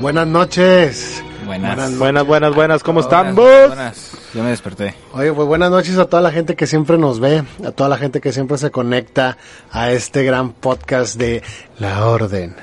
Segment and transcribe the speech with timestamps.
[0.00, 1.22] Buenas noches.
[1.44, 1.98] Buenas.
[1.98, 3.34] Buenas, buenas, buenas, ¿cómo están?
[3.34, 4.12] Buenas, buenas.
[4.32, 4.94] Yo me desperté.
[5.12, 7.98] Oye, pues buenas noches a toda la gente que siempre nos ve, a toda la
[7.98, 9.36] gente que siempre se conecta
[9.70, 11.42] a este gran podcast de
[11.78, 12.56] La Orden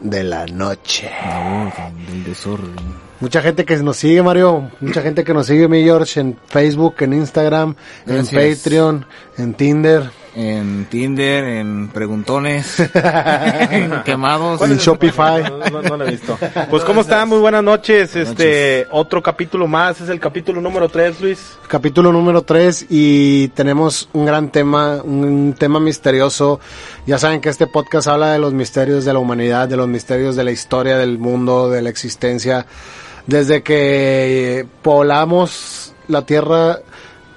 [0.00, 1.10] de la Noche.
[1.24, 2.74] La orden del desorden.
[3.20, 4.70] Mucha gente que nos sigue, Mario.
[4.80, 8.32] Mucha gente que nos sigue, mi George, en Facebook, en Instagram, Gracias.
[8.32, 9.06] en Patreon,
[9.38, 12.80] en Tinder, En Tinder, en preguntones,
[13.70, 14.62] en quemados.
[14.62, 15.42] en Shopify.
[15.42, 16.38] No, no, no lo he visto.
[16.70, 17.28] Pues, ¿cómo están?
[17.28, 18.16] Muy buenas noches.
[18.16, 20.00] Este, otro capítulo más.
[20.00, 21.58] Es el capítulo número 3, Luis.
[21.68, 26.60] Capítulo número 3 y tenemos un gran tema, un tema misterioso.
[27.06, 30.34] Ya saben que este podcast habla de los misterios de la humanidad, de los misterios
[30.34, 32.64] de la historia del mundo, de la existencia.
[33.26, 36.78] Desde que poblamos la Tierra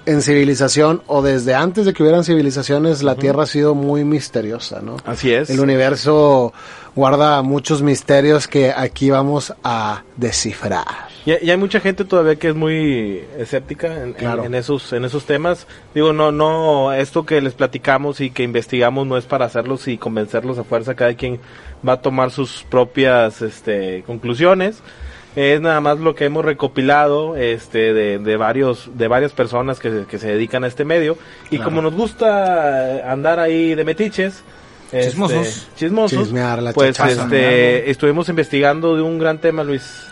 [0.05, 4.81] en civilización o desde antes de que hubieran civilizaciones, la Tierra ha sido muy misteriosa,
[4.81, 4.97] ¿no?
[5.05, 5.49] Así es.
[5.49, 6.53] El universo
[6.95, 10.85] guarda muchos misterios que aquí vamos a descifrar.
[11.25, 14.43] Y, y hay mucha gente todavía que es muy escéptica en, en- Claro.
[14.45, 15.65] en esos en esos temas.
[15.93, 19.97] Digo, no no esto que les platicamos y que investigamos no es para hacerlos y
[19.97, 20.93] convencerlos a fuerza.
[20.95, 21.39] Cada quien
[21.87, 24.77] va a tomar sus propias este, conclusiones.
[25.35, 30.05] Es nada más lo que hemos recopilado este, de, de varios de varias personas que,
[30.09, 31.17] que se dedican a este medio.
[31.47, 31.63] Y Claro.
[31.65, 34.43] como nos gusta andar ahí de metiches.
[34.91, 35.67] este, Chismosos.
[35.75, 36.19] chismosos.
[36.23, 40.07] Chismear la pues este, estuvimos investigando de un gran tema, Luis.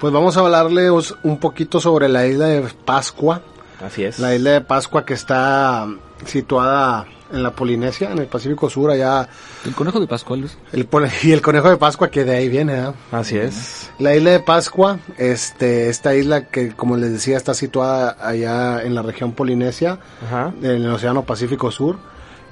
[0.00, 3.42] Pues vamos a hablarles un poquito sobre la isla de Pascua.
[3.84, 4.18] Así es.
[4.18, 5.86] La isla de Pascua que está
[6.26, 9.28] situada en la Polinesia, en el Pacífico Sur, allá.
[9.64, 10.40] El conejo de Pascual.
[10.40, 10.56] Luis.
[10.72, 10.88] El,
[11.22, 12.92] y el conejo de Pascua que de ahí viene, ¿eh?
[13.12, 13.90] Así es.
[13.98, 18.94] La isla de Pascua, este, esta isla que, como les decía, está situada allá en
[18.94, 20.52] la región Polinesia, Ajá.
[20.60, 21.98] en el Océano Pacífico Sur,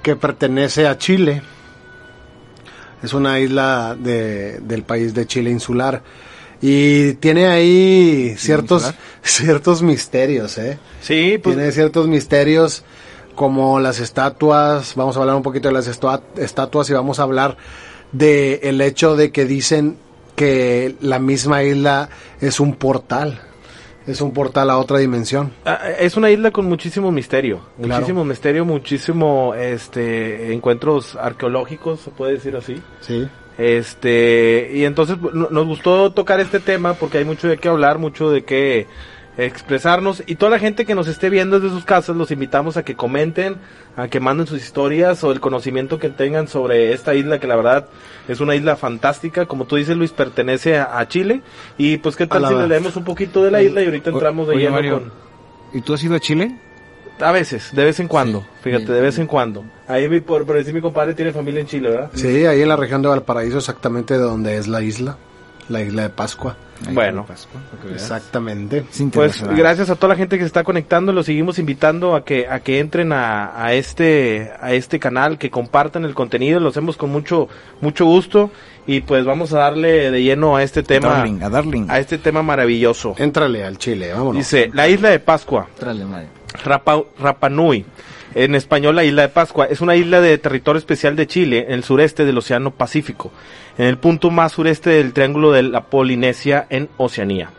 [0.02, 1.42] que pertenece a Chile.
[3.02, 6.02] Es una isla de, del país de Chile insular.
[6.60, 9.00] Y tiene ahí ciertos, insular?
[9.22, 10.78] ciertos misterios, ¿eh?
[11.02, 12.84] Sí, pues Tiene ciertos misterios
[13.34, 14.94] como las estatuas.
[14.96, 17.56] Vamos a hablar un poquito de las estatuas y vamos a hablar
[18.12, 19.96] de el hecho de que dicen
[20.36, 22.08] que la misma isla
[22.40, 23.40] es un portal.
[24.06, 25.52] Es un portal a otra dimensión.
[25.64, 27.94] ah, es una isla con muchísimo misterio, Claro.
[28.00, 32.82] muchísimo misterio, muchísimo este encuentros arqueológicos, se puede decir así.
[33.00, 33.28] Sí.
[33.58, 37.68] Este, y entonces pues, no- nos gustó tocar este tema porque hay mucho de qué
[37.68, 38.86] hablar, mucho de qué
[39.38, 42.84] expresarnos y toda la gente que nos esté viendo desde sus casas los invitamos a
[42.84, 43.56] que comenten,
[43.96, 47.56] a que manden sus historias o el conocimiento que tengan sobre esta isla que la
[47.56, 47.86] verdad
[48.28, 51.40] es una isla fantástica, como tú dices Luis, pertenece a, a Chile
[51.78, 54.48] y pues qué tal si le leemos un poquito de la isla y ahorita entramos
[54.48, 55.12] de Oye, lleno Mario, con...
[55.72, 56.58] ¿Y tú has ido a Chile?
[57.20, 58.46] A veces, de vez en cuando, Sí.
[58.70, 59.64] fíjate, de vez en cuando.
[59.86, 62.10] Ahí mi, por, por decir mi compadre tiene familia en Chile, ¿verdad?
[62.14, 65.16] Sí, ahí en la región de Valparaíso, exactamente de donde es la isla.
[65.68, 66.56] La isla de Pascua.
[66.86, 67.20] Ahí Bueno.
[67.20, 67.60] en Pascua.
[67.92, 68.84] Exactamente.
[68.90, 72.24] Es Pues gracias a toda la gente que se está conectando, los seguimos invitando a
[72.24, 76.68] que a que entren a, a este a este canal, que compartan el contenido, lo
[76.70, 77.48] hacemos con mucho
[77.80, 78.50] mucho gusto
[78.86, 81.86] y pues vamos a darle de lleno a este tema Darling, a Darling.
[81.88, 83.14] a este tema maravilloso.
[83.18, 84.36] Éntrale al Chile, vámonos.
[84.36, 86.04] Dice, la isla de Pascua, Trale.
[86.64, 87.84] Rapa, Rapa Nui,
[88.34, 91.72] en español la isla de Pascua, es una isla de territorio especial de Chile en
[91.72, 93.32] el sureste del Océano Pacífico,
[93.78, 97.50] en el punto más sureste del Triángulo de la Polinesia en Oceanía.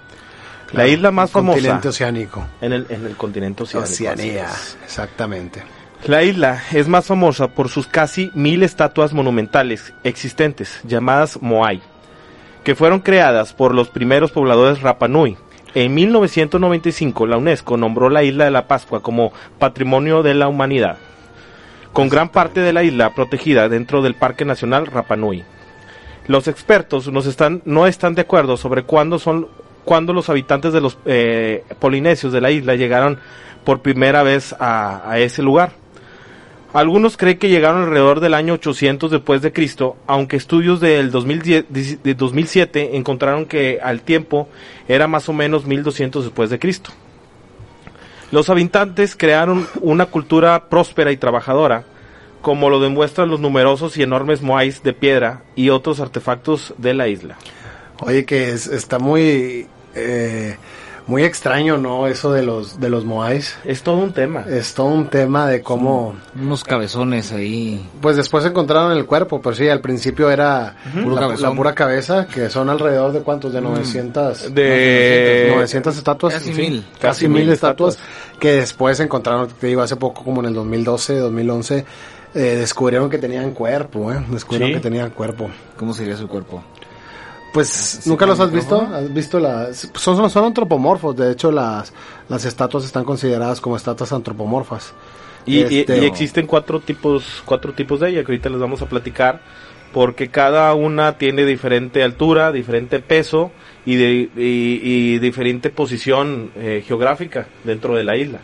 [0.71, 2.47] la isla más famosa Continente oceánico.
[2.61, 3.91] en el, en el continente oceánico.
[3.91, 4.47] Oceanía,
[4.83, 5.63] exactamente.
[6.05, 11.81] La isla es más famosa por sus casi mil estatuas monumentales existentes, llamadas Moai,
[12.65, 15.37] que fueron creadas por los primeros pobladores Rapa Nui.
[15.75, 20.97] En 1995 la UNESCO nombró la isla de la Pascua como Patrimonio de la Humanidad,
[21.93, 25.43] con gran parte de la isla protegida dentro del Parque Nacional Rapa Nui.
[26.27, 29.47] Los expertos no están de acuerdo sobre cuándo son
[29.83, 33.19] cuando los habitantes de los eh, polinesios de la isla llegaron
[33.65, 35.82] por primera vez a ese lugar.
[36.73, 41.65] Algunos creen que llegaron alrededor del año 800 después de Cristo, aunque estudios del 2010
[42.03, 44.49] de 2007 encontraron que al tiempo
[44.87, 46.89] era más o menos 1200 después de Cristo.
[48.31, 51.83] Los habitantes crearon una cultura próspera y trabajadora,
[52.41, 57.07] como lo demuestran los numerosos y enormes moais de piedra y otros artefactos de la
[57.07, 57.37] isla.
[57.99, 60.57] Oye, que es- está muy eh,
[61.07, 62.07] muy extraño, ¿no?
[62.07, 63.57] Eso de los de los moais.
[63.65, 64.45] Es todo un tema.
[64.49, 67.85] Es todo un tema de cómo Unos cabezones ahí.
[68.01, 70.75] pues después encontraron el cuerpo, pero sí, al principio era
[71.39, 76.85] la, pura cabeza, que son alrededor de cuántos, de 900, De 900 estatuas, Casi mil.
[76.99, 77.97] casi mil estatuas,
[78.39, 81.85] que después encontraron, te digo, hace poco, como en el 2012, 2011,
[82.35, 84.23] eh, descubrieron que tenían cuerpo, ¿eh?
[84.31, 84.73] descubrieron Sí.
[84.75, 85.49] que tenían cuerpo.
[85.77, 86.63] ¿Cómo sería su cuerpo?
[87.53, 88.81] Pues, sí, ¿nunca los has visto?
[88.81, 89.89] ¿Has visto las...?
[89.95, 91.93] Son, son, son antropomorfos, de hecho las,
[92.27, 94.93] las estatuas están consideradas como estatuas antropomorfas.
[95.45, 98.87] Y, Este, y existen cuatro tipos, cuatro tipos de ella que ahorita les vamos a
[98.87, 99.41] platicar,
[99.91, 103.51] porque cada una tiene diferente altura, diferente peso
[103.85, 108.39] y, de, y, y diferente posición eh, geográfica dentro de la isla.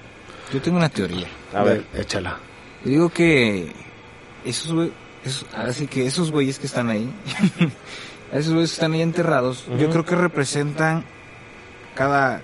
[0.54, 1.28] Yo tengo una teoría.
[1.54, 2.38] A ver, Échala.
[2.86, 3.72] Yo digo que
[4.46, 4.90] esos
[5.24, 7.10] esos- ahora sí que esos güeyes que están ahí,
[8.34, 11.04] esos güeyes que están ahí enterrados, yo creo que representan
[11.96, 12.42] cada,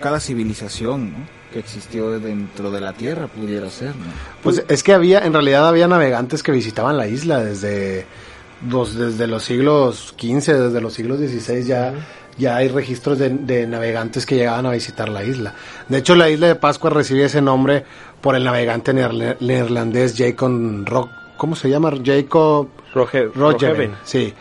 [0.00, 1.18] cada civilización ¿no?
[1.52, 4.04] que existió dentro de la Tierra, pudiera ser, ¿no?
[4.42, 8.06] Pues es que había, en realidad había navegantes que visitaban la isla desde
[8.68, 11.94] los, desde los siglos XV, desde los siglos XVI ya,
[12.38, 15.54] ya hay registros de, de navegantes que llegaban a visitar la isla.
[15.88, 17.84] De hecho, la isla de Pascua recibe ese nombre
[18.20, 20.52] por el navegante neerlandés Jacob
[20.86, 21.92] Rock, ¿cómo se llama?
[22.04, 23.94] Jacob Roger, Rogeven.
[24.04, 24.34] sí,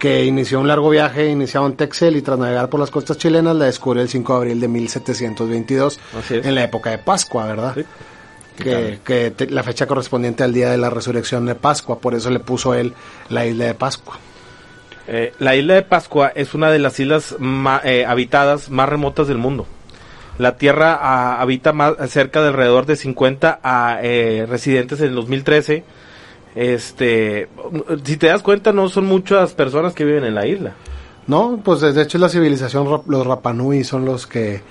[0.00, 3.54] que inició un largo viaje iniciado en Texel y tras navegar por las costas chilenas
[3.54, 6.46] la descubrió el 5 de abril de 1722 Así es.
[6.46, 7.74] en la época de Pascua, ¿verdad?
[7.76, 7.84] Sí.
[8.56, 12.30] Que, que te- la fecha correspondiente al día de la resurrección de Pascua, por eso
[12.30, 12.94] le puso él
[13.28, 14.18] la isla de Pascua.
[15.06, 19.28] Eh, la isla de Pascua es una de las islas ma- eh, habitadas más remotas
[19.28, 19.66] del mundo.
[20.38, 25.14] La Tierra ah, habita más, cerca de alrededor de 50 a, eh, residentes en el
[25.14, 25.84] 2013.
[26.54, 27.48] Este,
[28.04, 30.74] si te das cuenta, no son muchas personas que viven en la isla.
[31.26, 34.62] No, pues de hecho la civilización, los Rapanui son los que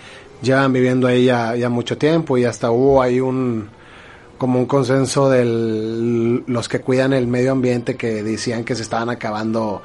[0.42, 3.70] llevan viviendo ahí ya, ya mucho tiempo y hasta hubo ahí un
[4.38, 5.44] como un consenso de
[6.48, 9.82] los que cuidan el medio ambiente que decían que se estaban acabando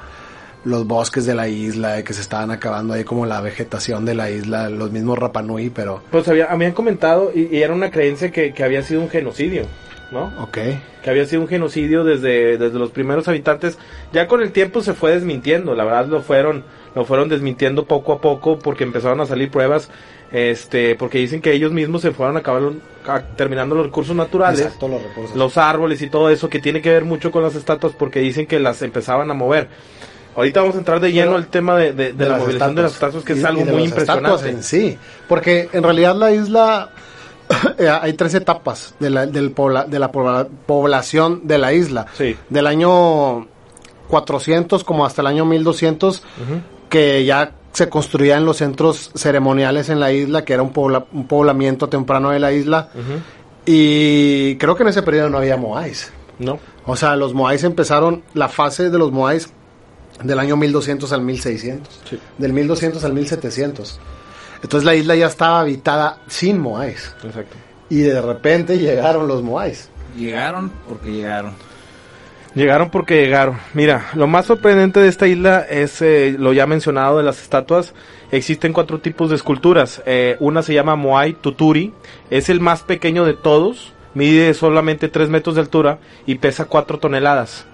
[0.65, 4.15] los bosques de la isla, y que se estaban acabando ahí como la vegetación de
[4.15, 8.31] la isla, los mismos Rapanui, pero Pues había, habían comentado y, y era una creencia
[8.31, 9.67] que, que había sido un genocidio,
[10.15, 10.33] ¿no?
[10.43, 10.59] ok.
[11.03, 13.79] que había sido un genocidio desde, desde los primeros habitantes.
[14.13, 16.65] Ya con el tiempo se fue desmintiendo, la verdad lo fueron,
[16.95, 19.91] lo fueron desmintiendo poco a poco porque empezaron a salir pruebas,
[20.33, 22.75] este, porque dicen que ellos mismos se fueron acabando,
[23.37, 25.37] terminando los recursos naturales, Exacto, los recursos.
[25.37, 28.47] los árboles y todo eso que tiene que ver mucho con las estatuas porque dicen
[28.47, 29.69] que las empezaban a mover.
[30.37, 32.95] Ahorita vamos a entrar de lleno al tema de, de- de la movilización de las
[32.95, 34.49] estatuas, que Y- es algo muy las estatuas impresionante.
[34.51, 36.89] en sí, porque en realidad la isla
[37.91, 42.07] hay tres etapas de la, del pobla- de la pobla- población de la isla.
[42.17, 42.37] Sí.
[42.49, 43.47] Del año
[44.09, 46.23] 400 como hasta el año 1200,
[46.89, 51.27] que ya se construían los centros ceremoniales en la isla, que era un, pobla- un
[51.27, 52.89] poblamiento temprano de la isla.
[53.67, 56.13] Y creo que en ese periodo no había moais.
[56.39, 56.59] ¿No?
[56.87, 59.51] O sea, los moais empezaron, la fase de los moais
[60.23, 62.01] del año 1200 al 1600.
[62.11, 62.19] Sí.
[62.39, 64.01] Del 1200 al 1700.
[64.65, 67.15] Entonces la isla ya estaba habitada sin moais.
[67.23, 67.55] Exacto.
[67.91, 69.91] Y de repente llegaron los moais.
[70.17, 71.53] Llegaron porque llegaron.
[72.55, 73.59] Llegaron porque llegaron.
[73.75, 77.93] Mira, lo más sorprendente de esta isla es eh, lo ya mencionado de las estatuas.
[78.33, 80.03] Existen cuatro tipos de esculturas.
[80.07, 81.93] Eh, una se llama Moai Tuturi.
[82.31, 83.93] Es el más pequeño de todos.
[84.15, 87.67] Mide solamente 3 metros de altura y pesa 4 toneladas.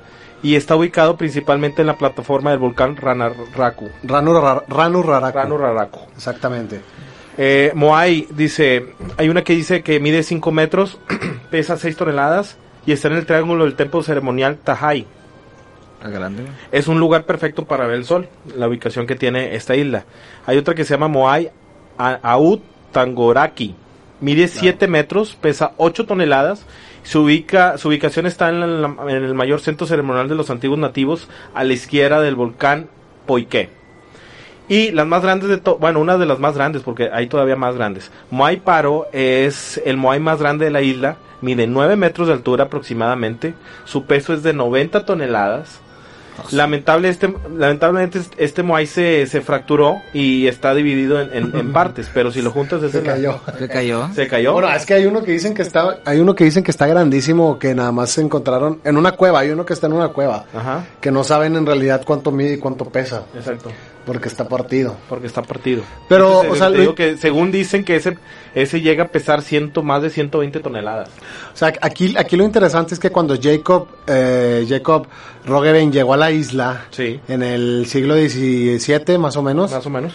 [0.42, 3.88] Y está ubicado principalmente en la plataforma del volcán Ranaraku.
[4.02, 5.38] Ranu, Ra- Ranu Raraku.
[5.38, 6.00] Ranu Raraku.
[6.16, 6.80] Exactamente.
[7.36, 10.98] Eh, Moai dice, hay una que dice que mide 5 metros,
[11.50, 12.56] pesa 6 toneladas
[12.86, 15.06] y está en el triángulo del templo ceremonial Tahai.
[16.02, 16.44] ¿A grande?
[16.72, 20.04] Es un lugar perfecto para ver el sol, la ubicación que tiene esta isla.
[20.46, 21.50] Hay otra que se llama Moai
[21.98, 23.74] Aut Tangoraki.
[24.20, 26.64] Mide 7 metros, pesa 8 toneladas.
[27.02, 30.78] Su, ubica, su ubicación está en, la- en el mayor centro ceremonial de los antiguos
[30.78, 32.88] nativos, a la izquierda del volcán
[33.26, 33.70] Poique.
[34.68, 37.56] Y las más grandes de todo, bueno, una de las más grandes, porque hay todavía
[37.56, 38.12] más grandes.
[38.30, 42.64] Moai Paro es el Moai más grande de la isla, mide 9 metros de altura
[42.64, 43.54] aproximadamente,
[43.84, 45.80] su peso es de 90 toneladas.
[46.52, 52.10] Lamentable este, lamentablemente este- Moai se, se fracturó y está dividido en, en- en partes,
[52.12, 53.40] pero si lo juntas es Se en la- cayó.
[53.58, 54.08] Se cayó.
[54.14, 54.52] Se cayó.
[54.52, 56.86] Bueno, es que hay uno que dicen que está, hay uno que dicen que está
[56.86, 60.08] grandísimo, que nada más se encontraron en una cueva, hay uno que está en una
[60.08, 63.70] cueva, Ajá, que no saben en realidad cuánto mide y cuánto pesa, exacto.
[64.10, 64.96] Porque está partido.
[65.08, 65.84] Porque está partido.
[66.08, 68.18] Pero, Entonces, o sea, te lo- digo que según dicen que ese,
[68.56, 71.10] ese llega a pesar ciento, más de 120 toneladas.
[71.54, 75.06] O sea, aquí, aquí lo interesante es que cuando Jacob, eh, Jacob
[75.46, 77.20] Roggeveen llegó a la isla, Sí.
[77.28, 80.12] en el siglo XVII más o menos, Más o menos.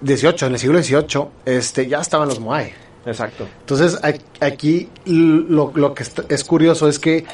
[0.00, 2.72] 18, en el siglo XVIII, este, ya estaban los Moai.
[3.06, 3.46] Exacto.
[3.60, 4.00] Entonces,
[4.40, 7.24] aquí lo, lo que es curioso es que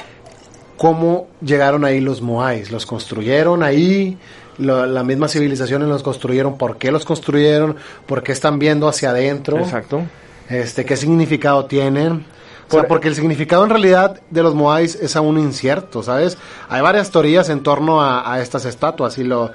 [0.77, 2.71] cómo llegaron ahí los Moais.
[2.71, 4.17] Los construyeron ahí,
[4.59, 7.75] lo- la misma civilización los construyeron, por qué los construyeron,
[8.05, 10.03] por qué están viendo hacia adentro, Exacto.
[10.49, 12.25] este, qué significado tienen.
[12.67, 16.37] O sea, porque el significado en realidad de los Moais es aún incierto, ¿sabes?
[16.69, 19.51] Hay varias teorías en torno a, a estas estatuas y lo...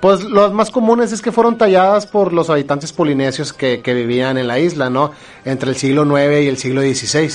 [0.00, 4.36] Pues los más comunes es que fueron talladas por los habitantes polinesios que, que vivían
[4.38, 5.12] en la isla, ¿no?
[5.46, 7.30] Entre el siglo IX y el siglo XVI.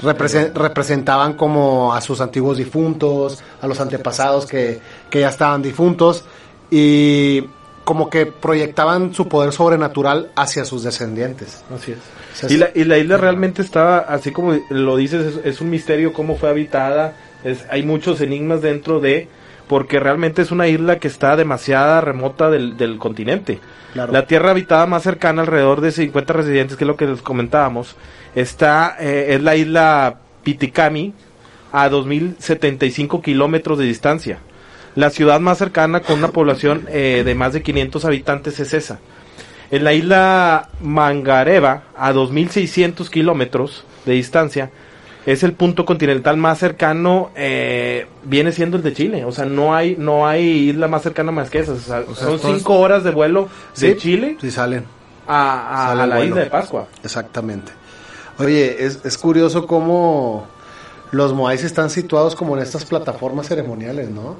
[0.00, 6.24] Represe- representaban como a sus antiguos difuntos, a los antepasados que, que ya estaban difuntos
[6.70, 7.44] y
[7.84, 11.62] como que proyectaban su poder sobrenatural hacia sus descendientes.
[11.72, 11.98] Así es.
[11.98, 15.60] O sea, Y la, y la isla realmente está, así como lo dices, es, es
[15.60, 17.14] un misterio cómo fue habitada.
[17.44, 19.28] Es, hay muchos enigmas dentro de,
[19.68, 23.60] porque realmente es una isla que está demasiada remota del, del continente.
[23.92, 24.12] Claro.
[24.12, 27.94] La tierra habitada más cercana, alrededor de 50 residentes, que es lo que les comentábamos,
[28.34, 31.14] está, eh, es la isla Piticami,
[31.72, 34.38] a 2.075 kilómetros de distancia.
[34.96, 38.98] La ciudad más cercana con una población eh, de más de 500 habitantes es esa.
[39.70, 44.70] En la isla Mangareva, a 2.600 kilómetros de distancia,
[45.26, 49.24] es el punto continental más cercano, eh, viene siendo el de Chile.
[49.24, 51.72] O sea, no hay no hay isla más cercana más que esa.
[51.72, 54.84] O sea, O sea, son cinco horas de vuelo de Sí, Chile Sí, salen.
[55.26, 56.24] a, la vuelo.
[56.30, 56.86] isla de Pascua.
[57.02, 57.72] Exactamente.
[58.38, 60.46] Oye, es, es curioso cómo
[61.10, 64.36] los Moais están situados como en estas plataformas ceremoniales, ¿no?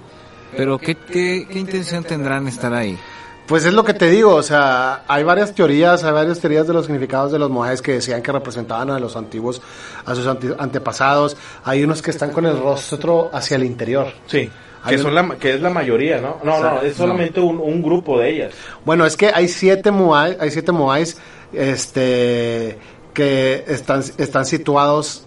[0.57, 2.99] Pero ¿qué, qué, qué intención tendrán estar ahí?
[3.47, 6.73] Pues es lo que te digo, o sea, hay varias teorías, hay varias teorías de
[6.73, 9.63] los significados de los Moais que decían que representaban a los antiguos,
[10.05, 11.37] a sus ante- antepasados.
[11.65, 14.09] Hay unos que están con el rostro hacia el interior.
[14.27, 14.51] Sí.
[14.89, 16.39] Que, son la, que es la mayoría, ¿no?
[16.45, 18.53] No, no, es solamente un, un grupo de ellas.
[18.85, 21.17] Bueno, es que hay siete Moais, hay siete Moais,
[21.53, 22.79] este,
[23.15, 25.27] que están, están situados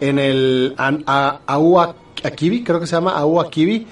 [0.00, 3.86] en el An- a- Aua Akibi, creo que se llama Aua Akibi,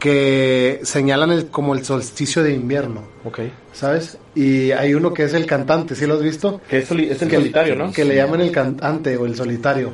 [0.00, 3.40] que señalan el, como el solsticio de invierno, Ok.
[3.72, 4.18] ¿sabes?
[4.34, 6.60] Y hay uno que es el cantante, ¿sí lo has visto?
[6.68, 7.92] Que es, soli- es el que, solitario, ¿no?
[7.92, 9.90] Que le llaman el cantante o el solitario.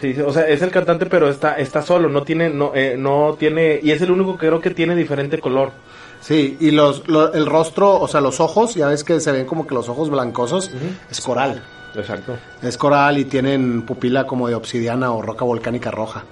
[0.00, 2.96] Sí, sí, o sea, es el cantante, pero está está solo, no tiene no eh,
[2.98, 5.72] no tiene y es el único que creo que tiene diferente color.
[6.20, 9.46] Sí, y los, lo- el rostro, o sea, los ojos, ya ves que se ven
[9.46, 10.70] como que los ojos blancosos,
[11.10, 11.62] es coral.
[11.94, 12.36] Exacto.
[12.62, 16.24] Es coral y tienen pupila como de obsidiana o roca volcánica roja.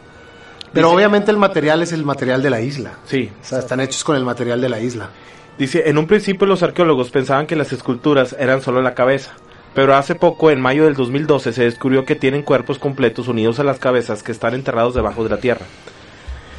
[0.75, 2.93] Pero Dice- obviamente el material es el material de la isla.
[3.07, 3.31] Sí.
[3.41, 5.09] O sea, están hechos con el material de la isla.
[5.57, 9.33] Dice, en un principio los arqueólogos pensaban que las esculturas eran solo la cabeza,
[9.73, 13.65] pero hace poco, en mayo del 2012, se descubrió que tienen cuerpos completos unidos a
[13.65, 15.65] las cabezas que están enterrados debajo de la tierra.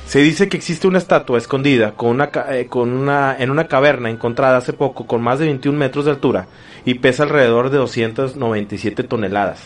[0.07, 4.09] Se dice que existe una estatua escondida con una, eh, con una, en una caverna
[4.11, 6.47] encontrada hace poco con más de 21 metros de altura
[6.85, 9.59] y pesa alrededor de 297 toneladas.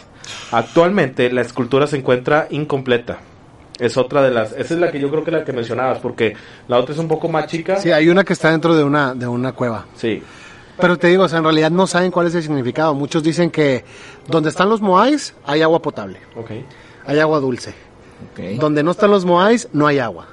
[0.51, 3.19] Actualmente la escultura se encuentra incompleta.
[3.79, 6.35] Es otra de las, esa es la que yo creo que la que mencionabas, porque
[6.67, 7.77] la otra es un poco más chica.
[7.77, 9.85] Sí, hay una que está dentro de una, de una cueva.
[9.95, 10.21] Sí.
[10.79, 12.93] Pero te digo, o sea, en realidad no saben cuál es el significado.
[12.93, 13.83] Muchos dicen que
[14.27, 16.51] donde están los moais hay agua potable, Ok.
[17.05, 17.73] hay agua dulce.
[18.33, 18.59] Ok.
[18.59, 20.27] Donde no están los moais no hay agua.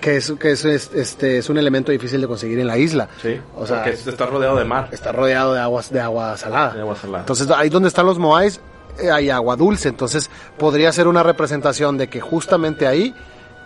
[0.00, 3.08] Que es, que es, es- este, es un elemento difícil de conseguir en la isla.
[3.20, 4.88] Sí, O sea, está rodeado de mar.
[4.92, 6.72] está rodeado de aguas de agua salada.
[6.72, 7.18] De agua salada.
[7.20, 8.60] Entonces, ahí donde están los moais
[9.12, 13.14] hay agua dulce, entonces podría ser una representación de que justamente ahí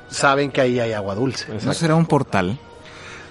[0.08, 1.46] saben que ahí hay agua dulce.
[1.64, 2.58] ¿No será un portal?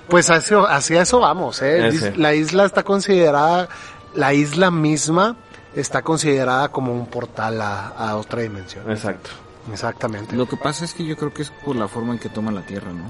[0.07, 1.87] Pues hacia, hacia eso vamos, ¿eh?
[1.87, 2.15] Ese.
[2.17, 3.69] La isla está considerada,
[4.15, 5.37] la isla misma
[5.75, 8.89] está considerada como un portal a, a otra dimensión.
[8.91, 9.29] Exacto.
[9.71, 10.35] Exactamente.
[10.35, 12.51] Lo que pasa es que yo creo que es por la forma en que toma
[12.51, 13.05] la Tierra, ¿no?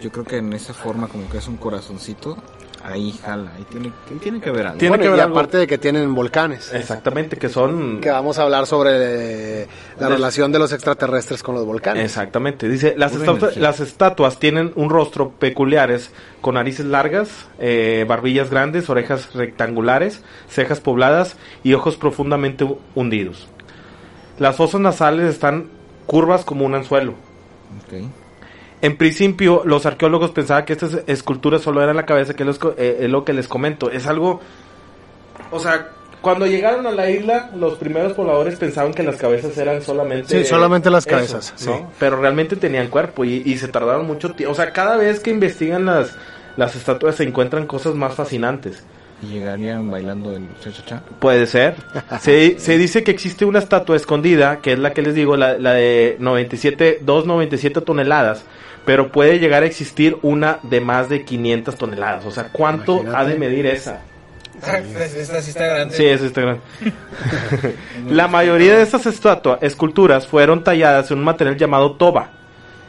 [0.00, 2.36] Yo creo que en esa forma como que es un corazoncito,
[2.82, 4.78] ahí jala, ahí tiene, ahí tiene que haber algo.
[4.78, 8.00] Tiene Bueno, que y ver algo- aparte de que tienen volcanes, Exactamente, que son...
[8.00, 9.66] que vamos a hablar sobre
[9.98, 12.04] la De- relación de los extraterrestres con los volcanes.
[12.04, 12.68] Exactamente.
[12.68, 13.62] Dice, las, Pura estatua- energía.
[13.62, 16.10] las estatuas tienen un rostro peculiares,
[16.40, 23.48] con narices largas, eh, barbillas grandes, orejas rectangulares, cejas pobladas y ojos profundamente hu- hundidos.
[24.38, 25.68] Las fosas nasales están
[26.06, 27.12] curvas como un anzuelo.
[27.86, 28.04] Ok.
[28.82, 32.74] En principio, los arqueólogos pensaban que estas esculturas solo eran la cabeza, que es lo
[32.74, 33.90] que- eh, es lo que les comento.
[33.90, 34.40] Es algo...
[35.50, 35.88] O sea,
[36.20, 40.28] cuando llegaron a la isla, los primeros pobladores pensaban que las cabezas eran solamente...
[40.42, 41.76] Sí, solamente las eso, cabezas, ¿no?
[41.76, 41.82] sí.
[41.98, 44.52] Pero realmente tenían cuerpo y, y se tardaron mucho tiempo.
[44.52, 46.16] O sea, cada vez que investigan las,
[46.56, 48.82] las estatuas se encuentran cosas más fascinantes.
[49.22, 51.02] Y llegarían bailando el cha-cha-cha.
[51.18, 51.74] Puede ser.
[52.20, 55.58] Se, se dice que existe una estatua escondida, que es la que les digo, la,
[55.58, 58.44] la de 97, 297 toneladas,
[58.84, 62.26] pero puede llegar a existir una de más de 500 toneladas.
[62.26, 63.18] O sea, ¿cuánto Imagínate.
[63.18, 64.00] ha de medir esa?
[64.60, 65.96] Esta sí está grande.
[65.96, 66.60] Sí, eso está grande.
[68.10, 72.30] la mayoría de estas estatuas, esculturas, fueron talladas en un material llamado toba,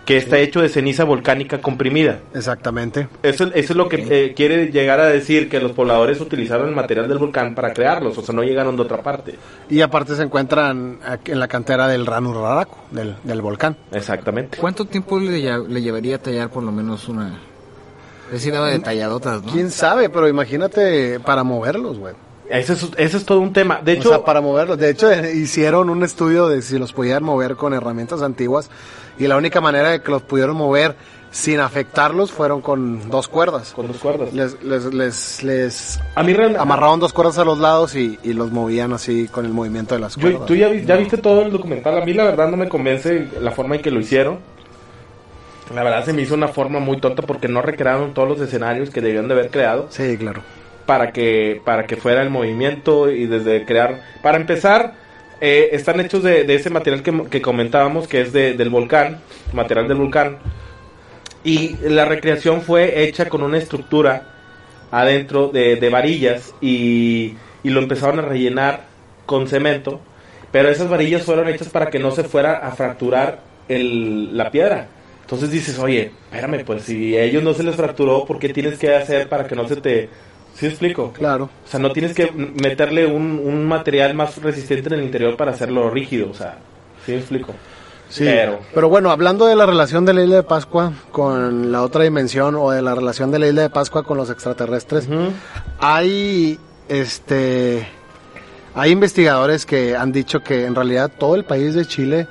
[0.05, 2.19] que está hecho de ceniza volcánica comprimida.
[2.33, 3.07] Exactamente.
[3.23, 6.75] Eso, eso es lo que eh, quiere llegar a decir que los pobladores utilizaron el
[6.75, 9.35] material del volcán para crearlos, o sea, no llegaron de otra parte.
[9.69, 13.77] Y aparte se encuentran en la cantera del Ranu Raraku, del, del volcán.
[13.91, 14.57] Exactamente.
[14.57, 17.39] ¿Cuánto tiempo le, lle- le llevaría a tallar por lo menos una...
[18.27, 19.51] Es decir, daba de talladotas, ¿no?
[19.51, 20.09] ¿Quién sabe?
[20.09, 22.13] Pero imagínate para moverlos, güey.
[22.49, 23.79] Ese es, ese es todo un tema.
[23.83, 24.77] De O hecho, sea, para moverlos.
[24.77, 28.69] De hecho, eh, hicieron un estudio de si los podían mover con herramientas antiguas
[29.17, 30.95] y la única manera de que los pudieron mover
[31.31, 33.71] sin afectarlos fueron con dos cuerdas.
[33.73, 34.33] con dos cuerdas.
[34.33, 36.61] Les, les, les, les A mí realmente...
[36.61, 40.01] amarraban dos cuerdas a los lados y, y los movían así con el movimiento de
[40.01, 40.45] las Yo- cuerdas.
[40.47, 42.01] tú ya, vi- ya viste todo el documental.
[42.01, 44.39] A mí la verdad no me convence la forma en que lo hicieron.
[45.73, 48.89] La verdad se me hizo una forma muy tonta porque no recrearon todos los escenarios
[48.89, 50.41] que debían de haber creado Sí, claro.
[50.91, 54.01] Para que para que fuera el movimiento y desde crear.
[54.21, 54.93] Para empezar,
[55.39, 59.21] eh, están hechos de, ese material que, que comentábamos que es de- del volcán,
[59.53, 60.39] material del volcán.
[61.45, 64.33] Y la recreación fue hecha con una estructura
[64.91, 68.81] adentro de, de varillas y, y lo empezaron a rellenar
[69.25, 70.01] con cemento.
[70.51, 74.87] Pero esas varillas fueron hechas para que no se fuera a fracturar el, la piedra.
[75.21, 78.77] Entonces dices, oye, espérame, pues si a ellos no se les fracturó, ¿por qué tienes
[78.77, 80.09] que hacer para que no se te...
[80.55, 81.11] ¿Sí explico?
[81.13, 81.45] Claro.
[81.65, 85.51] O sea, no tienes que meterle un, un material más resistente en el interior para
[85.51, 86.57] hacerlo rígido, o sea,
[87.05, 87.53] ¿sí explico?
[88.09, 91.81] Sí, Pero- pero, bueno, hablando de la relación de la isla de Pascua con la
[91.81, 95.07] otra dimensión o de la relación de la isla de Pascua con los extraterrestres,
[95.79, 96.59] hay
[96.89, 97.87] este
[98.75, 102.27] hay investigadores que han dicho que en realidad todo el país de Chile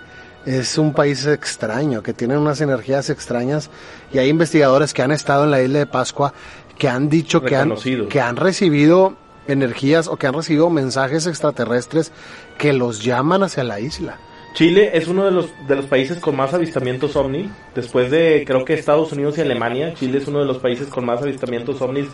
[0.46, 3.68] es un país extraño, que tienen unas energías extrañas
[4.12, 6.32] y hay investigadores que han estado en la isla de Pascua
[6.80, 7.74] que han dicho que han,
[8.08, 9.14] que han recibido
[9.46, 12.10] energías o que han recibido mensajes extraterrestres
[12.56, 14.18] que los llaman hacia la isla.
[14.54, 17.50] Chile es uno de los, de los países con más avistamientos ovni.
[17.74, 21.04] Después de, creo que Estados Unidos y Alemania, Chile es uno de los países con
[21.04, 22.08] más avistamientos ovnis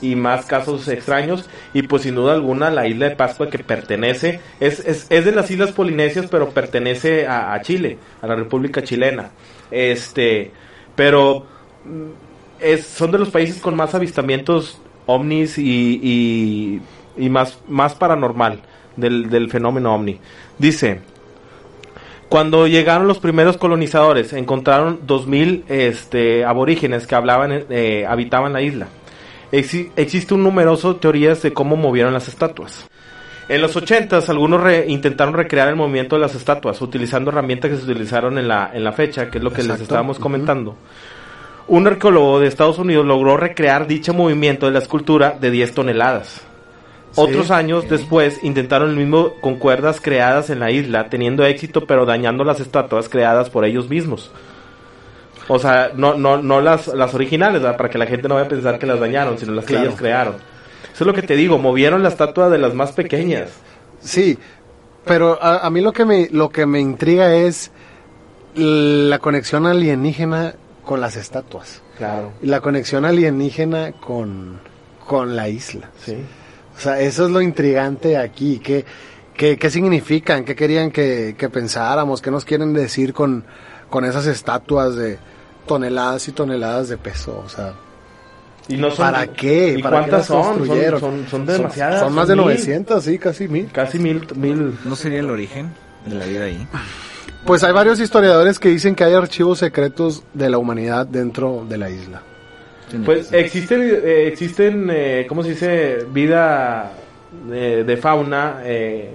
[0.00, 1.50] y más casos extraños.
[1.74, 5.32] Y pues sin duda alguna la isla de Pascua que pertenece, es, es, es de
[5.32, 9.32] las islas polinesias, pero pertenece a, a Chile, a la República Chilena.
[9.72, 10.52] Este,
[10.94, 11.44] pero
[11.84, 12.31] mm,
[12.62, 16.80] es, son de los países con más avistamientos ovnis y, y,
[17.16, 18.60] y más, más paranormal
[18.96, 20.18] del, del fenómeno ovni.
[20.58, 21.00] Dice,
[22.28, 28.86] cuando llegaron los primeros colonizadores, encontraron 2.000 este, aborígenes que hablaban, eh, habitaban la isla.
[29.52, 32.86] Exi- existe un numeroso teorías de cómo movieron las estatuas.
[33.50, 37.76] En los 80 algunos re- intentaron recrear el movimiento de las estatuas utilizando herramientas que
[37.76, 40.76] se utilizaron en la, en la fecha, que es lo que les estábamos comentando.
[41.68, 46.42] Un arqueólogo de Estados Unidos logró recrear dicho movimiento de la escultura de 10 toneladas.
[47.14, 52.06] Otros años después intentaron el mismo con cuerdas creadas en la isla, teniendo éxito pero
[52.06, 54.30] dañando las estatuas creadas por ellos mismos.
[55.48, 57.76] O sea, no, no, no las, las originales, ¿verdad?
[57.76, 59.94] para que la gente no vaya a pensar que las dañaron, sino las que ellos
[59.96, 60.36] crearon.
[60.94, 63.50] Eso es lo que te digo, movieron la estatua de las más pequeñas.
[64.00, 64.38] Sí,
[65.04, 67.70] pero a, a mí lo que me lo que me intriga es
[68.54, 72.32] la conexión alienígena con las estatuas, Claro.
[72.42, 74.60] y la conexión alienígena con
[75.06, 75.90] con la isla.
[76.04, 76.16] Sí.
[76.76, 78.60] O sea, eso es lo intrigante aquí.
[78.60, 78.84] ¿Qué,
[79.34, 80.44] qué, qué significan?
[80.44, 82.22] ¿Qué querían que, que pensáramos?
[82.22, 83.44] ¿Qué nos quieren decir con,
[83.90, 85.18] con esas estatuas de
[85.66, 87.42] toneladas y toneladas de peso?
[87.44, 87.74] O sea,
[88.68, 89.74] Y no son- ¿para qué?
[89.78, 90.44] ¿Y ¿Para qué cuántas las son?
[90.44, 91.00] Son, construyeron?
[91.00, 92.00] son, son demasiadas.
[92.00, 92.44] Son, más de mil.
[92.44, 93.70] 900, sí, casi mil.
[93.72, 94.78] Casi mil, mil.
[94.84, 95.72] ¿No sería el origen
[96.06, 96.66] de la vida ahí?
[97.44, 101.76] Pues hay varios historiadores que dicen que hay archivos secretos de la humanidad dentro de
[101.78, 102.22] la isla.
[103.04, 106.06] Pues existe, eh, existen, eh, ¿cómo se dice?
[106.12, 106.92] Vida
[107.48, 109.12] de, de fauna eh,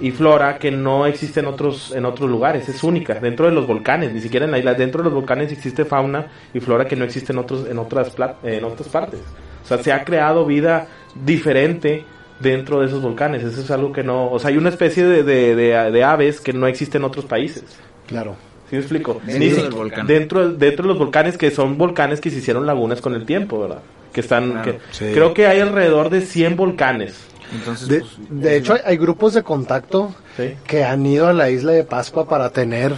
[0.00, 2.68] y flora que no existe en otros, en otros lugares.
[2.68, 4.74] Es única, dentro de los volcanes, ni siquiera en la isla.
[4.74, 8.10] Dentro de los volcanes existe fauna y flora que no existe en, otros, en, otras,
[8.10, 9.20] pla- en otras partes.
[9.64, 10.86] O sea, se ha creado vida
[11.24, 12.04] diferente
[12.44, 13.42] dentro de esos volcanes.
[13.42, 14.30] Eso es algo que no...
[14.30, 17.24] O sea, hay una especie de, de, de- de aves que no existe en otros
[17.24, 17.64] países.
[18.06, 18.36] Claro.
[18.64, 19.20] ¿Sí ¿Sí me explico?
[19.26, 20.06] Dentro si- del volcán.
[20.06, 23.60] Dentro, dentro de los volcanes que son volcanes que se hicieron lagunas con el tiempo,
[23.60, 23.80] ¿verdad?
[24.12, 24.62] Que están, Claro.
[24.72, 25.06] que- Sí.
[25.12, 27.16] creo que hay alrededor de 100 volcanes.
[27.52, 30.54] Entonces, De, pues, de hecho, hay, hay grupos de contacto Sí.
[30.66, 32.92] que han ido a la isla de Pascua para tener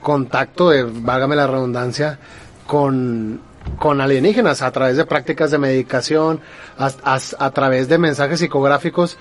[0.00, 2.18] contacto, de, válgame la redundancia,
[2.66, 3.40] con,
[3.78, 6.40] con alienígenas a través de prácticas de medicación,
[6.78, 9.18] a, a- a través de mensajes psicográficos,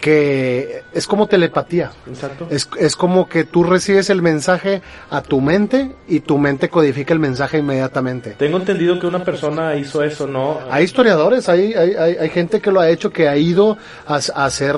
[0.00, 1.90] que es como telepatía.
[2.06, 2.46] Exacto.
[2.50, 7.14] Es, es como que tú recibes el mensaje a tu mente y tu mente codifica
[7.14, 8.30] el mensaje inmediatamente.
[8.38, 10.58] Tengo entendido que una persona hizo eso, ¿no?
[10.70, 14.16] Hay historiadores, hay, hay, hay, hay gente que lo ha hecho, que ha ido a,
[14.34, 14.76] a hacer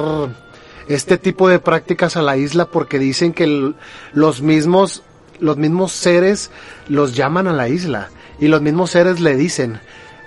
[0.86, 3.74] este tipo de prácticas a la isla porque dicen que el-
[4.12, 5.02] los mismos,
[5.40, 6.50] los mismos seres
[6.88, 9.78] los llaman a la isla y los mismos seres le dicen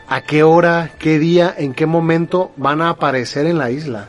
[0.07, 4.07] a qué hora, qué día, en qué momento van a aparecer en la isla.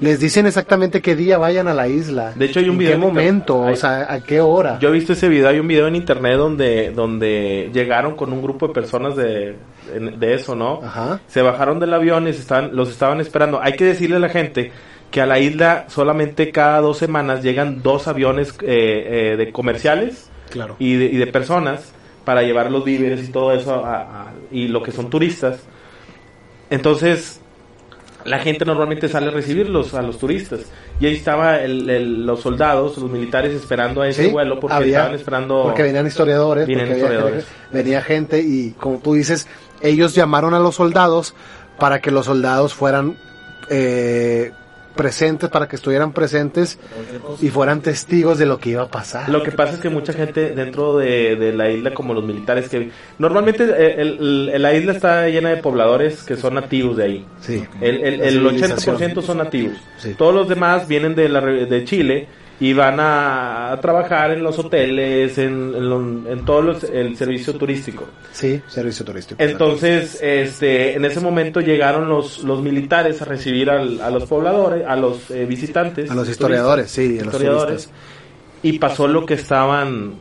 [0.00, 2.32] Les dicen exactamente qué día vayan a la isla.
[2.34, 3.24] De hecho, hay un en video qué en internet.
[3.32, 4.78] momento, Hay- o sea, a qué hora.
[4.80, 8.42] Yo he visto ese video, hay un video en internet donde, donde llegaron con un
[8.42, 9.56] grupo de personas de,
[10.18, 10.80] de eso, ¿no?
[10.82, 11.20] Ajá.
[11.28, 13.60] Se bajaron del avión y se estaban, los estaban esperando.
[13.62, 14.72] Hay que decirle a la gente
[15.12, 20.30] que a la isla solamente cada dos semanas llegan dos aviones eh, eh, de comerciales
[20.50, 20.74] Claro.
[20.80, 21.92] y de, y de personas
[22.24, 25.60] para llevar los víveres y todo eso a- a- y lo que son turistas.
[26.70, 27.40] Entonces,
[28.24, 30.60] la gente normalmente sale a recibirlos, a los turistas.
[31.00, 34.76] Y ahí estaba el- el- los soldados, los militares esperando a ese Sí, vuelo porque
[34.76, 35.62] había- estaban esperando...
[35.64, 37.46] Porque venían historiadores, porque había- historiadores.
[37.72, 39.48] venía gente y como tú dices,
[39.80, 41.34] ellos llamaron a los soldados
[41.78, 43.16] para que los soldados fueran
[43.70, 44.52] eh,
[44.94, 46.78] presentes, para que estuvieran presentes
[47.40, 49.28] y fueran testigos de lo que iba a pasar.
[49.28, 52.68] Lo que pasa es que mucha gente dentro de, de la isla, como los militares
[52.68, 52.90] que...
[53.18, 57.26] Normalmente eh, el- el- la isla está llena de pobladores que son nativos de ahí.
[57.40, 57.64] Sí.
[57.80, 58.96] El, el, La el civilización.
[58.98, 59.76] 80% son nativos.
[59.98, 60.14] Sí.
[60.14, 62.28] Todos los demás vienen de, la, de Chile
[62.64, 67.16] y van a, a trabajar en los hoteles, en, en, lo- en todo los- el
[67.16, 68.04] servicio turístico.
[68.32, 69.42] Sí, servicio turístico.
[69.42, 74.86] Entonces, este, en ese momento llegaron los, los militares a recibir al- a los pobladores,
[74.86, 76.08] a los eh, visitantes.
[76.10, 77.86] A los historiadores, sí, a los historiadores.
[77.88, 77.94] turistas.
[78.62, 80.14] Y pasó lo que estaban...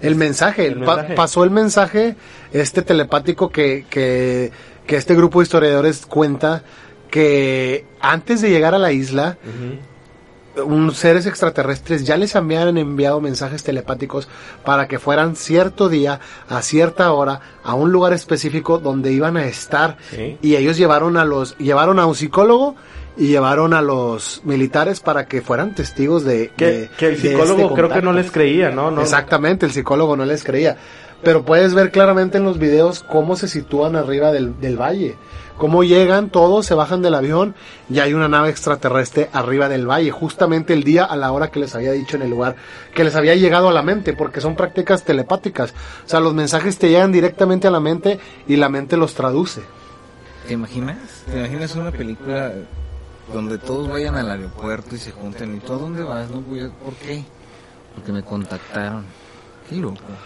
[0.00, 1.14] El mensaje, El pa- mensaje.
[1.14, 2.16] pasó el mensaje
[2.52, 4.50] este telepático que, que,
[4.86, 6.62] que este grupo de historiadores cuenta
[7.10, 9.36] que antes de llegar a la isla,
[10.64, 14.28] un seres extraterrestres ya les habían enviado mensajes telepáticos
[14.64, 19.46] para que fueran cierto día, a cierta hora, a un lugar específico donde iban a
[19.46, 19.96] estar.
[20.10, 20.38] Sí.
[20.42, 22.74] Y ellos llevaron a los, llevaron a un psicólogo
[23.18, 27.16] y llevaron a los militares para que fueran testigos de Que, de- que el de
[27.16, 28.90] este psicólogo creo que no les creía, ¿no?
[28.90, 30.76] no Exactamente, el psicólogo no les creía.
[31.22, 35.16] Pero puedes ver claramente en los videos cómo se sitúan arriba del, del valle.
[35.58, 37.54] Cómo llegan todos, se bajan del avión
[37.88, 40.10] y hay una nave extraterrestre arriba del valle.
[40.10, 42.56] Justamente el día a la hora que les había dicho en el lugar,
[42.94, 45.72] que les había llegado a la mente, porque son prácticas telepáticas.
[46.04, 49.62] O sea, los mensajes te llegan directamente a la mente y la mente los traduce.
[50.46, 51.24] ¿Te imaginas?
[51.30, 52.52] ¿Te imaginas una película
[53.32, 55.56] donde todos vayan al aeropuerto y se junten?
[55.56, 56.30] ¿Y tú dónde vas?
[56.30, 57.24] No, ¿Por qué?
[57.94, 59.04] Porque me contactaron.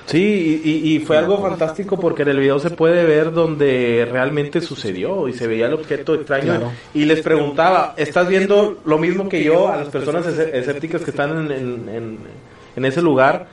[0.07, 5.29] Sí, y, fue algo fantástico porque en el video se puede ver donde realmente sucedió
[5.29, 6.45] y se veía el objeto extraño.
[6.45, 6.73] Claro.
[6.95, 11.11] Y les preguntaba, ¿estás viendo lo mismo que yo a las personas escé- escépticas que
[11.11, 12.19] están en, en- en-
[12.77, 13.47] en ese lugar?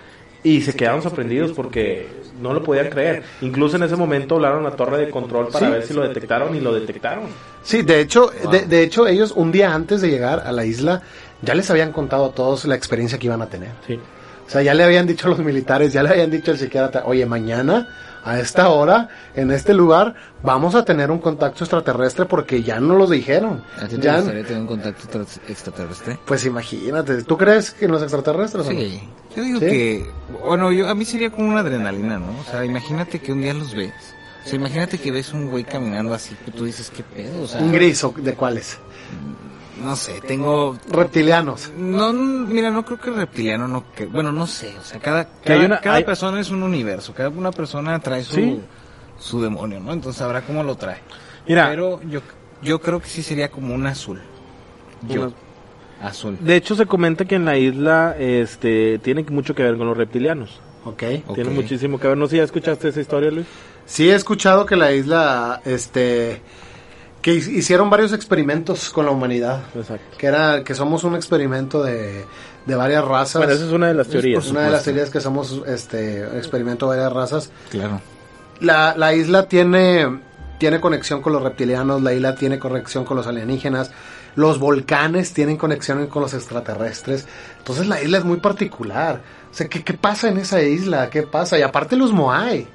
[0.43, 2.07] Y se quedaron sorprendidos porque
[2.41, 3.23] no lo podían creer.
[3.41, 5.71] Incluso en ese momento hablaron a la torre de control para Sí.
[5.73, 7.25] ver si lo detectaron y lo detectaron.
[7.63, 11.01] Sí, de hecho, de, de hecho ellos un día antes de llegar a la isla
[11.41, 13.71] ya les habían contado a todos la experiencia que iban a tener.
[13.85, 13.99] Sí.
[14.47, 17.03] O sea, ya le habían dicho a los militares, ya le habían dicho al psiquiatra,
[17.05, 17.87] oye, mañana
[18.23, 22.95] a esta hora, en este lugar, vamos a tener un contacto extraterrestre porque ya no
[22.95, 23.63] los dijeron.
[23.81, 26.17] ¿A ti te Ya- gustaría tener un contacto tra- extraterrestre?
[26.25, 28.67] pues imagínate, ¿tú crees que en los extraterrestres?
[28.67, 28.79] o no?
[28.79, 29.01] Sí,
[29.35, 29.65] yo digo ¿Sí?
[29.65, 30.11] que,
[30.45, 32.31] bueno, yo a mí sería como una adrenalina, ¿no?
[32.39, 33.93] O sea, imagínate que un día los ves.
[34.45, 37.43] O sea, imagínate que ves un güey caminando así, que tú dices, ¿qué pedo?
[37.43, 38.77] O sea, Un gris, ¿o ¿de cuáles?
[39.83, 40.77] No sé, tengo...
[40.89, 41.71] Reptilianos.
[41.77, 45.65] No, mira, no creo que reptiliano, no que, bueno, no sé, o sea, cada, cada,
[45.65, 48.59] una- cada hay- persona es un universo, cada una persona trae su, Sí.
[49.19, 49.93] su demonio, ¿no?
[49.93, 50.97] Entonces sabrá cómo lo trae.
[51.47, 52.21] Mira, Pero yo,
[52.61, 54.21] yo creo que sí sería como un azul.
[55.07, 55.33] Yo, Una-
[56.01, 56.37] azul.
[56.41, 59.95] de hecho se comenta que en la isla este tiene mucho que ver con los
[59.97, 60.59] reptilianos.
[60.85, 61.03] Ok.
[61.35, 62.17] Tiene muchísimo que ver.
[62.17, 63.45] No sé si ya escuchaste esa historia, Luis.
[63.85, 66.41] Sí he escuchado que la isla, este,
[67.21, 69.61] que hi- hicieron varios experimentos con la humanidad.
[69.75, 70.17] Exacto.
[70.17, 72.25] Que era, que somos un experimento de,
[72.65, 73.37] de varias razas.
[73.41, 74.47] Bueno, esa es una de las teorías.
[74.49, 77.51] Una de las teorías que somos este experimento de varias razas.
[77.69, 78.01] Claro.
[78.59, 80.19] La, la isla tiene,
[80.57, 83.91] tiene conexión con los reptilianos, la isla tiene conexión con los alienígenas,
[84.35, 87.27] los volcanes tienen conexión con los extraterrestres.
[87.59, 89.21] Entonces la isla es muy particular.
[89.51, 91.09] O sea, ¿qué, qué pasa en esa isla?
[91.09, 91.57] ¿Qué pasa?
[91.57, 92.67] Y aparte los Moai.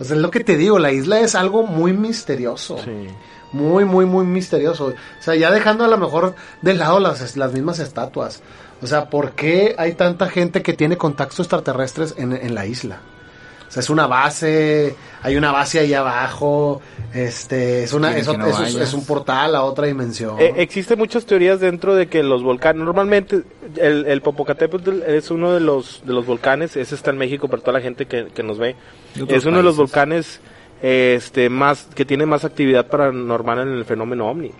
[0.00, 2.78] O sea, es lo que te digo, la isla es algo muy misterioso.
[2.84, 3.06] Sí.
[3.52, 4.86] Muy, muy, muy misterioso.
[4.86, 8.42] O sea, ya dejando a lo mejor de lado las, las mismas estatuas.
[8.80, 12.98] O sea, ¿por qué hay tanta gente que tiene contactos extraterrestres en, en la isla?
[13.68, 16.82] O sea, es una base, hay una base ahí abajo,
[17.14, 18.74] este, es una, es, que no es- vayas.
[18.74, 20.38] es un portal a otra dimensión.
[20.38, 23.42] Eh, existen muchas teorías dentro de que los volcanes, normalmente
[23.76, 27.62] el, el Popocatépetl es uno de los de los volcanes, ese está en México para
[27.62, 28.76] toda la gente que, que nos ve,
[29.28, 30.40] es uno de los volcanes
[30.82, 34.50] este más que tiene más actividad paranormal en el fenómeno ovni.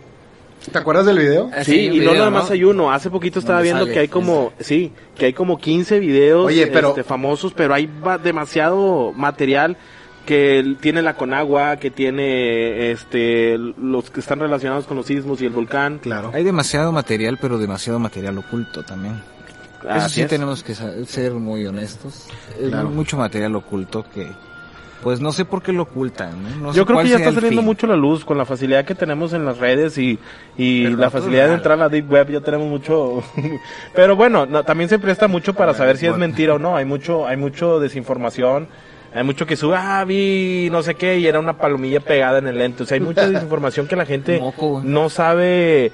[0.71, 1.51] ¿Te acuerdas del video?
[1.53, 3.99] Ah, Sí, y no nada más hay uno, hace poquito estaba Donde viendo sale, que
[4.01, 7.91] hay como, sí, que hay como 15 videos Oye, pero- este, famosos, pero hay
[8.23, 9.77] demasiado material
[10.25, 15.47] que tiene la Conagua, que tiene este los que están relacionados con los sismos y
[15.47, 15.99] el volcán.
[15.99, 16.31] Claro.
[16.33, 19.21] Hay demasiado material, pero demasiado material oculto también.
[19.81, 20.29] Eso Así sí es.
[20.29, 22.29] tenemos que ser muy honestos.
[22.95, 24.31] Mucho material oculto que,
[25.03, 26.43] pues no sé por qué lo ocultan.
[26.43, 26.67] ¿no?
[26.67, 27.67] No sé Yo creo cuál que ya está saliendo fin.
[27.67, 30.19] mucho la luz con la facilidad que tenemos en las redes y,
[30.57, 33.23] y la facilidad de entrar a la deep web ya tenemos mucho.
[33.95, 36.77] Pero bueno, no, también se presta mucho para saber si es mentira o no.
[36.77, 38.69] Hay mucho, hay mucho desinformación.
[39.15, 42.49] Hay mucho que sube, ah, vi no sé qué, y era una palomilla pegada en
[42.49, 42.85] el lente.
[42.85, 45.93] O sea, hay mucha desinformación que la gente Moco, no sabe.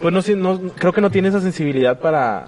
[0.00, 2.46] Pues no, sé, no, creo que no tiene esa sensibilidad para,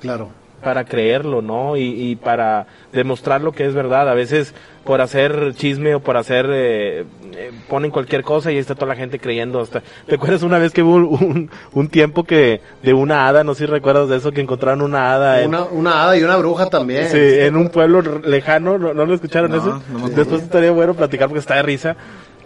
[0.00, 0.30] Claro.
[0.62, 1.76] Para creerlo, ¿no?
[1.76, 4.08] Y, y para demostrar lo que es verdad.
[4.08, 7.04] A veces por hacer chisme o por hacer, eh,
[7.36, 9.60] eh, ponen cualquier cosa y ahí está toda la gente creyendo.
[9.60, 13.54] Hasta, ¿Te acuerdas una vez que hubo un, un tiempo que de una hada, no
[13.54, 16.36] sé si recuerdas de eso, que encontraron una hada en, Una, una hada y una
[16.36, 17.08] bruja también.
[17.08, 18.78] sí, en un pueblo lejano?
[18.78, 19.82] ¿No, no lo escucharon No, eso?
[19.92, 20.08] no.
[20.08, 21.96] Después estaría bueno platicar porque está de risa.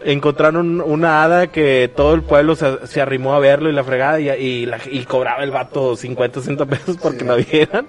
[0.06, 4.20] Encontraron una hada que todo el pueblo se, se arrimó a verlo y la fregada
[4.20, 7.86] y, y, la- y cobraba el vato 50, 60 pesos porque la vieran.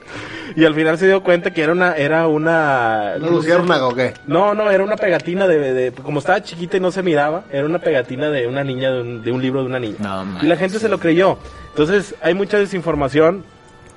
[0.55, 4.13] Y al final se dio cuenta que era una, era una, ¿Una luciérnaga o qué?
[4.27, 7.65] no, no, era una pegatina de, de- como estaba chiquita y no se miraba, era
[7.65, 9.97] una pegatina de una niña, de un, de un libro de una niña.
[9.99, 11.37] No, y la gente se lo creyó.
[11.71, 13.43] Entonces, hay mucha desinformación.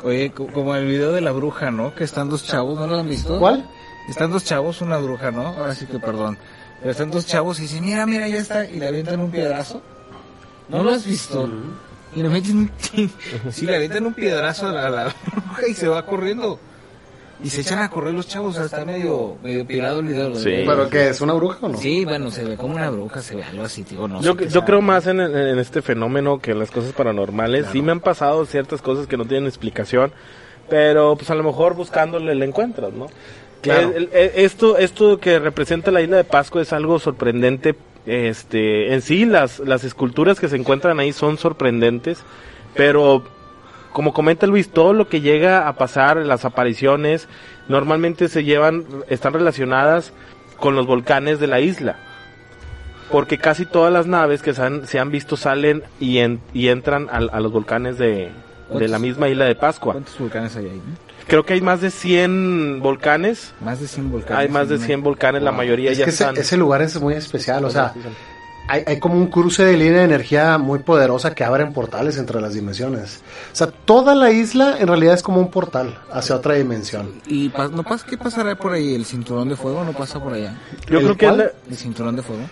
[0.03, 1.95] Oye, co- como el video de la bruja, ¿no?
[1.95, 3.39] Que están dos chavos, ¿no lo han visto?
[3.39, 3.65] ¿Cuál?
[4.09, 5.49] Están dos chavos, una bruja, ¿no?
[5.49, 6.37] Ahora sí que perdón.
[6.81, 8.65] Pero están dos chavos y dicen, mira, mira, ya está.
[8.65, 9.83] Y le avientan un piedrazo.
[10.69, 11.49] ¿No lo has visto?
[12.15, 12.71] Y le meten un...
[13.51, 16.59] sí, le avientan un piedrazo a la, a la bruja y se va corriendo.
[17.43, 20.35] Y se echan a correr los chavos, o sea, está medio, medio pirado el video.
[20.35, 20.65] Sí.
[20.67, 21.09] ¿Pero qué?
[21.11, 21.79] ¿Es una bruja o no?
[21.79, 24.51] Sí, bueno, se ve como una bruja, se ve algo así, tío, no Yo, yo
[24.51, 24.65] sea.
[24.65, 27.67] creo más en, en este fenómeno que en las cosas paranormales.
[27.71, 30.11] Sí me han pasado ciertas cosas que no tienen explicación,
[30.69, 33.07] pero pues a lo mejor buscándole le encuentras, ¿no?
[33.63, 33.93] Claro.
[33.95, 37.75] El- el- esto, esto que representa la isla de Pascua es algo sorprendente.
[38.07, 42.23] Este, en sí, las, las esculturas que se encuentran ahí son sorprendentes,
[42.75, 43.23] pero
[43.93, 47.29] como comenta Luis, todo lo que llega a pasar, las apariciones,
[47.69, 50.13] normalmente se llevan, están relacionadas
[50.59, 51.99] con los volcanes de la isla.
[53.11, 56.69] Porque casi todas las naves que se han, se han visto salen y, en- y
[56.69, 58.31] entran al- a, los volcanes de,
[58.71, 59.95] de la misma isla de Pascua.
[59.95, 60.83] ¿Cuántos volcanes hay ahí?
[61.29, 63.53] Creo que hay más de 100 volcanes.
[63.61, 64.39] Más de 100 volcanes.
[64.39, 66.37] Hay más de en 100 volcanes, la mayoría Es ya que están.
[66.37, 67.93] ese lugar es muy especial, o sea,
[68.71, 72.41] hay, hay como un cruce de línea de energía muy poderosa que abren portales entre
[72.41, 73.21] las dimensiones.
[73.53, 77.13] O sea, toda la isla en realidad es como un portal hacia otra dimensión.
[77.27, 78.95] ¿Y pa- no pasa, qué pasará por ahí?
[78.95, 80.57] ¿El cinturón de fuego no pasa por allá?
[80.91, 82.43] Yo ¿El creo que ¿El cinturón de fuego?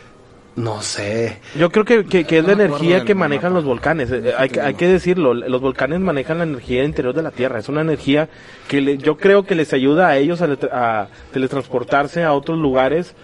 [0.56, 1.36] No sé.
[1.58, 3.28] Yo creo que, que, que es la No energía que mapa.
[3.28, 4.10] manejan los volcanes.
[4.10, 7.58] Eh, hay, que- hay que decirlo, los volcanes manejan la energía interior de la Tierra.
[7.58, 8.30] Es una energía
[8.66, 13.14] que le- yo creo que les ayuda a ellos a teletransportarse a otros lugares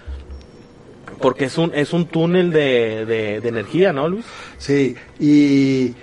[1.22, 4.24] porque es un, es un túnel de, de, de energía, ¿no, Luis?
[4.58, 5.94] Sí, y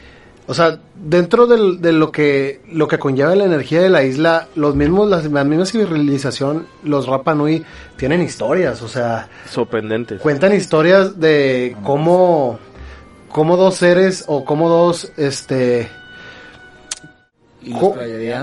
[0.50, 4.48] o sea, dentro del- de lo que lo que conlleva la energía de la isla,
[4.56, 7.64] los mismos las, la misma civilización, los Rapa Nui
[7.98, 10.20] tienen historias, o sea, Sorprendentes.
[10.22, 12.58] cuentan historias de cómo
[13.30, 15.88] cómo dos seres o cómo dos este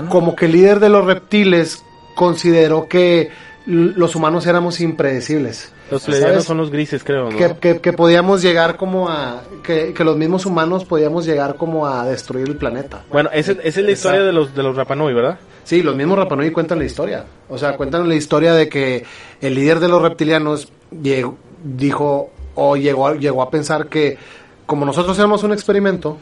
[0.09, 1.83] como que el líder de los reptiles
[2.15, 3.29] consideró que
[3.65, 5.71] los humanos éramos impredecibles.
[5.91, 7.37] Los pleiadianos son los grises, creo, ¿no?
[7.37, 11.87] que, que, que podíamos llegar como a que, que los mismos humanos podíamos llegar como
[11.87, 13.03] a destruir el planeta.
[13.11, 15.37] Bueno, esa, esa es la historia de los, de los Rapanui, ¿verdad?
[15.63, 17.25] Sí, los mismos Rapanui cuentan la historia.
[17.49, 19.05] O sea, cuentan la historia de que
[19.41, 20.71] el líder de los reptilianos
[21.01, 24.17] llegó- dijo o llegó, a- llegó a pensar que
[24.65, 26.17] como nosotros éramos un experimento,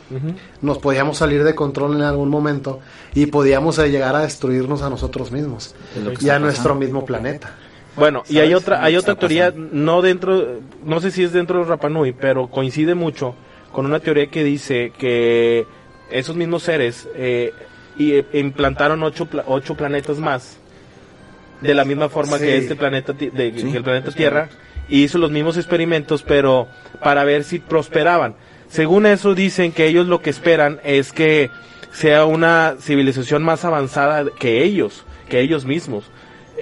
[0.61, 2.79] nos podíamos salir de control en algún momento
[3.15, 5.73] y podíamos eh, llegar a destruirnos a nosotros mismos
[6.21, 7.55] y a nuestro mismo planeta.
[7.95, 11.65] Bueno, y hay otra, hay otra teoría, no dentro, no sé si es dentro de
[11.65, 13.35] Rapanui, pero coincide mucho
[13.71, 15.65] con una teoría que dice que
[16.11, 17.53] esos mismos seres eh,
[17.97, 20.57] y, eh, implantaron ocho, ocho planetas más
[21.61, 22.45] de la misma forma Sí.
[22.45, 24.49] que este planeta ti- de, Sí, que el planeta Tierra
[24.89, 26.67] y hizo los mismos experimentos pero
[27.01, 28.35] para ver si prosperaban.
[28.69, 31.49] Según eso dicen que ellos lo que esperan es que
[31.91, 36.03] sea una civilización más avanzada que ellos que ellos mismos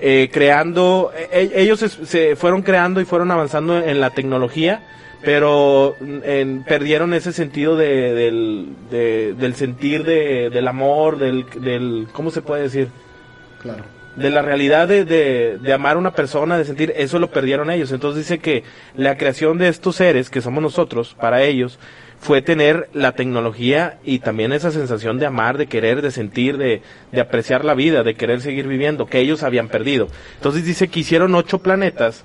[0.05, 4.81] eh, creando e- ellos es- se fueron creando y fueron avanzando en la tecnología
[5.23, 11.45] pero mm, en- perdieron ese sentido de, del, de- del sentir de, del amor del,
[11.61, 12.89] del cómo se puede decir
[13.61, 13.85] Claro.
[14.17, 17.71] de la realidad de, de, de amar a una persona, de sentir, eso lo perdieron
[17.71, 17.93] ellos.
[17.93, 18.63] Entonces dice que
[18.97, 21.79] la creación de estos seres, que somos nosotros, para ellos,
[22.23, 26.81] fue tener la tecnología y también esa sensación de amar, de querer, de sentir, de,
[27.11, 30.07] de apreciar la vida, de querer seguir viviendo, que ellos habían perdido.
[30.35, 32.23] Entonces dice que hicieron ocho planetas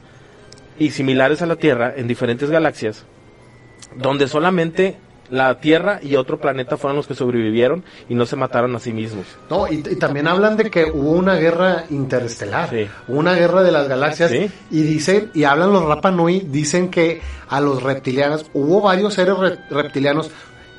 [0.79, 3.07] y similares a la Tierra en diferentes galaxias,
[3.97, 4.97] donde solamente
[5.31, 8.93] la Tierra y otro planeta fueron los que sobrevivieron y no se mataron a sí
[8.93, 9.27] mismos.
[9.51, 12.89] No, y, y también hablan de que hubo una guerra interestelar, Sí.
[13.09, 14.51] una guerra de las galaxias, Sí.
[14.71, 19.37] y dicen, y hablan los Rapa Nui, dicen que a los reptilianos, hubo varios seres
[19.39, 20.31] re- reptilianos,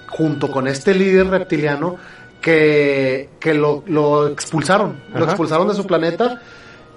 [0.08, 1.98] junto con este líder reptiliano,
[2.42, 6.42] que, que lo, lo expulsaron, lo expulsaron de su planeta,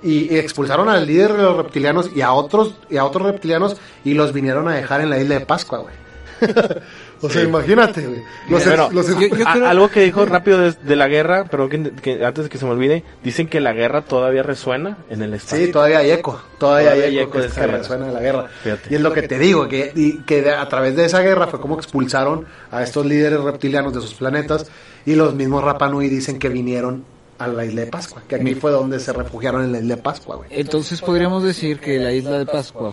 [0.02, 3.76] y, y expulsaron al líder de los reptilianos y a otros, y a otros reptilianos,
[4.04, 5.94] y los vinieron a dejar en la isla de Pascua, güey.
[7.22, 8.22] o sea, imagínate, güey.
[8.48, 11.44] Los, Bueno, los- yo- yo A- creo- algo que dijo rápido de, de la guerra,
[11.50, 14.98] pero que, que antes de que se me olvide, dicen que la guerra todavía resuena
[15.08, 15.66] en el espacio.
[15.66, 17.78] Sí, todavía hay eco, todavía, Todavía hay eco, eco que, de esa que guerra.
[17.78, 18.48] resuena de la guerra.
[18.62, 18.88] Fíjate.
[18.90, 21.46] Y es lo que te digo, que, y que de- a través de esa guerra
[21.46, 24.66] fue como expulsaron a estos líderes reptilianos de sus planetas
[25.06, 27.04] y los mismos Rapa Nui dicen que vinieron
[27.38, 30.02] a la isla de Pascua, que aquí fue donde se refugiaron en la isla de
[30.02, 30.48] Pascua, güey.
[30.52, 32.92] Entonces podríamos decir que la isla de Pascua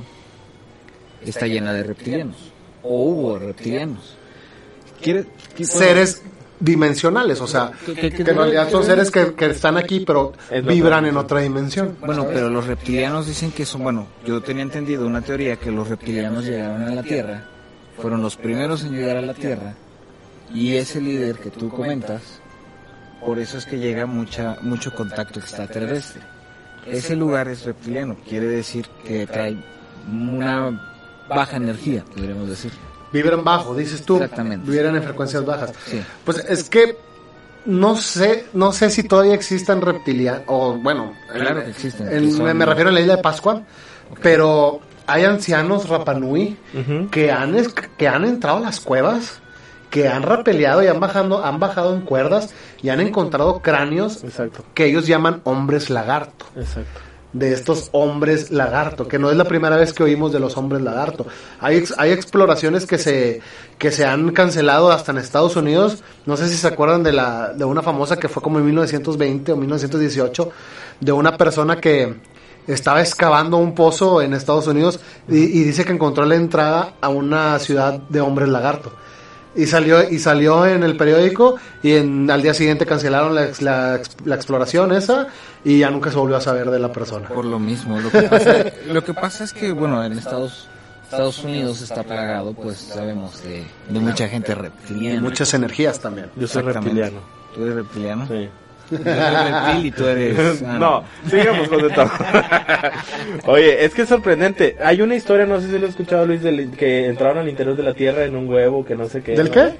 [1.24, 2.36] está llena de reptilianos.
[2.82, 4.16] O hubo reptilianos.
[5.02, 6.22] ¿Quiere, qué- Seres
[6.60, 10.34] dimensionales, o sea, ¿Qué- que, qué- en realidad son seres que, que están aquí, pero
[10.52, 11.96] Es vibran en otra dimensión.
[12.02, 15.88] Bueno, pero los reptilianos dicen que son, bueno, yo tenía entendido una teoría que los
[15.88, 17.46] reptilianos llegaron a la Tierra,
[17.98, 19.74] fueron los primeros en llegar a la Tierra,
[20.54, 22.22] y ese líder que tú comentas,
[23.26, 26.22] por eso es que llega mucha, mucho contacto extraterrestre.
[26.86, 29.58] Ese lugar es reptiliano, quiere decir que trae
[30.12, 30.82] una
[31.30, 32.72] baja energía, podríamos decir.
[33.12, 34.16] Vibran bajo, dices tú.
[34.16, 34.70] Exactamente.
[34.70, 35.72] Vibran en frecuencias bajas.
[35.88, 36.02] Sí.
[36.24, 36.96] Pues es que
[37.66, 42.26] no sé, no sé si todavía existan reptilianos, o bueno, Claro en- que existen, en-
[42.26, 43.62] que son- me, refiero a la isla de Pascua,
[44.22, 46.58] pero hay ancianos Rapanui
[47.12, 47.56] que han
[47.98, 49.40] que han entrado a las cuevas,
[49.90, 54.64] que han rapeleado y han bajado, han bajado en cuerdas y han encontrado cráneos Exacto,
[54.74, 57.02] que ellos llaman hombres lagarto exacto.
[57.34, 60.82] De estos hombres lagarto, que no es la primera vez que oímos de los hombres
[60.82, 61.28] lagarto.
[61.60, 63.42] Hay, hay exploraciones que se,
[63.78, 66.04] que se han cancelado hasta en Estados Unidos.
[66.26, 69.52] No sé si se acuerdan de, la, de una famosa que fue como en 1920
[69.52, 70.52] o 1918,
[71.00, 72.16] de una persona que
[72.68, 77.10] estaba excavando un pozo en Estados Unidos y, y dice que encontró la entrada a
[77.10, 78.92] una ciudad de hombres lagarto.
[79.56, 84.00] Y salió, y salió en el periódico y en, al día siguiente cancelaron la, la
[84.24, 85.28] la exploración esa
[85.64, 87.28] y ya nunca se volvió a saber de la persona.
[87.28, 90.68] Por lo mismo, lo que pasa, lo que pasa es que, bueno, en Estados,
[91.04, 95.22] Estados Unidos está plagado, pues sabemos, de, de mucha gente reptiliana.
[95.22, 96.28] Muchas energías también.
[96.36, 97.20] Yo soy reptiliano.
[97.56, 98.28] ¿Tú eres reptiliano?
[98.28, 98.50] Sí.
[98.92, 100.64] Yo soy reptil y tú eres...
[100.64, 102.10] ah, No, sigamos con esto.
[103.46, 104.78] Oye, es que es sorprendente.
[104.84, 107.76] Hay una historia, no sé si lo has escuchado, Luis, del- que entraron al interior
[107.76, 109.34] de la Tierra en un huevo, que no sé qué.
[109.36, 109.52] ¿Del ¿no?
[109.54, 109.74] qué?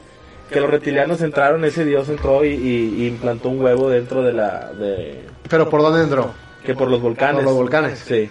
[0.52, 4.34] Que los reptilianos entraron, ese dios entró y, y- y implantó un huevo dentro de
[4.34, 4.72] la...
[4.74, 6.32] De, ¿Pero por dónde entró?
[6.66, 7.36] que por los volcanes.
[7.36, 8.00] Por los volcanes.
[8.06, 8.30] Sí.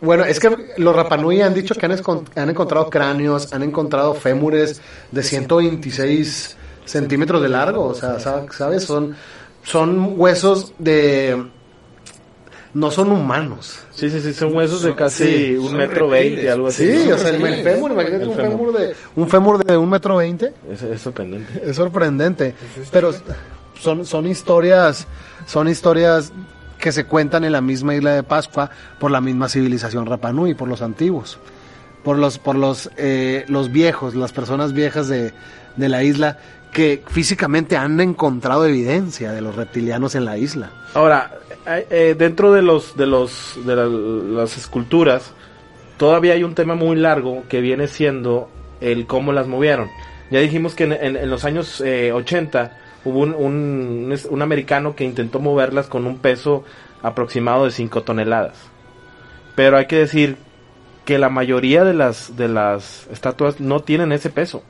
[0.00, 1.92] Bueno, es que los Rapanui han dicho que han,
[2.36, 8.84] han encontrado cráneos, han encontrado fémures de 126 centímetros de largo, o sea, sa- ¿sabes?
[8.84, 9.14] Son,
[9.62, 11.46] son huesos de...
[12.74, 13.78] No son humanos.
[13.92, 16.90] Sí, sí, sí, son huesos de casi sí, un metro veinte, algo así.
[16.90, 17.14] Sí, ¿no?
[17.14, 18.50] o sea, el, el fémur, imagínate El un fémur.
[18.50, 20.52] fémur de un fémur de un metro veinte.
[20.68, 21.62] Es, es sorprendente.
[21.64, 22.54] Es sorprendente,
[22.90, 23.12] pero
[23.80, 25.06] son, son historias,
[25.46, 26.32] son historias
[26.80, 30.68] que se cuentan en la misma isla de Pascua por la misma civilización Rapanui, por
[30.68, 31.38] los antiguos,
[32.02, 35.32] por los, por los, eh, los viejos, las personas viejas de,
[35.76, 36.38] de la isla
[36.72, 40.70] que físicamente han encontrado evidencia de los reptilianos en la isla.
[40.94, 45.32] Ahora, eh, dentro de los de los de la- las esculturas
[45.96, 48.48] todavía hay un tema muy largo que viene siendo
[48.80, 49.88] el cómo las movieron.
[50.30, 54.96] Ya dijimos que en, en- en los años eh, 80 hubo un, un, un americano
[54.96, 56.64] que intentó moverlas con un peso
[57.02, 58.56] aproximado de 5 toneladas.
[59.54, 60.36] Pero hay que decir
[61.04, 64.62] que la mayoría de las de las estatuas no tienen ese peso.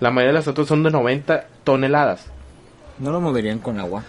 [0.00, 2.26] La mayoría de las estatuas son de 90 toneladas.
[2.98, 4.04] No lo moverían con agua.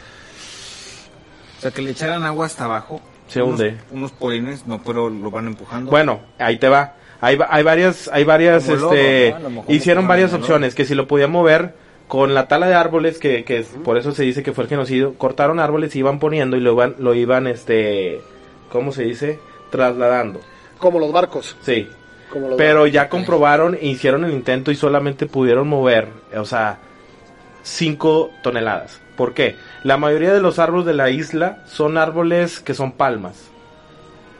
[1.66, 3.01] O sea, que le echaran agua hasta abajo.
[3.28, 3.78] Se unos, hunde.
[3.91, 5.89] Unos polines, no, pero lo van empujando.
[5.89, 6.93] Bueno, ahí te va.
[7.22, 9.36] Hay, va- hay varias, hay varias, Como lodo, este,
[9.70, 10.41] hicieron varias lodo.
[10.41, 11.74] opciones, que si lo podían mover
[12.07, 14.70] con la tala de árboles, que, que es- por eso se dice que fue el
[14.70, 18.22] genocidio, cortaron árboles y iban poniendo y lo iban, lo iban, este,
[18.72, 19.39] ¿cómo se dice?
[19.72, 20.41] Trasladando.
[20.78, 21.57] Como los barcos.
[21.63, 21.89] Sí.
[22.32, 26.78] Como los Pero ya comprobaron, e hicieron el intento y solamente pudieron mover, o sea,
[27.63, 29.01] 5 toneladas.
[29.16, 29.55] ¿Por qué?
[29.86, 33.52] La mayoría de los árboles de la isla son árboles que son palmas.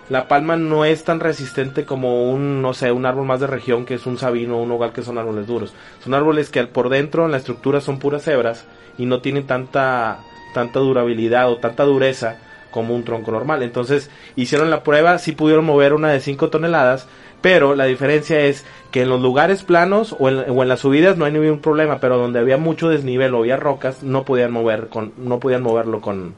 [0.10, 3.86] La palma no es tan resistente como un, no sé, un árbol más de región
[3.86, 5.76] que es un sabino o un hogar que son árboles duros.
[6.04, 8.66] Son árboles que por dentro en la estructura son puras hebras
[8.98, 10.18] y no tienen tanta,
[10.56, 12.40] tanta durabilidad o tanta dureza
[12.72, 13.62] como un tronco normal.
[13.62, 17.08] Entonces hicieron la prueba, sí pudieron mover una de 5 toneladas,
[17.46, 21.16] pero la diferencia es que en los lugares planos o en, o en las subidas
[21.16, 24.88] no hay ningún problema, pero donde había mucho desnivel o había rocas no podían mover
[24.88, 26.34] con, no podían moverlo con,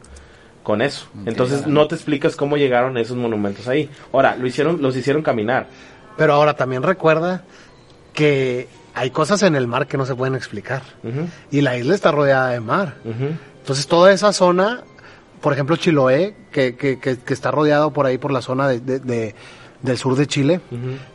[0.63, 1.07] con eso.
[1.25, 3.89] Entonces no te explicas cómo llegaron esos monumentos ahí.
[4.11, 5.67] Ahora, lo hicieron, los hicieron caminar.
[6.17, 7.43] Pero ahora también recuerda
[8.13, 10.81] que hay cosas en el mar que no se pueden explicar.
[11.51, 12.95] Y la isla está rodeada de mar.
[13.59, 14.81] Entonces toda esa zona,
[15.39, 18.81] por ejemplo Chiloé, que, que, que, que está rodeado por ahí por la zona de,
[18.81, 19.35] de- de-
[19.81, 20.61] del sur de Chile,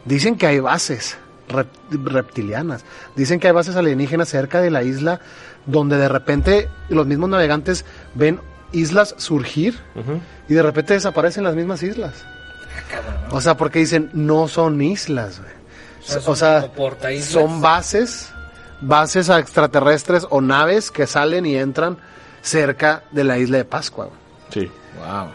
[0.05, 1.17] dicen que hay bases
[1.49, 2.85] rep- reptilianas.
[3.17, 5.21] Dicen que hay bases alienígenas cerca de la isla
[5.67, 7.85] donde de repente los mismos navegantes
[8.15, 8.41] ven
[8.73, 9.79] islas surgir
[10.49, 12.25] y de repente desaparecen las mismas islas.
[13.31, 15.53] O sea, porque dicen, no son islas, güey.
[16.03, 17.29] sea, O son sea, portaislas.
[17.31, 18.31] son bases,
[18.81, 21.99] bases extraterrestres o naves que salen y entran
[22.41, 24.07] cerca de la isla de Pascua.
[24.07, 24.19] güey.
[24.51, 24.71] Sí.
[24.99, 25.29] Wow.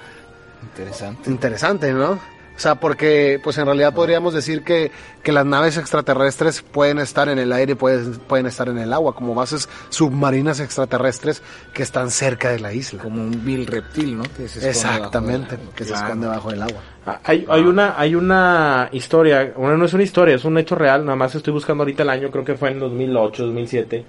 [0.63, 1.29] Interesante.
[1.29, 2.19] Interesante, ¿no?
[2.57, 4.89] O sea, porque pues en realidad podríamos decir que,
[5.21, 9.13] que las naves extraterrestres pueden estar en el aire, pueden, pueden estar en el agua,
[9.13, 13.03] como bases submarinas extraterrestres que están cerca de la isla.
[13.03, 14.23] Como un vil reptil, ¿no?
[14.23, 16.05] Que se esconde Exactamente, que se Claro.
[16.07, 16.81] esconde bajo el agua.
[17.05, 20.73] Ah, Hay, hay una hay una historia, bueno, no es una historia, es un hecho
[20.73, 24.03] real, nada más estoy buscando ahorita el año, creo que fue en 2008, 2007,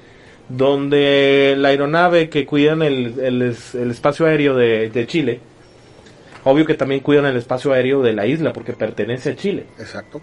[0.49, 3.43] donde la aeronave que cuidan el, el,
[3.75, 5.41] el espacio aéreo de, de Chile,
[6.45, 9.67] obvio que también cuidan el espacio aéreo de la isla porque pertenece a Chile.
[9.79, 10.21] Exacto.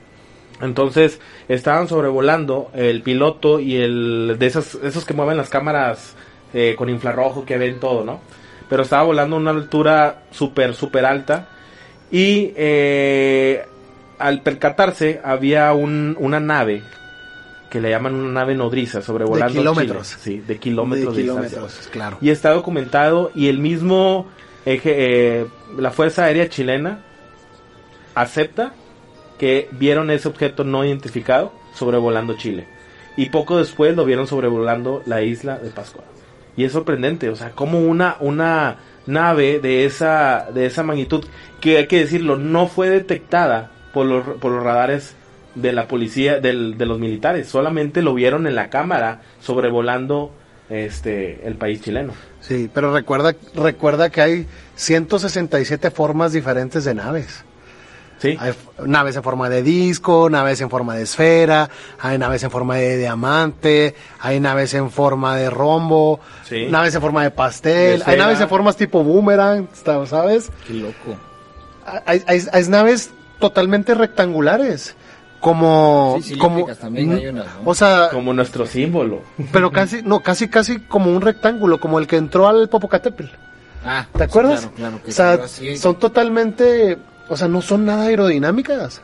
[0.61, 6.15] Entonces estaban sobrevolando el piloto y el de esos, esos que mueven las cámaras
[6.53, 8.21] eh, con infrarrojo que ven todo, ¿no?
[8.69, 11.49] Pero estaba volando a una altura súper, súper alta
[12.09, 13.65] y eh,
[14.17, 16.81] al percatarse había un, una nave
[17.69, 20.17] que le llaman una nave nodriza sobrevolando De kilómetros.
[20.23, 20.37] Chile.
[20.37, 21.57] Sí, de kilómetros de, de distancia.
[21.57, 22.17] kilómetros, claro.
[22.21, 24.27] Y está documentado y el mismo
[24.65, 24.93] eje,
[25.41, 25.45] eh,
[25.77, 27.03] la Fuerza Aérea Chilena
[28.13, 28.73] acepta
[29.37, 32.67] que vieron ese objeto no identificado sobrevolando Chile.
[33.17, 36.03] Y poco después lo vieron sobrevolando la isla de Pascua.
[36.57, 41.25] Y es sorprendente, o sea, como una, una nave de esa, de esa magnitud,
[41.61, 45.15] que hay que decirlo, no fue detectada por los, por los radares
[45.53, 50.31] de la policía, del, de los militares, solamente lo vieron en la cámara sobrevolando
[50.69, 52.13] este el país chileno.
[52.41, 57.43] Sí, pero recuerda, recuerda que hay 167 formas diferentes de naves.
[58.17, 58.37] ¿Sí?
[58.39, 58.53] Hay
[58.85, 62.97] naves en forma de disco, naves en forma de esfera, hay naves en forma de
[62.97, 66.67] diamante, hay naves en forma de rombo, Sí.
[66.69, 70.49] naves en forma de pastel, De hay naves en formas tipo boomerang, está- ¿sabes?
[70.65, 71.17] Qué loco.
[72.05, 74.95] Hay, hay- hay naves totalmente rectangulares,
[75.45, 76.17] como...
[76.23, 77.69] Sí, como cilíndricas también hay unas, ¿no?
[77.69, 79.21] O sea, Como nuestro símbolo.
[79.51, 83.29] pero casi, no, casi, casi como un rectángulo, como el que entró al Popocatépetl.
[83.85, 84.61] Ah, ¿Te acuerdas?
[84.61, 85.03] Sí, claro, claro.
[85.03, 86.97] Que o sea, son totalmente,
[87.29, 89.03] o sea, no son nada aerodinámicas.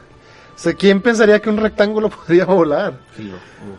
[0.56, 2.94] O sea, ¿quién pensaría que un rectángulo podría volar?
[3.18, 3.32] Sí,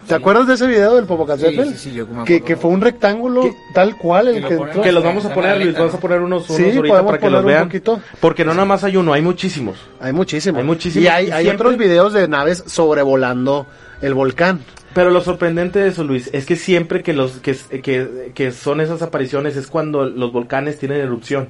[0.03, 0.15] ¿Te sí.
[0.15, 1.63] acuerdas de ese video del Popocatépetl?
[1.65, 2.45] Sí, sí, sí, yo me que, acuerdo.
[2.47, 3.43] que fue un rectángulo
[3.75, 4.81] tal cual el que lo que.
[4.81, 7.31] Que los vamos a poner, Luis, vamos a poner unos, unos Sí, ahorita para que
[7.31, 7.65] los un vean.
[7.65, 8.01] poquito.
[8.21, 9.77] Porque no nada más hay uno, hay muchísimos.
[10.01, 10.59] Hay muchísimos.
[10.61, 11.05] Hay muchísimos.
[11.05, 13.67] Y hay, hay siempre- otros videos de naves sobrevolando
[14.01, 14.61] el volcán.
[14.95, 18.81] Pero lo sorprendente de eso, Luis, es que siempre que los que, que, que son
[18.83, 21.49] esas apariciones es cuando los volcanes tienen erupción.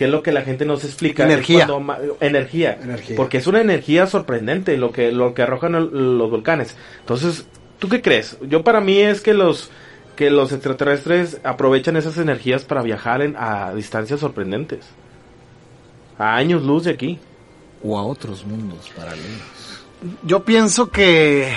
[0.00, 1.24] Que es lo que la gente nos explica.
[1.24, 1.66] Energía.
[1.68, 2.78] cuando energía.
[2.82, 3.16] Energía.
[3.16, 6.74] Porque es una energía sorprendente lo que, lo que arrojan el- los volcanes.
[7.00, 7.44] Entonces,
[7.78, 8.38] ¿tú qué crees?
[8.48, 9.70] Yo para mí es que los
[10.16, 14.86] que los extraterrestres aprovechan esas energías para viajar en, a distancias sorprendentes.
[16.18, 17.18] A años luz de aquí.
[17.84, 19.82] O a otros mundos paralelos.
[20.22, 21.52] Yo pienso que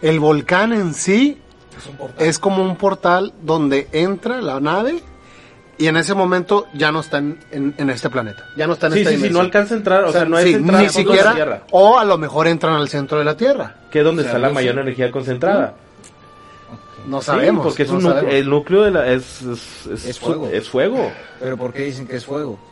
[0.00, 1.36] el volcán en sí
[1.78, 2.26] Es un portal.
[2.26, 5.02] es como un portal donde entra la nave
[5.78, 8.44] y en ese momento ya no está en, en- en este planeta.
[8.56, 9.44] Ya no está en Sí, esta sí, sí, no dimensión.
[9.46, 11.62] alcanza a entrar, o, sea, no es sí, entrar ni al de la siquiera, Tierra,
[11.70, 13.76] o a lo mejor entran al centro de la Tierra.
[13.90, 14.80] que es donde O sea, está la no mayor sé.
[14.80, 15.74] energía concentrada.
[17.06, 17.64] No Sí, sabemos.
[17.66, 18.34] porque es no un núcleo- sabemos.
[18.34, 20.48] el núcleo de la, es, es, es, Es fuego.
[20.52, 21.10] es fuego.
[21.40, 22.58] Pero ¿por qué dicen que es fuego?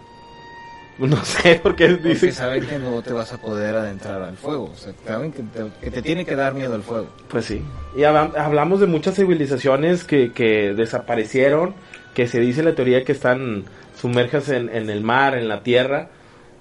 [1.01, 2.31] No sé Porque dicen.
[2.33, 4.71] saben que no te vas a poder adentrar al fuego.
[4.73, 7.07] O sea, saben que te, que te tiene que dar miedo el fuego.
[7.29, 7.63] Pues sí.
[7.97, 11.75] Y habla- hablamos de muchas civilizaciones que, que desaparecieron,
[12.15, 13.65] que se dice la teoría que están
[13.97, 16.09] sumerjas en, en el mar, en la tierra.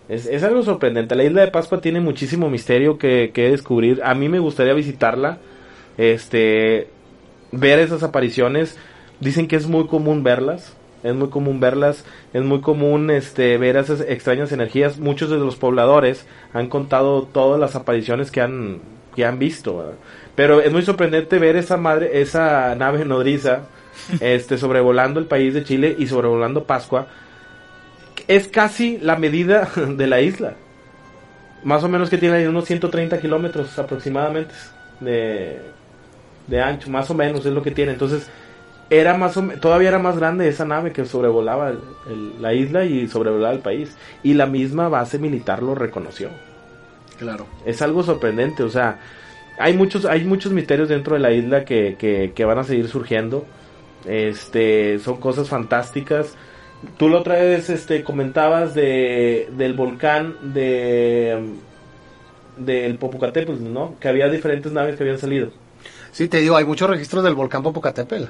[0.07, 1.15] Es, es algo sorprendente.
[1.15, 4.01] La isla de Pascua tiene muchísimo misterio que, que descubrir.
[4.03, 5.37] A mí me gustaría visitarla.
[5.97, 6.87] Este,
[7.51, 8.77] ver esas apariciones.
[9.19, 10.75] Dicen que es muy común verlas.
[11.03, 12.05] Es muy común verlas.
[12.33, 14.97] Es muy común este, ver esas extrañas energías.
[14.97, 18.79] Muchos de los pobladores han contado todas las apariciones que han,
[19.15, 19.93] que han visto.
[20.35, 23.63] Pero es muy sorprendente ver esa madre, esa nave nodriza,
[24.19, 27.07] este, sobrevolando el país de Chile y sobrevolando Pascua.
[28.27, 30.55] Es casi la medida de la isla.
[31.63, 34.53] Más o menos que tiene unos 130 kilómetros aproximadamente
[34.99, 35.59] de,
[36.47, 37.91] de ancho, más o menos es lo que tiene.
[37.93, 38.29] Entonces,
[38.89, 42.85] era más o todavía era más grande esa nave que sobrevolaba el- el- la isla
[42.85, 43.97] y sobrevolaba el país.
[44.23, 46.41] Y la misma base militar lo reconoció
[47.17, 47.47] Claro.
[47.65, 48.99] es algo sorprendente, o sea,
[49.57, 52.87] hay muchos, hay muchos misterios dentro de la isla que, que, que van a seguir
[52.87, 53.45] surgiendo.
[54.09, 56.33] Este, son cosas fantásticas.
[56.97, 61.43] Tú la otra vez este, comentabas de, del volcán de
[62.57, 63.95] del Popocatépetl, ¿no?
[63.99, 65.51] Que había diferentes naves que habían salido.
[66.11, 68.23] Sí, te digo, hay muchos registros del volcán Popocatépetl.
[68.23, 68.27] O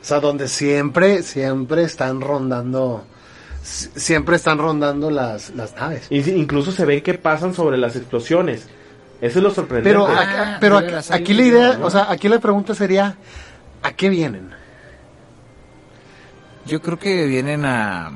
[0.00, 3.04] sea, donde siempre, siempre están rondando,
[3.62, 6.06] si- siempre están rondando las, las naves.
[6.08, 8.66] Y si- incluso se ven que pasan sobre las explosiones.
[9.20, 9.90] Eso es lo sorprendente.
[9.90, 11.86] Pero, Ah, pero aquí, la idea, ¿no?
[11.86, 13.16] o sea, aquí la pregunta sería,
[13.82, 14.50] ¿a qué vienen?
[16.66, 18.10] Yo creo que vienen a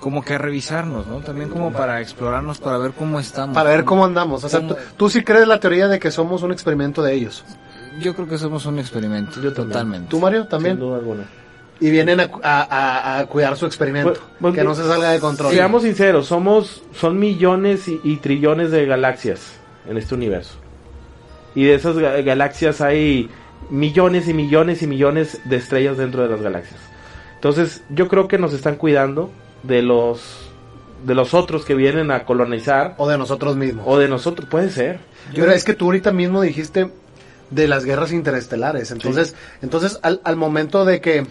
[0.00, 1.16] como que a revisarnos, ¿no?
[1.18, 3.54] También como para explorarnos, para ver cómo estamos.
[3.54, 4.44] Para ver cómo andamos.
[4.44, 7.44] O sea, tú, tú sí crees la teoría de que somos un experimento de ellos.
[8.00, 9.68] Yo creo que somos un experimento, Yo también.
[9.68, 10.08] totalmente.
[10.10, 10.78] ¿Tú, Mario, Sin también?
[10.78, 11.24] duda alguna.
[11.80, 14.10] Y vienen a, a- a- a cuidar su experimento.
[14.10, 15.52] Pues- pues que que- no se salga de control.
[15.52, 19.54] Seamos sinceros, somos, son millones y, y trillones de galaxias
[19.88, 20.54] en este universo.
[21.54, 23.28] Y de esas ga- galaxias hay
[23.70, 26.80] millones y millones y millones de estrellas dentro de las galaxias.
[27.34, 29.30] Entonces, yo creo que nos están cuidando
[29.62, 30.42] de los
[31.04, 33.84] de los otros que vienen a colonizar O de nosotros mismos.
[33.86, 34.98] o de nosotros, puede ser.
[35.34, 36.90] Pero es que tú ahorita mismo dijiste
[37.50, 38.90] de las guerras interestelares.
[38.90, 41.26] Entonces, entonces al, al momento de que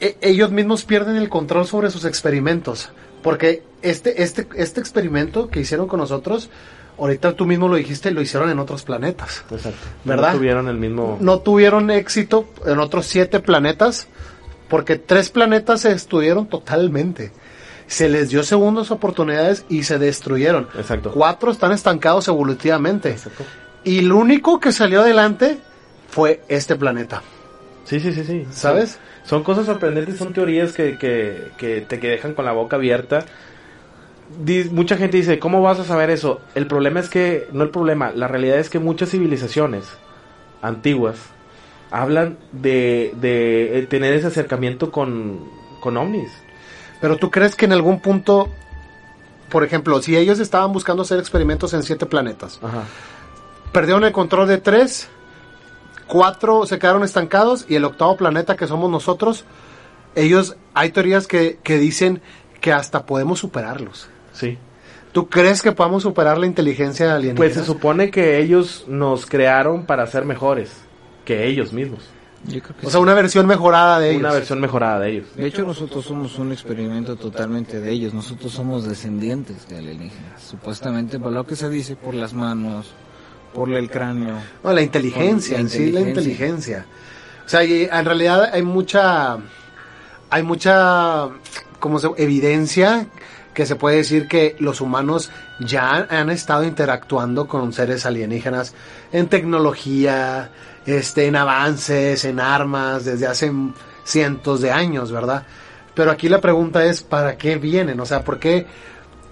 [0.00, 2.90] e- ellos mismos pierden el control sobre sus experimentos.
[3.22, 6.50] Porque este, este, este experimento que hicieron con nosotros,
[6.98, 9.44] ahorita tú mismo lo dijiste, lo hicieron en otros planetas.
[9.50, 9.86] Exacto.
[10.04, 10.32] ¿Verdad?
[10.32, 14.08] No tuvieron el mismo No tuvieron éxito en otros siete planetas,
[14.68, 17.32] porque tres planetas se destruyeron totalmente.
[17.86, 20.68] Se les dio segundas oportunidades y se destruyeron.
[20.76, 21.12] Exacto.
[21.12, 23.10] Cuatro están estancados evolutivamente.
[23.10, 23.44] Exacto.
[23.84, 25.58] Y el único que salió adelante
[26.10, 27.22] fue este planeta.
[27.84, 28.46] Sí, sí, sí, sí.
[28.50, 28.98] ¿Sabes?
[29.22, 32.76] Son, son cosas sorprendentes, son teorías que, que, que te que dejan con la boca
[32.76, 33.24] abierta.
[34.70, 36.40] Mucha gente dice, ¿cómo vas a saber eso?
[36.54, 39.84] El problema es que, no el problema, la realidad es que muchas civilizaciones
[40.60, 41.16] antiguas
[41.90, 45.48] hablan de, de eh, tener ese acercamiento con,
[45.80, 46.30] con ovnis.
[47.00, 48.48] Pero tú crees que en algún punto,
[49.48, 52.84] por ejemplo, si ellos estaban buscando hacer experimentos en siete planetas, Ajá.
[53.72, 55.08] perdieron el control de tres,
[56.06, 59.44] cuatro se quedaron estancados y el octavo planeta que somos nosotros,
[60.14, 62.20] ellos, hay teorías que, que dicen
[62.60, 64.08] que hasta podemos superarlos.
[64.38, 64.58] Sí.
[65.12, 67.36] ¿Tú crees que podamos superar la inteligencia alienígena?
[67.36, 70.70] Pues se supone que ellos nos crearon para ser mejores
[71.24, 72.04] que ellos mismos.
[72.44, 74.20] Yo creo que o sea, una versión mejorada de ellos.
[74.20, 75.26] Una versión mejorada de ellos.
[75.34, 78.14] De hecho, nosotros somos un experimento totalmente de ellos.
[78.14, 80.40] Nosotros somos descendientes de alienígenas.
[80.42, 82.92] Supuestamente, por lo que se dice, por las manos,
[83.52, 84.36] por el cráneo.
[84.62, 86.78] No, la inteligencia, La en sí, la inteligencia.
[86.78, 86.86] inteligencia.
[87.44, 89.38] O sea, y en realidad hay mucha,
[90.30, 91.28] hay mucha,
[91.80, 93.08] como se, evidencia
[93.58, 98.72] que se puede decir que los humanos ya han estado interactuando con seres alienígenas
[99.10, 100.50] en tecnología,
[100.86, 103.50] este, en avances, en armas, desde hace
[104.04, 105.42] cientos de años, ¿verdad?
[105.92, 107.98] Pero aquí la pregunta es, ¿para qué vienen?
[107.98, 108.64] O sea, ¿por qué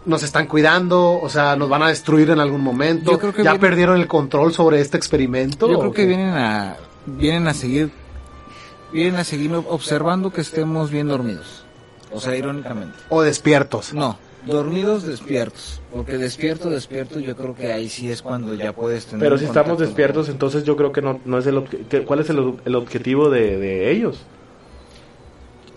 [0.07, 1.21] nos están cuidando?
[1.21, 3.13] O sea, ¿nos van a destruir en algún momento?
[3.13, 5.69] Yo creo que ¿Ya vienen- perdieron el control sobre este experimento?
[5.71, 6.75] Yo ¿O creo que vienen a,
[7.07, 7.93] vienen a seguir,
[8.93, 11.63] vienen a seguir observando que estemos bien dormidos.
[12.13, 12.97] O sea, irónicamente.
[13.09, 13.93] O despiertos.
[13.93, 15.81] No, dormidos, despiertos.
[15.93, 19.21] Porque despierto, despierto, yo creo que ahí sí es cuando ya puedes tener.
[19.21, 21.63] Pero si estamos despiertos, entonces yo creo que no, no es el
[22.07, 24.21] ¿Cuál es el, el objetivo de, de ellos?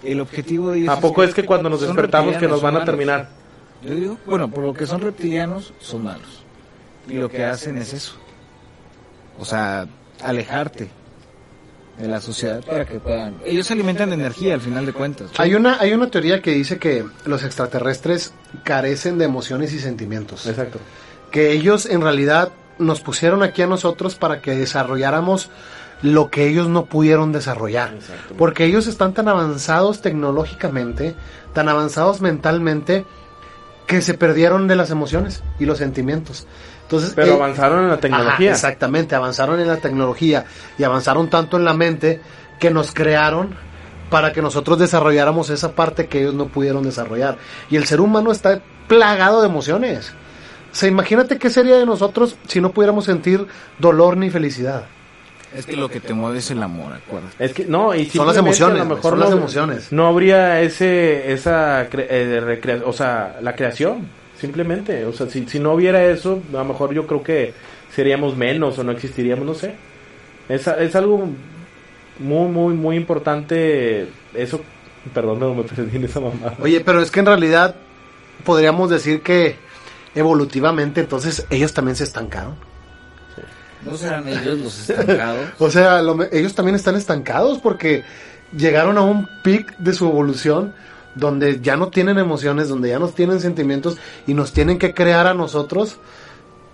[0.03, 2.85] El objetivo de ellos ¿A poco es que cuando nos despertamos que nos van a
[2.85, 3.23] terminar?
[3.23, 3.39] malos.
[3.81, 6.43] Yo digo, bueno, por lo que son reptilianos, son malos.
[7.07, 8.15] Y lo que hacen es eso.
[9.39, 9.87] O sea,
[10.21, 10.89] alejarte.
[11.99, 13.35] De la sociedad para que puedan...
[13.45, 15.31] Ellos se alimentan de energía al final de cuentas.
[15.37, 18.33] Hay una, hay una teoría que dice que los extraterrestres
[18.63, 20.47] carecen de emociones y sentimientos.
[20.47, 20.79] Exacto.
[21.31, 25.49] Que ellos en realidad nos pusieron aquí a nosotros para que desarrolláramos
[26.01, 27.93] lo que ellos no pudieron desarrollar.
[27.93, 28.35] Exacto.
[28.37, 31.15] Porque ellos están tan avanzados tecnológicamente,
[31.53, 33.05] tan avanzados mentalmente,
[33.85, 36.47] que se perdieron de las emociones y los sentimientos.
[36.89, 38.49] Entonces, Pero eh, avanzaron en la tecnología.
[38.49, 40.45] Ajá, exactamente, avanzaron en la tecnología
[40.79, 42.19] y avanzaron tanto en la mente
[42.59, 43.55] que nos crearon
[44.09, 47.37] para que nosotros desarrolláramos esa parte que ellos no pudieron desarrollar.
[47.69, 50.13] Y el ser humano está plagado de emociones.
[50.71, 53.45] O sea, imagínate qué sería de nosotros si no pudiéramos sentir
[53.77, 54.85] dolor ni felicidad.
[55.55, 57.43] Es que lo que te mueve es el amor, acuérdate.
[57.43, 59.91] Es que no, y Son las emociones, a lo mejor son no, las emociones.
[59.91, 64.07] No habría ese esa eh, recrea- o sea, la creación,
[64.39, 67.53] simplemente, o sea, si, si no hubiera eso, a lo mejor yo creo que
[67.93, 69.75] seríamos menos o no existiríamos, no sé.
[70.47, 71.27] Es, es algo
[72.19, 74.61] muy muy muy importante eso,
[75.13, 76.53] perdón, no me perdí en esa mamá.
[76.61, 77.75] Oye, pero es que en realidad
[78.43, 79.57] podríamos decir que
[80.15, 82.55] evolutivamente entonces ellos también se estancaron.
[83.83, 85.49] ¿No serán ellos los estancados?
[85.59, 88.03] O sea, lo ellos también están estancados porque
[88.55, 90.73] llegaron a un pic de su evolución
[91.15, 93.97] donde ya no tienen emociones, donde ya no tienen sentimientos
[94.27, 95.97] y nos tienen que crear a nosotros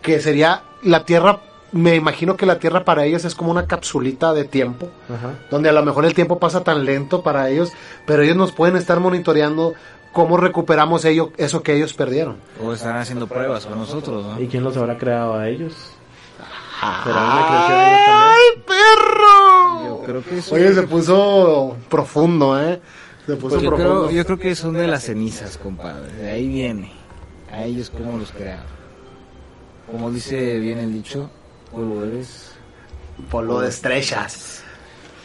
[0.02, 1.40] que sería la Tierra,
[1.72, 5.34] me imagino que la Tierra para ellos es como una capsulita de tiempo, Ajá.
[5.50, 7.72] donde a lo mejor el tiempo pasa tan lento para ellos,
[8.06, 9.74] pero ellos nos pueden estar monitoreando
[10.14, 12.38] cómo recuperamos ello, eso que ellos perdieron.
[12.64, 14.40] O están haciendo pruebas con nosotros, ¿no?
[14.40, 15.74] ¿Y quién los habrá creado a ellos?
[17.04, 18.36] ¿Será una creación de ellos también?
[18.68, 19.84] perro!
[19.86, 20.56] Yo creo que eso...
[20.56, 22.80] Oye, se puso profundo, ¿eh?
[23.26, 26.12] Se puso yo, creo, yo creo que son de las cenizas, compadre.
[26.14, 26.92] De ahí viene.
[27.52, 28.66] A ellos cómo los crearon.
[29.92, 31.30] Como dice bien el dicho,
[31.72, 32.52] polvo eres.
[33.32, 34.62] Polvo de estrellas.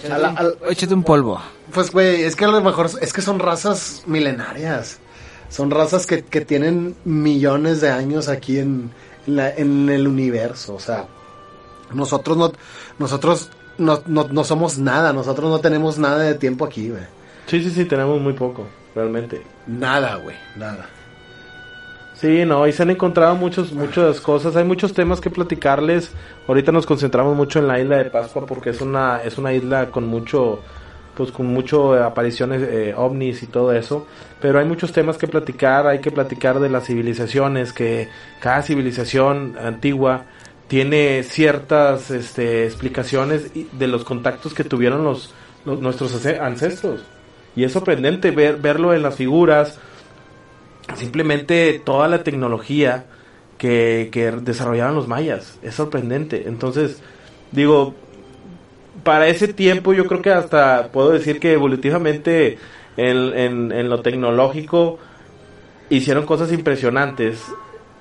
[0.04, 1.40] Échate, al- un, échate un polvo.
[1.72, 4.98] Pues, güey, es que a lo mejor es que son razas milenarias.
[5.48, 8.90] Son razas que, que tienen millones de años aquí en,
[9.26, 10.74] en, la- en el universo.
[10.74, 11.06] O sea,
[11.92, 12.52] nosotros no,
[12.98, 15.12] nosotros no, no, no somos nada.
[15.12, 17.02] Nosotros no tenemos nada de tiempo aquí, güey.
[17.46, 19.42] Sí, sí, sí, tenemos muy poco, realmente.
[19.66, 20.86] Nada, güey, nada.
[22.14, 26.10] Sí, no, y se han encontrado muchos, muchas cosas, hay muchos temas que platicarles.
[26.46, 29.86] Ahorita nos concentramos mucho en la isla de Pascua porque es una, es una isla
[29.90, 30.60] con mucho,
[31.16, 34.06] pues con mucho eh, apariciones eh, ovnis y todo eso.
[34.38, 39.56] Pero hay muchos temas que platicar, hay que platicar de las civilizaciones, que cada civilización
[39.58, 40.24] antigua
[40.68, 45.32] tiene ciertas este, explicaciones de los contactos que tuvieron los,
[45.64, 47.00] los- nuestros ance- ancestros.
[47.56, 49.78] Y es sorprendente ver, verlo en las figuras,
[50.96, 53.06] simplemente toda la tecnología
[53.58, 55.58] que, que desarrollaron los mayas.
[55.62, 56.44] Es sorprendente.
[56.46, 57.02] Entonces,
[57.52, 57.94] digo,
[59.04, 62.58] para ese tiempo yo creo que hasta puedo decir que evolutivamente
[62.96, 64.98] en, en- en lo tecnológico
[65.88, 67.42] hicieron cosas impresionantes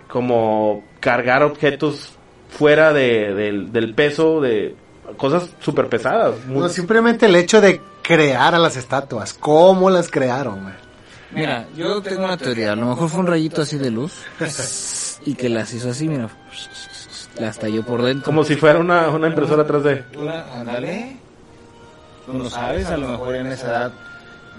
[0.07, 2.13] como cargar objetos
[2.49, 4.75] fuera de- del, del peso de
[5.17, 6.35] cosas súper pesadas.
[6.47, 9.35] No, simplemente el hecho de crear a las estatuas.
[9.35, 10.73] ¿Cómo las crearon, güey?
[11.31, 12.71] Mira, yo tengo una teoría.
[12.71, 14.23] A lo mejor fue un rayito así de luz
[15.27, 16.27] y que las hizo así, mira.
[17.39, 18.25] Las talló por dentro.
[18.25, 20.03] como si fuera una, una impresora atrás de...
[20.17, 21.17] Una, ándale.
[22.25, 23.91] Tú no sabes, a lo mejor en esa edad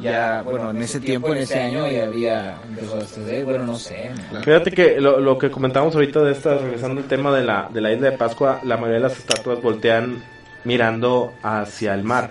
[0.00, 3.74] ya, bueno, en ese tiempo, en ese año ya había empezado a suceder, bueno, no
[3.74, 4.12] sé.
[4.32, 4.40] ¿no?
[4.42, 7.80] Fíjate que lo, lo que comentamos ahorita de esta, regresando al tema de la, de
[7.80, 10.22] la isla de Pascua, la mayoría de las estatuas voltean
[10.64, 12.30] mirando hacia el mar.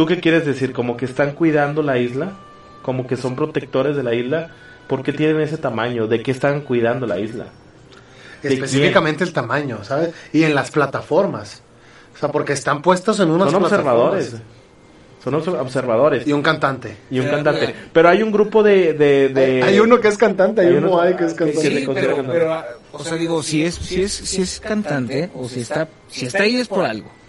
[0.00, 0.72] ¿Tú qué quieres decir?
[0.72, 2.32] ¿Como que están cuidando la isla?
[2.80, 4.48] ¿Como que son protectores de la isla?
[4.88, 6.06] ¿Por qué tienen ese tamaño?
[6.06, 7.48] ¿De qué están cuidando la isla?
[8.42, 10.14] ¿De Específicamente el tamaño, ¿sabes?
[10.32, 11.60] Y en las plataformas.
[12.14, 14.36] O sea, porque están puestos en unas Son observadores.
[15.22, 16.26] Son obs- observadores.
[16.26, 16.96] Y un cantante.
[17.10, 17.74] Y un cantante.
[17.92, 18.94] Pero hay un grupo de...
[18.94, 21.60] de, de- Hay uno que es cantante, hay, hay uno que es cantante.
[21.60, 22.32] Sí, pero, cantante.
[22.32, 25.88] pero, ah, o sea, digo, si es, si es, si es cantante, o si está,
[26.08, 27.19] si está ahí es por algo.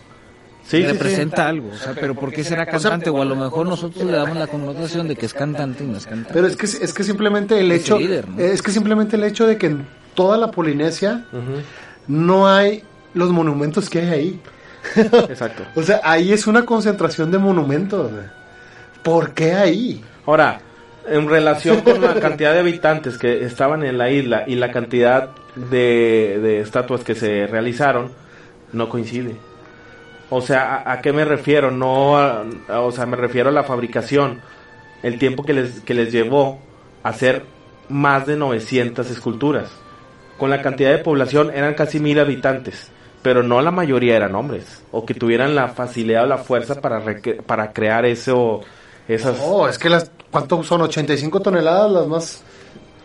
[0.71, 0.91] Sí, sí, sí.
[0.93, 3.09] representa algo, o sea, pero ¿por qué será cantante?
[3.09, 5.97] O a lo mejor nosotros le damos la connotación de que es cantante y no
[5.97, 6.33] es cantante.
[6.33, 7.97] Pero es que, es que simplemente el Es hecho...
[7.97, 8.39] el líder, ¿no?
[8.39, 11.25] Es que simplemente el hecho de que en toda la Polinesia
[12.07, 14.39] no hay los monumentos que hay ahí.
[15.29, 15.63] Exacto.
[15.75, 18.09] O sea, ahí es una concentración de monumentos.
[19.03, 20.01] ¿Por qué ahí?
[20.25, 20.61] Ahora,
[21.05, 25.31] en relación con la cantidad de habitantes que estaban en la isla y la cantidad
[25.69, 28.11] de, de estatuas que se realizaron,
[28.71, 29.35] no coincide.
[30.31, 31.69] O sea, ¿a, a qué me refiero?
[31.69, 34.41] No, a- a- o sea, me refiero a la fabricación,
[35.03, 36.59] el tiempo que les, que les llevó
[37.03, 37.43] hacer
[37.89, 39.69] más de 900 esculturas.
[40.39, 42.89] Con la cantidad de población eran casi mil habitantes.
[43.21, 46.99] pero no la mayoría eran hombres, o que tuvieran la facilidad o la fuerza para,
[47.05, 48.61] recre- para crear eso,
[49.07, 49.37] esas...
[49.43, 50.81] Oh, es que las, ¿cuánto son?
[50.81, 52.43] 85 toneladas las más...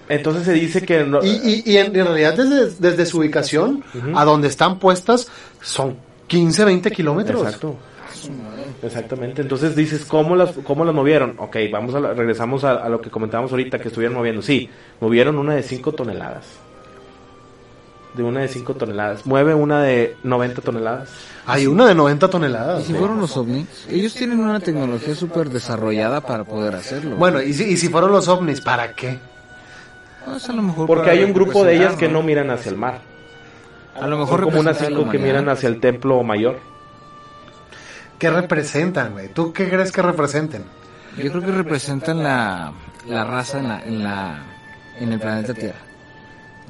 [0.09, 1.05] Entonces se dice que...
[1.05, 5.29] no- Y, y, y en, en realidad desde, desde su ubicación a donde están puestas
[5.61, 7.43] son 15, 20 kilómetros.
[7.43, 7.77] Exacto.
[8.83, 9.43] Exactamente.
[9.43, 11.35] Entonces dices, ¿cómo las, cómo las movieron?
[11.39, 14.43] Ok, vamos a la- regresamos a, a lo que comentábamos ahorita, que estuvieron moviendo.
[14.43, 14.69] Sí,
[15.01, 16.45] movieron una de 5 toneladas.
[18.15, 19.27] De una de 5 toneladas.
[19.27, 21.11] Mueve una de 90 toneladas.
[21.47, 22.85] Hay una de 90 ¿Y toneladas.
[22.85, 23.67] si fueron los ovnis?
[23.91, 27.17] Ellos tienen una tecnología súper desarrollada para poder hacerlo.
[27.17, 29.19] Bueno, y si, y si fueron los ovnis, ¿para qué?
[30.25, 32.77] Pues a lo mejor Porque hay un grupo de ellas que no miran hacia el
[32.77, 33.01] mar.
[34.01, 36.59] A lo mejor Son como unas 5 que miran hacia el templo mayor.
[38.19, 39.29] ¿Qué representan, güey?
[39.29, 40.65] ¿Tú qué crees que representen?
[41.17, 42.73] Yo creo que representan la,
[43.07, 44.43] la raza en la, en la
[44.99, 45.79] en el planeta Tierra.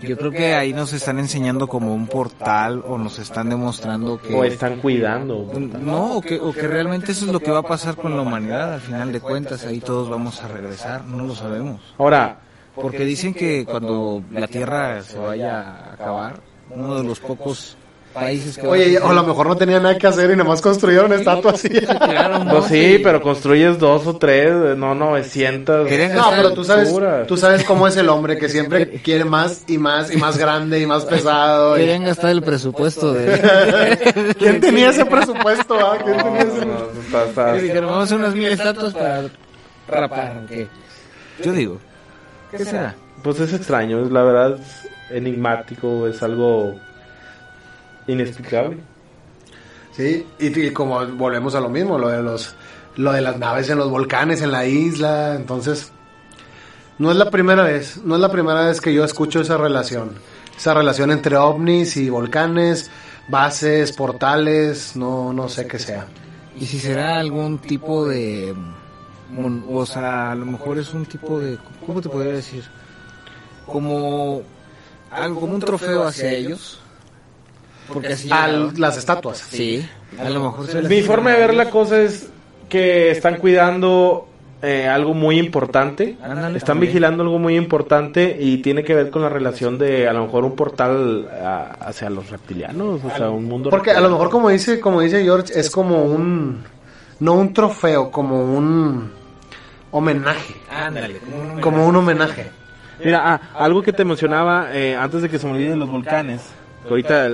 [0.03, 4.35] Yo creo que ahí nos están enseñando como un portal o nos están demostrando que
[4.35, 5.51] O están cuidando.
[5.81, 8.21] no o que, o que realmente eso es lo que va a pasar con la
[8.23, 12.37] humanidad al final de cuentas ahí todos vamos a regresar no lo sabemos Ahora,
[12.75, 16.41] porque dicen que cuando la Tierra se vaya a acabar
[16.71, 17.77] uno de los pocos
[18.13, 20.63] países que Oye, o a lo mejor no tenían nada que hacer y nada más
[20.63, 21.69] construyeron estatuas así.
[21.69, 25.87] Tiraron pues sí, pero construyes dos o tres, no 900.
[25.87, 26.91] Querían No, pero tú sabes,
[27.29, 30.81] tú sabes cómo es el hombre que siempre quiere más y más y más grande
[30.81, 31.77] y más pesado.
[31.77, 34.35] y- Querían gastar el presupuesto de...
[34.39, 35.77] ¿Quién tenía ese presupuesto?
[35.79, 35.99] ah?
[36.03, 39.23] ¿Quién tenía ese- No, no, dijeron, vamos a hacer unas mil estatuas para
[39.89, 40.47] rapar.
[40.49, 40.67] ¿qué?
[41.45, 41.79] Yo digo,
[42.51, 42.95] ¿qué será?
[43.23, 44.59] Pues es extraño, es la verdad
[45.11, 46.75] enigmático, es algo
[48.07, 48.79] inexplicable.
[49.93, 52.55] Sí, y, y como volvemos a lo mismo, lo de los
[52.97, 55.93] lo de las naves en los volcanes en la isla, entonces
[56.99, 60.13] no es la primera vez, no es la primera vez que yo escucho esa relación,
[60.57, 62.91] esa relación entre ovnis y volcanes,
[63.29, 66.07] bases, portales, no no sé qué sea.
[66.59, 68.55] ¿Y si será algún tipo de...
[69.71, 71.59] O sea, a lo mejor es un tipo de...
[71.85, 72.65] ¿Cómo te podría decir?
[73.67, 74.43] Como...
[75.11, 76.81] Algo como un trofeo hacia ellos.
[77.89, 78.29] Porque así...
[78.33, 78.75] A llegaron.
[78.81, 79.39] las estatuas.
[79.39, 79.89] Sí,
[80.19, 82.29] a lo mejor se Mi forma de ver la cosa es
[82.69, 84.29] que están cuidando
[84.63, 86.91] eh, algo muy importante, Ándale, están también.
[86.93, 90.45] vigilando algo muy importante y tiene que ver con la relación de a lo mejor
[90.45, 94.49] un portal a- hacia los reptilianos, o sea, un mundo Porque a lo mejor como
[94.49, 96.65] dice, como dice George, es como un
[97.21, 99.13] no un trofeo, como un
[99.93, 102.51] homenaje, Ándale, como un como un homenaje.
[103.05, 106.43] Mira, ah, algo que te mencionaba eh, antes de que se me olviden los volcanes,
[106.83, 107.29] que ahorita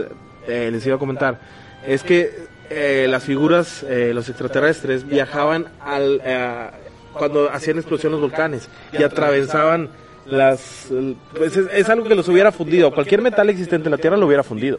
[0.47, 1.39] eh, les iba a comentar,
[1.87, 6.71] es que eh, las figuras, eh, los extraterrestres, viajaban al, eh,
[7.13, 9.91] cuando hacían explosión los volcanes y atravesaban
[10.27, 10.89] las...
[11.37, 14.27] pues es, es algo que los hubiera fundido, cualquier metal existente en la Tierra lo
[14.27, 14.79] hubiera fundido.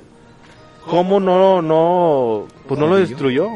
[0.86, 3.48] ¿Cómo no, no, pues no lo destruyó?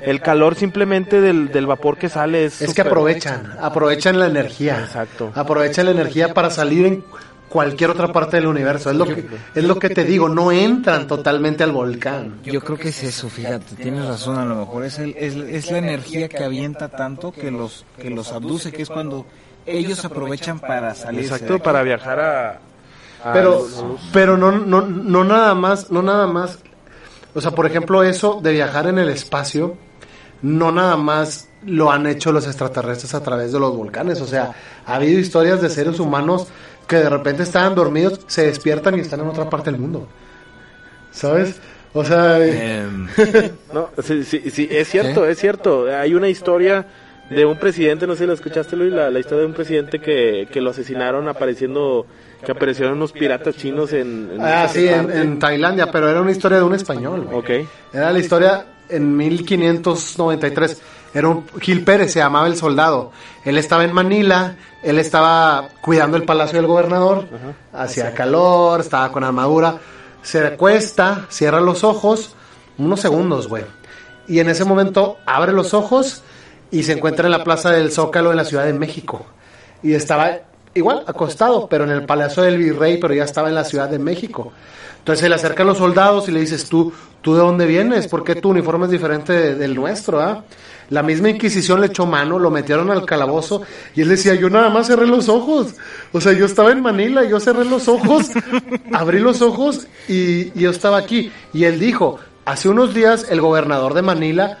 [0.00, 2.60] El calor simplemente del, del vapor que sale es...
[2.62, 4.80] Es que aprovechan, aprovechan la energía.
[4.80, 5.32] Exacto.
[5.34, 7.04] Aprovechan la energía para salir en
[7.48, 8.90] cualquier otra parte del universo.
[8.90, 12.40] Es lo que, es lo que te digo, no entran totalmente al volcán.
[12.44, 15.70] Yo creo que es eso, fíjate, tienes razón, a lo mejor es, el, es, es
[15.70, 19.24] la energía que avienta tanto que los, que los abduce, que es cuando
[19.64, 21.22] ellos aprovechan para salir.
[21.22, 22.50] Exacto, para viajar a...
[23.24, 26.58] a Pero, los- pero no, no, no nada más, no nada más.
[27.34, 29.76] O sea, por ejemplo, eso de viajar en el espacio,
[30.42, 34.20] no nada más lo han hecho los extraterrestres a través de los volcanes.
[34.20, 34.52] O sea,
[34.84, 36.46] ha habido historias de seres humanos
[36.86, 40.06] que de repente estaban dormidos, se despiertan y están en otra parte del mundo.
[41.10, 41.56] ¿Sabes?
[41.92, 43.08] O sea, Em,
[43.72, 45.86] No, sí, sí, sí, es cierto, es cierto.
[45.86, 46.86] Hay una historia
[47.30, 49.98] de un presidente, no sé si la escuchaste Luis, la, la historia de un presidente
[49.98, 52.06] que, que lo asesinaron apareciendo,
[52.44, 54.30] que aparecieron unos piratas chinos en...
[54.34, 57.22] en ah, sí, en, Tailandia, pero era una historia de un español.
[57.24, 57.38] güey.
[57.62, 57.68] Ok.
[57.92, 60.80] Era la historia en 1593.
[61.14, 63.12] Era un Gil Pérez, se llamaba el soldado.
[63.44, 67.26] Él estaba en Manila, él estaba cuidando el palacio del gobernador,
[67.72, 69.78] hacía calor, estaba con armadura.
[70.22, 72.34] Se acuesta, cierra los ojos,
[72.78, 73.64] unos segundos, güey.
[74.28, 76.22] Y en ese momento abre los ojos
[76.70, 79.24] y se encuentra en la plaza del Zócalo en la Ciudad de México.
[79.82, 80.40] Y estaba
[80.74, 83.98] igual, acostado, pero en el palacio del virrey, pero ya estaba en la Ciudad de
[83.98, 84.52] México.
[85.06, 86.92] Entonces se le acercan los soldados y le dices, tú,
[87.22, 88.08] ¿tú de dónde vienes?
[88.08, 90.20] ¿Por qué tu uniforme es diferente de- del nuestro?
[90.20, 90.42] ah?".
[90.90, 93.62] La misma Inquisición le echó mano, lo metieron al calabozo
[93.94, 95.74] y él decía, yo nada más cerré los ojos.
[96.10, 98.30] O sea, yo estaba en Manila, yo cerré los ojos,
[98.92, 101.30] abrí los ojos y, y yo estaba aquí.
[101.52, 104.58] Y él dijo, hace unos días el gobernador de Manila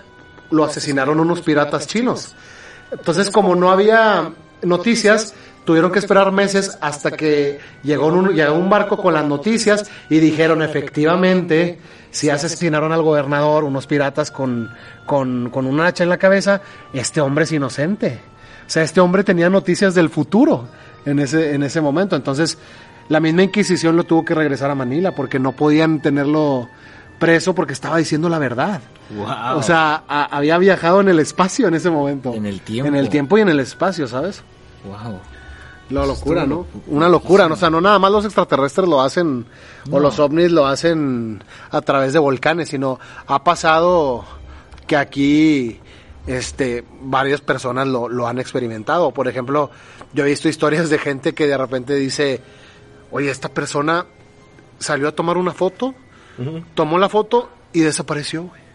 [0.52, 2.36] lo asesinaron unos piratas chinos.
[2.92, 4.30] Entonces, como no había
[4.62, 5.34] noticias,
[5.66, 10.18] tuvieron que esperar meses hasta que llegó un, llegó un barco con las noticias y
[10.20, 11.78] dijeron efectivamente
[12.10, 14.70] si asesinaron al gobernador unos piratas con,
[15.04, 16.62] con, con un hacha en la cabeza,
[16.94, 18.18] este hombre es inocente.
[18.66, 20.66] O sea, este hombre tenía noticias del futuro
[21.04, 22.16] en ese, en ese momento.
[22.16, 22.56] Entonces,
[23.08, 26.68] la misma Inquisición lo tuvo que regresar a Manila porque no podían tenerlo
[27.18, 28.80] preso porque estaba diciendo la verdad.
[29.14, 29.58] Wow.
[29.58, 32.32] O sea, a- había viajado en el espacio en ese momento.
[32.34, 32.88] En el tiempo.
[32.88, 34.42] En el tiempo y en el espacio, ¿sabes?
[34.84, 35.18] wow.
[35.90, 36.66] La locura, ¿no?
[36.88, 37.54] Una locura, ¿no?
[37.54, 39.46] O sea, no nada más los extraterrestres lo hacen,
[39.90, 44.24] o los ovnis lo hacen a través de volcanes, sino ha pasado
[44.86, 45.78] que aquí,
[46.26, 49.12] este, varias personas lo, lo han experimentado.
[49.12, 49.70] Por ejemplo,
[50.12, 52.40] yo he visto historias de gente que de repente dice,
[53.12, 54.06] oye, esta persona
[54.78, 55.94] salió a tomar una foto,
[56.74, 58.65] tomó la foto y desapareció, güey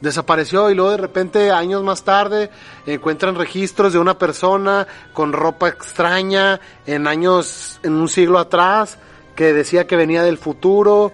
[0.00, 2.50] desapareció y luego de repente años más tarde
[2.86, 8.98] encuentran registros de una persona con ropa extraña en años en un siglo atrás
[9.34, 11.12] que decía que venía del futuro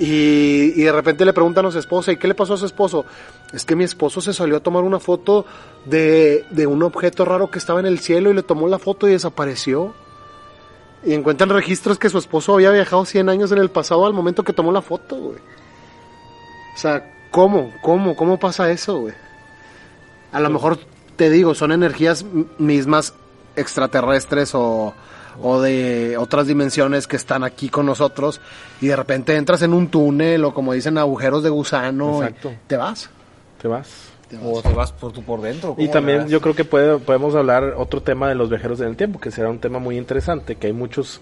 [0.00, 3.04] y, de repente le preguntan a su esposa ¿y qué le pasó a su esposo?
[3.52, 5.44] Es que mi esposo se salió a tomar una foto
[5.86, 9.08] de, de un objeto raro que estaba en el cielo y le tomó la foto
[9.08, 9.94] y desapareció.
[11.02, 14.44] Y encuentran registros que su esposo había viajado 100 años en el pasado al momento
[14.44, 15.38] que tomó la foto, güey.
[16.74, 17.72] O sea, ¿cómo?
[17.82, 18.16] ¿Cómo?
[18.16, 19.14] ¿Cómo pasa eso, güey?
[20.32, 20.78] A lo mejor
[21.16, 22.24] te digo, son energías
[22.58, 23.14] mismas
[23.56, 24.94] extraterrestres o,
[25.42, 28.40] o de otras dimensiones que están aquí con nosotros
[28.80, 32.52] y de repente entras en un túnel o como dicen agujeros de gusano Exacto.
[32.52, 33.10] y te vas.
[33.60, 34.12] Te vas.
[34.42, 35.74] O te vas por tu por dentro.
[35.78, 38.88] Y ¿cómo también yo creo que puede, podemos hablar otro tema de los viajeros en
[38.88, 41.20] el tiempo, que será un tema muy interesante, que hay muchos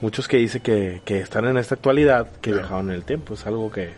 [0.00, 3.34] muchos que dicen que, que están en esta actualidad que viajaron en el tiempo.
[3.34, 3.92] Es algo que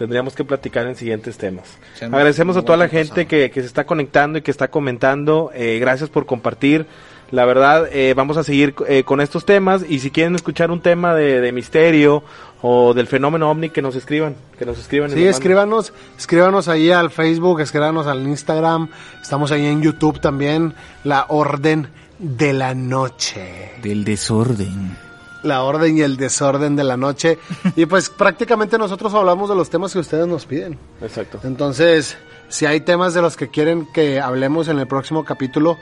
[0.00, 1.76] tendríamos que platicar en siguientes temas.
[2.00, 3.28] Agradecemos a toda la gente pasado.
[3.28, 5.50] que, que se está conectando y que está comentando.
[5.54, 6.86] Eh, gracias por compartir.
[7.30, 10.80] La verdad, eh, vamos a seguir eh, con estos temas y si quieren escuchar un
[10.80, 12.24] tema de, de misterio
[12.62, 15.10] o del fenómeno ovni, que nos escriban, que nos escriban.
[15.10, 18.88] y Sí, escríbanos, escríbanos ahí al Facebook, escríbanos al Instagram,
[19.20, 20.72] estamos ahí en YouTube también,
[21.04, 21.88] la orden
[22.18, 23.72] de la noche.
[23.82, 25.09] Del desorden.
[25.42, 27.38] La orden y el desorden de la noche.
[27.76, 30.78] y pues prácticamente nosotros hablamos de los temas que ustedes nos piden.
[31.00, 31.40] Exacto.
[31.44, 32.16] Entonces,
[32.48, 35.78] si hay temas de los que quieren que hablemos en el próximo capítulo,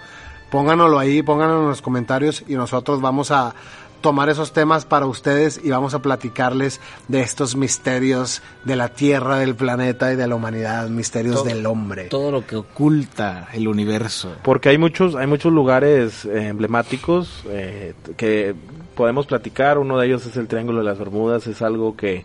[0.51, 3.55] pónganoslo ahí, pónganlo en los comentarios y nosotros vamos a
[4.01, 9.39] tomar esos temas para ustedes y vamos a platicarles de estos misterios de la Tierra,
[9.39, 12.05] del planeta y de la humanidad, misterios Todo- del hombre.
[12.05, 14.37] Todo lo que oculta el universo.
[14.45, 18.55] Porque hay muchos, hay muchos lugares eh, emblemáticos eh, que
[18.99, 19.79] podemos platicar.
[19.79, 21.47] Uno de ellos es el Triángulo de las Bermudas.
[21.47, 22.25] Es algo que,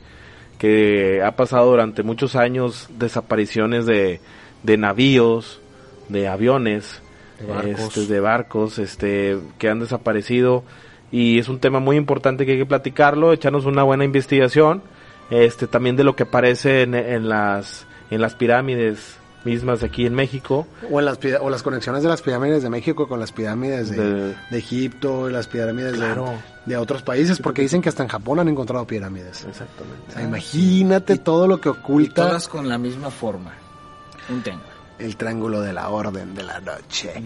[0.58, 4.20] que ha pasado durante muchos años, desapariciones de,
[4.64, 5.62] de navíos,
[6.10, 7.04] de aviones,
[7.40, 7.80] De barcos.
[7.80, 10.64] este, de barcos, este, que han desaparecido.
[11.12, 14.82] Y es un tema muy importante que hay que platicarlo, echarnos una buena investigación,
[15.30, 20.14] este, también de lo que aparece en, en las, en las pirámides mismas aquí en
[20.16, 20.68] México.
[20.92, 23.98] O, en las, o las conexiones de las pirámides de México con las pirámides de,
[23.98, 26.34] De- de Egipto, y las pirámides de- Claro.
[26.66, 29.46] de, otros países, porque dicen que hasta en Japón han encontrado pirámides.
[29.46, 30.04] Exactamente.
[30.10, 33.52] O sea, imagínate todo lo que Y oculta todas con la misma forma.
[34.30, 34.70] Un triángulo.
[35.00, 37.22] el triángulo de la orden de la noche.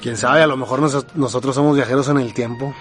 [0.00, 2.72] Quién sabe, a lo mejor nos- nosotros somos viajeros en el tiempo.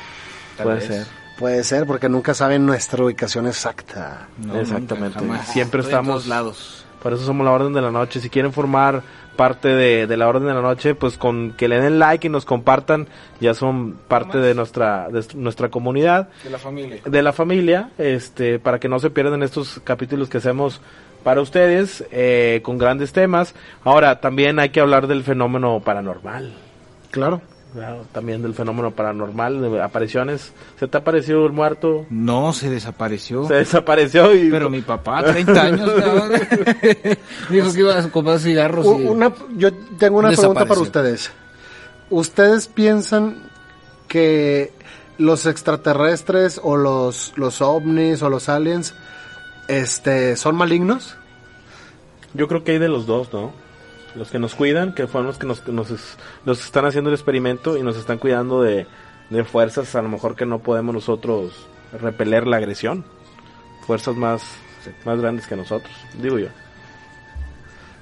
[0.57, 0.87] Tal Puede vez.
[0.87, 1.07] ser.
[1.39, 4.27] Puede ser, porque nunca saben nuestra ubicación exacta.
[4.37, 5.19] No, Exactamente.
[5.19, 5.43] nunca.
[5.45, 6.82] Siempre Estoy en estamos- todos lados.
[7.03, 8.19] Por eso somos la Orden de la Noche.
[8.21, 9.03] Si quieren formar
[9.35, 12.29] parte de, de la Orden de la Noche, pues con que le den like y
[12.29, 13.07] nos compartan,
[13.41, 17.01] ya son parte de nuestra, de nuestra comunidad, De la familia.
[17.03, 20.79] de la familia, este, para que no se pierdan estos capítulos que hacemos
[21.23, 23.53] para ustedes, eh, con grandes temas.
[23.83, 26.53] Ahora, también hay que hablar del fenómeno paranormal.
[27.11, 27.41] Claro.
[28.11, 30.53] También del fenómeno paranormal, de apariciones.
[30.79, 32.05] ¿Se te ha aparecido el muerto?
[32.09, 33.47] No, se desapareció.
[33.47, 34.49] Se desapareció y...
[34.51, 35.91] Pero mi papá, 30 años,
[37.49, 38.85] dijo que iba a comprar cigarros.
[38.85, 41.31] Y- Una, yo tengo una pregunta para ustedes.
[42.09, 43.49] ¿Ustedes piensan
[44.07, 44.71] que
[45.17, 48.93] los extraterrestres o los, los ovnis o los aliens
[49.67, 51.15] este, son malignos?
[52.35, 53.51] Yo creo que hay de los dos, ¿no?
[54.15, 55.89] Los que nos cuidan, que fueron los que nos, que nos,
[56.45, 58.85] nos están haciendo el experimento y nos están cuidando de,
[59.29, 61.67] de fuerzas a lo mejor que no podemos nosotros
[61.99, 63.03] repeler la agresión.
[63.87, 64.43] Fuerzas más,
[65.05, 66.47] más grandes que nosotros, digo yo.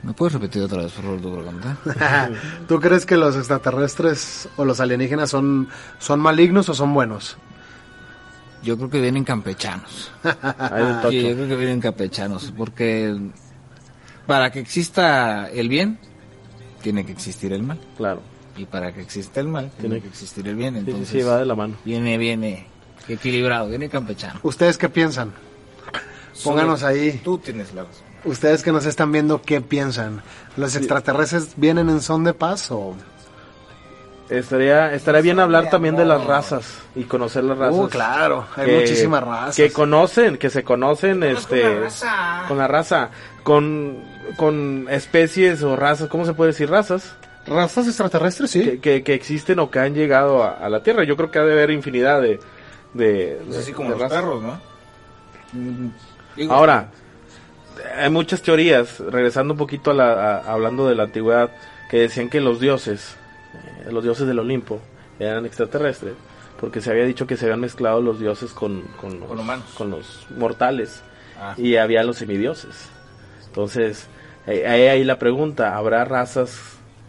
[0.03, 1.77] ¿Me puedes repetir otra vez, por favor, tu pregunta?
[2.67, 7.37] ¿Tú crees que los extraterrestres o los alienígenas son, son malignos o son buenos?
[8.63, 10.11] Yo creo que vienen campechanos.
[10.23, 13.15] Sí, yo creo que vienen campechanos, porque
[14.27, 15.99] para que exista el bien,
[16.81, 17.79] tiene que existir el mal.
[17.97, 18.21] Claro.
[18.57, 20.73] Y para que exista el mal, tiene que existir el bien.
[20.73, 21.77] Sí, Entonces, sí, va de la mano.
[21.85, 22.67] viene, viene
[23.07, 24.39] equilibrado, viene campechano.
[24.43, 25.33] ¿Ustedes qué piensan?
[26.43, 27.19] Pónganos ahí.
[27.23, 28.03] Tú tienes la razón.
[28.23, 30.21] Ustedes que nos están viendo, ¿qué piensan?
[30.57, 32.95] ¿Los extraterrestres vienen en son de paz o...?
[34.31, 37.75] Estaría, estaría bien hablar también de las razas y conocer las razas.
[37.75, 39.55] Uh, claro, hay que- muchísimas razas.
[39.57, 42.43] Que conocen, que se conocen, este, con la raza.
[42.47, 43.09] con la raza,
[43.43, 43.97] con,
[44.37, 47.13] con especies o razas, ¿cómo se puede decir razas?
[47.45, 48.51] ¿Razas extraterrestres?
[48.51, 48.63] Sí.
[48.63, 51.03] Que, que, que existen o que han llegado a, a la Tierra.
[51.03, 52.39] Yo creo que ha de haber infinidad de,
[52.93, 54.17] de, Pues así de- como de los razas.
[54.21, 54.61] perros, ¿no?
[55.53, 55.87] Mm,
[56.37, 56.87] digo, Ahora,
[57.97, 61.49] hay muchas teorías, regresando un poquito a la, a- hablando de la antigüedad,
[61.89, 63.17] que decían que los dioses,
[63.53, 64.79] eh, los dioses del Olimpo,
[65.19, 66.13] eran extraterrestres,
[66.59, 69.65] porque se había dicho que se habían mezclado los dioses con, con, los, Con humanos.
[69.77, 71.01] con los mortales,
[71.39, 71.55] Ah.
[71.57, 72.75] y había los semidioses.
[73.47, 74.05] Entonces,
[74.45, 76.59] eh, ahí, ahí la pregunta, ¿habrá razas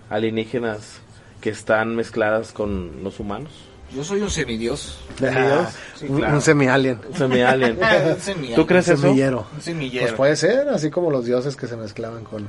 [0.08, 1.00] alienígenas
[1.40, 3.52] que están mezcladas con los humanos?
[3.94, 4.98] Yo soy un semidios.
[5.18, 6.34] Sí, un, claro.
[6.36, 6.98] un semi-alien.
[7.14, 7.78] Semi-alien.
[7.78, 8.56] Un semillero.
[8.62, 9.02] ¿Tú crees Un eso?
[9.02, 9.46] semillero.
[9.54, 10.04] Un semillero.
[10.06, 12.46] Pues puede ser, así como los dioses que se mezclaban con,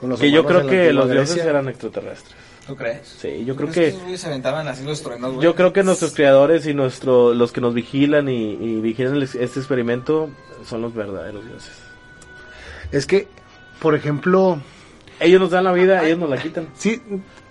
[0.00, 2.34] con los Que yo humanos creo que los dioses eran extraterrestres.
[2.66, 3.08] ¿Tú crees?
[3.20, 4.16] Sí, yo ¿Tú creo que...
[4.16, 5.44] se aventaban así los truenos, güey?
[5.44, 9.22] Yo creo que nuestros creadores y nuestro, los que nos vigilan y, y vigilan el-
[9.24, 10.30] este experimento
[10.68, 11.72] son los verdaderos dioses.
[12.92, 13.26] Es que,
[13.80, 14.60] por ejemplo,
[15.18, 16.68] Ellos nos dan la vida, ellos nos la quitan.
[16.76, 17.02] sí,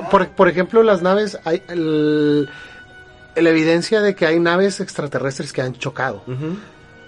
[0.09, 2.45] por, por ejemplo, las naves, hay el-
[3.35, 6.23] la evidencia de que hay naves extraterrestres que han chocado.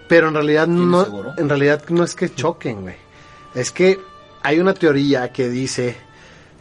[0.09, 1.33] Pero en realidad ¿Tienes no, seguro?
[1.37, 2.95] en realidad no es que choquen, güey.
[3.55, 3.99] Es que
[4.41, 5.95] hay una teoría que dice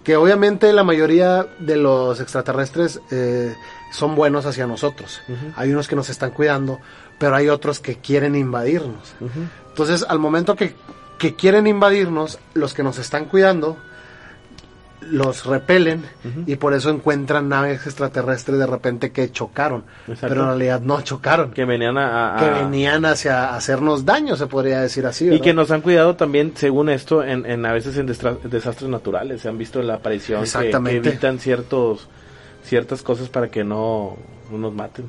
[0.05, 3.55] que obviamente la mayoría de los extraterrestres eh,
[3.93, 5.21] son buenos hacia nosotros.
[5.57, 6.81] Hay unos que nos están cuidando,
[7.19, 9.15] pero hay otros que quieren invadirnos.
[9.69, 10.75] Entonces, al momento que,
[11.19, 13.77] que quieren invadirnos, los que nos están cuidando
[15.11, 16.03] los repelen
[16.47, 20.29] y por eso encuentran naves extraterrestres de repente que chocaron, Exacto.
[20.29, 22.37] pero en realidad no chocaron Que venían a...
[22.37, 25.29] a- que venían hacia hacernos daño, se podría decir así.
[25.29, 29.41] y que nos han cuidado también, según esto, en, en a veces en desastres naturales.
[29.43, 31.09] Se han visto la aparición que- que, Exactamente.
[31.09, 32.09] evitan ciertos
[32.65, 34.17] ciertas cosas para que no,
[34.51, 35.07] no nos maten.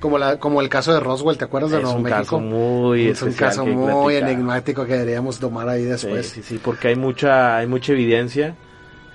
[0.00, 2.20] como, la, como el caso de Roswell, ¿te acuerdas de Es Nuevo un México?
[2.20, 6.28] caso muy es un caso muy enigmático que deberíamos tomar ahí Sí, después.
[6.28, 8.54] sí, sí, porque hay mucha, hay mucha evidencia.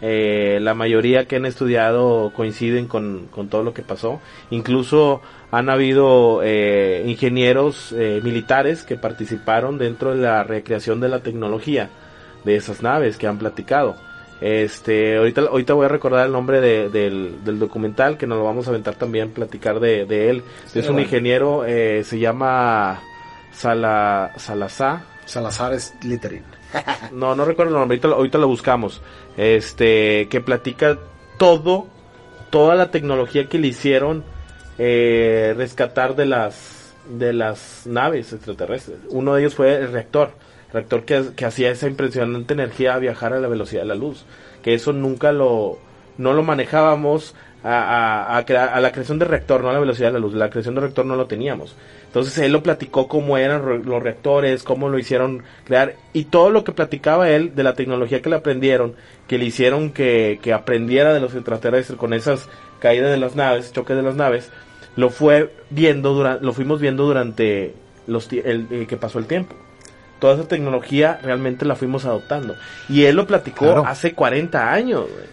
[0.06, 4.20] Eh, la mayoría que han estudiado coinciden con, con todo lo que pasó.
[4.50, 11.20] Incluso han habido eh, ingenieros eh, militares que participaron dentro de la recreación de la
[11.20, 11.90] tecnología
[12.44, 13.96] de esas naves que han platicado.
[14.42, 18.44] Este, ahorita, ahorita voy a recordar el nombre de- del, del documental que nos lo
[18.44, 20.44] vamos a aventar también platicar de, de él.
[20.66, 23.00] Sí, es un ingeniero, eh, se llama
[23.54, 25.02] Sala, Salazar.
[25.26, 26.44] Salazar es Littering.
[27.12, 29.02] No, no recuerdo el nombre, ahorita, ahorita lo buscamos.
[29.38, 30.98] Este, que platica
[31.38, 31.88] todo,
[32.50, 34.24] toda la tecnología que le hicieron
[34.78, 39.00] eh, rescatar de las, de las naves extraterrestres.
[39.10, 40.32] Uno de ellos fue el reactor,
[40.68, 43.96] el reactor que, que hacía esa impresionante energía a viajar a la velocidad de la
[43.96, 44.26] luz.
[44.62, 45.78] Que eso nunca lo,
[46.18, 49.80] no lo manejábamos a, a, a crea- a la creación del reactor, no a la
[49.80, 50.34] velocidad de la luz.
[50.34, 51.76] La creación del reactor no lo teníamos.
[52.08, 56.64] Entonces él lo platicó cómo eran los reactores, cómo lo hicieron crear y todo lo
[56.64, 58.94] que platicaba él de la tecnología que le aprendieron,
[59.28, 62.50] que le hicieron que, que aprendiera de los extraterrestres con esas
[62.80, 64.52] caídas de las naves, choques de las naves,
[64.96, 67.74] lo fue viendo durante, lo fuimos viendo durante
[68.06, 69.56] los el, el que pasó el tiempo.
[70.20, 72.56] Toda esa tecnología realmente la fuimos adoptando.
[72.90, 73.84] Y él lo platicó Claro.
[73.88, 75.33] hace 40 años, güey.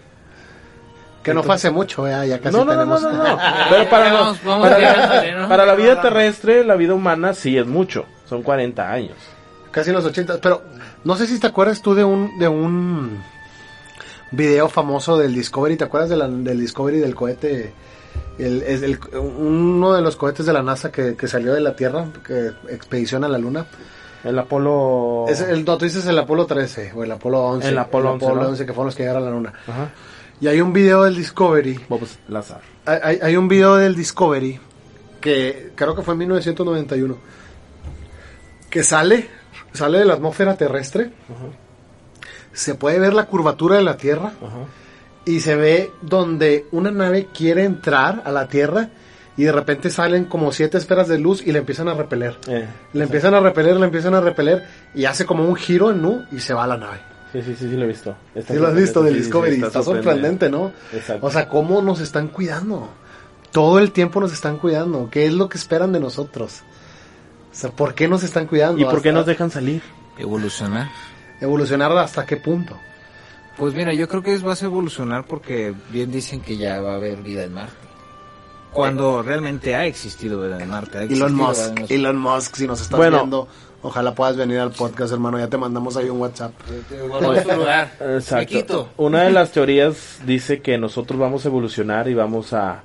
[1.22, 2.28] Que no fue hace mucho, ¿eh?
[2.28, 3.02] ya casi No, no, no, tenemos.
[3.02, 3.38] no, no, no.
[3.70, 4.78] Pero para, vamos- vamos para,
[5.36, 8.06] la, para la vida terrestre, la vida humana sí es mucho.
[8.28, 9.16] Son 40 años.
[9.70, 10.62] casi los 80, pero
[11.04, 13.22] no sé si te acuerdas tú de un de un
[14.30, 17.72] video famoso del Discovery, ¿te acuerdas de la- del Discovery del cohete?
[18.38, 21.74] El, es el- uno de los cohetes de la NASA que, que salió de la
[21.76, 23.66] Tierra, que expedición a la Luna.
[24.24, 25.24] El Apolo...
[25.28, 27.68] Es el, no, tú dices el Apolo 13 o el Apolo 11.
[27.68, 28.52] El Apolo 11, ¿no?
[28.52, 29.52] que fueron los que llegaron a la Luna.
[29.66, 29.88] Ajá.
[30.41, 31.80] Y hay un video del Discovery.
[31.88, 32.61] Bob Lazar.
[32.86, 34.59] hay, hay- un video del Discovery
[35.20, 37.18] que creo que fue en 1991
[38.70, 39.28] que sale
[39.72, 41.11] sale de la atmósfera terrestre
[42.53, 44.64] se puede ver la curvatura de la Tierra Ajá.
[45.26, 48.88] y se ve donde una nave quiere entrar a la Tierra
[49.36, 52.36] y de repente salen como siete esferas de luz y le empiezan a repeler.
[52.49, 54.64] Eh, le empiezan a repeler le empiezan a repeler
[54.95, 56.99] y hace como un giro en nu y se va a la nave
[57.32, 58.16] Sí, sí, sí, sí lo he visto.
[58.34, 59.56] Está ¿Sí lo has visto del sí, Discovery?
[59.56, 60.72] sí, está, sorprendente, ¿no?
[60.92, 61.26] Exacto.
[61.26, 62.88] O sea, ¿cómo nos están cuidando?
[63.52, 65.08] Todo el tiempo nos están cuidando.
[65.10, 66.62] ¿Qué es lo que esperan de nosotros?
[67.52, 68.80] O sea, ¿por qué nos están cuidando?
[68.80, 69.82] ¿Y por qué nos dejan salir?
[70.18, 70.88] Evolucionar.
[71.40, 72.76] Evolucionar hasta qué punto?
[73.56, 76.92] Pues mira, yo creo que es, vas a evolucionar porque bien dicen que ya va
[76.92, 77.74] a haber vida en Marte.
[78.72, 80.98] Cuando realmente ha existido vida en Marte.
[80.98, 83.18] ha Elon Musk, Elon Musk, si nos estás Bueno.
[83.18, 83.48] viendo,
[83.82, 85.38] ojalá puedas venir al podcast, hermano.
[85.38, 86.52] Ya te mandamos ahí un WhatsApp.
[86.88, 86.96] Tu
[87.56, 87.92] lugar.
[88.00, 88.46] Exacto.
[88.52, 88.88] quito.
[88.96, 92.82] Una de las teorías dice que nosotros vamos a evolucionar y vamos a,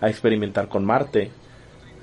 [0.00, 1.30] a experimentar con Marte.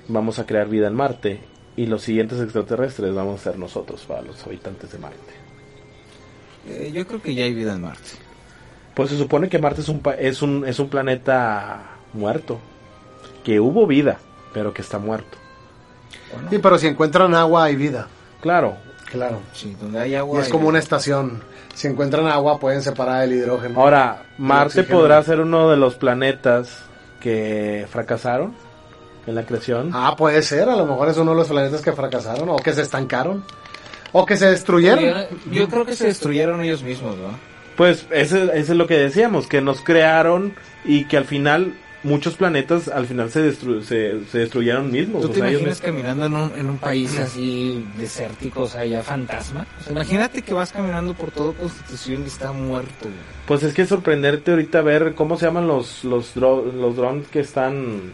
[0.07, 1.41] Vamos a crear vida en Marte.
[1.77, 5.33] Y los siguientes extraterrestres vamos a ser nosotros para los habitantes de Marte.
[6.67, 8.11] Eh, yo creo que ya hay vida en Marte.
[8.93, 11.81] Pues se supone que Marte es un, pa- es un, es un planeta
[12.13, 12.59] muerto.
[13.43, 14.17] Que hubo vida,
[14.53, 15.37] pero que está muerto.
[16.49, 18.07] Sí, pero si encuentran agua, hay vida.
[18.45, 18.77] Claro.
[19.09, 19.39] Claro.
[19.53, 20.39] Sí, donde hay Y agua.
[20.39, 21.41] es hay como una estación.
[21.73, 23.81] Si encuentran agua, pueden separar el hidrógeno.
[23.81, 26.83] Ahora, Marte podrá ser uno de los planetas
[27.19, 28.53] que fracasaron
[29.25, 29.89] en la creación.
[29.95, 30.69] Ah, puede ser.
[30.69, 33.43] A lo mejor es uno de los planetas que fracasaron o que se estancaron.
[34.11, 35.25] O que se destruyeron.
[35.47, 37.29] Yo, yo creo que se destruyeron ellos mismos, ¿no?
[37.75, 41.73] Pues eso, eso es lo que decíamos, que nos crearon y que al final
[42.05, 45.23] muchos planetas al final se, destru- se, se destruyeron mismos.
[45.23, 48.85] ¿Tú o te ellos imaginas caminando en un, en un país así desértico, o sea,
[48.85, 49.65] ya fantasma?
[49.79, 53.09] O sea, imagínate que vas caminando por todo Constitución y está muerto.
[53.47, 57.39] Pues es que sorprenderte ahorita ver cómo se llaman los los, dro- los drones que
[57.41, 58.13] están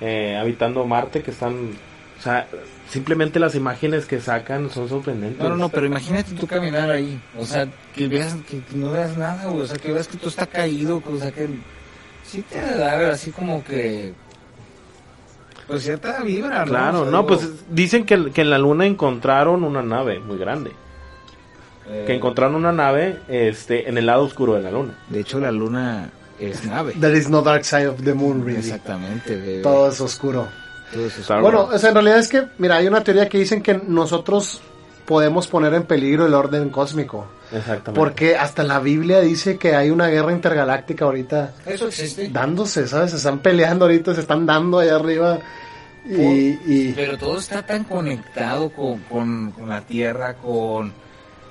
[0.00, 1.70] eh, habitando Marte, que están...
[2.18, 2.48] O sea,
[2.90, 5.38] simplemente las imágenes que sacan son sorprendentes.
[5.40, 9.16] No, no, no, pero imagínate tú caminar ahí, o sea, que veas, que, no veas
[9.16, 11.48] nada, güey, o sea, que veas que todo está caído, o sea, que
[12.28, 14.12] sí te da así como que,
[15.66, 16.70] pues cierta vibra, ¿no?
[16.70, 20.18] Claro, O sea, no, digo, pues dicen que, que en la Luna encontraron una nave
[20.18, 20.72] muy grande.
[21.88, 24.94] eh, Que encontraron una nave este, en el lado oscuro de la Luna.
[25.08, 26.92] De hecho, la luna es nave.
[27.00, 28.60] There is no dark side of the moon, really.
[28.60, 29.62] Exactamente, bebé.
[29.62, 30.46] Todo es oscuro.
[30.92, 31.42] Todo es- Claro.
[31.42, 34.60] Bueno, o sea, en realidad es que, mira, hay una teoría que dicen que nosotros
[35.08, 37.26] podemos poner en peligro el orden cósmico.
[37.50, 37.92] Exactamente.
[37.98, 42.28] Porque hasta la Biblia dice que hay una guerra intergaláctica ahorita Eso existe.
[42.28, 43.12] dándose, ¿sabes?
[43.12, 45.38] Se están peleando ahorita, se están dando allá arriba.
[46.04, 50.92] Y, y- Pero todo está tan conectado con, con, con la Tierra, con...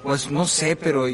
[0.03, 1.05] Pues no sé, pero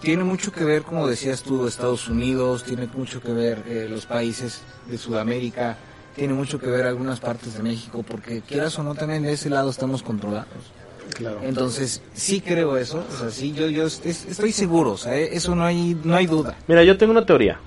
[0.00, 4.06] tiene mucho que ver, como decías tú, Estados Unidos, tiene mucho que ver eh, los
[4.06, 5.76] países de Sudamérica,
[6.16, 9.50] tiene mucho que ver algunas partes de México, porque quieras o no, también de ese
[9.50, 10.48] lado estamos controlados.
[11.16, 11.40] Claro.
[11.42, 15.54] Entonces, sí creo eso, o sea, sí, yo, yo est- estoy seguro, o sea, eso
[15.54, 16.56] no hay, no hay duda.
[16.68, 17.58] Mira, yo tengo una teoría.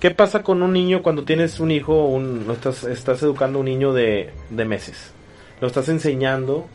[0.00, 3.60] ¿Qué pasa con un niño cuando tienes un hijo, un, no estás, estás educando a
[3.60, 5.12] un niño de, de meses?
[5.60, 6.66] Lo estás enseñando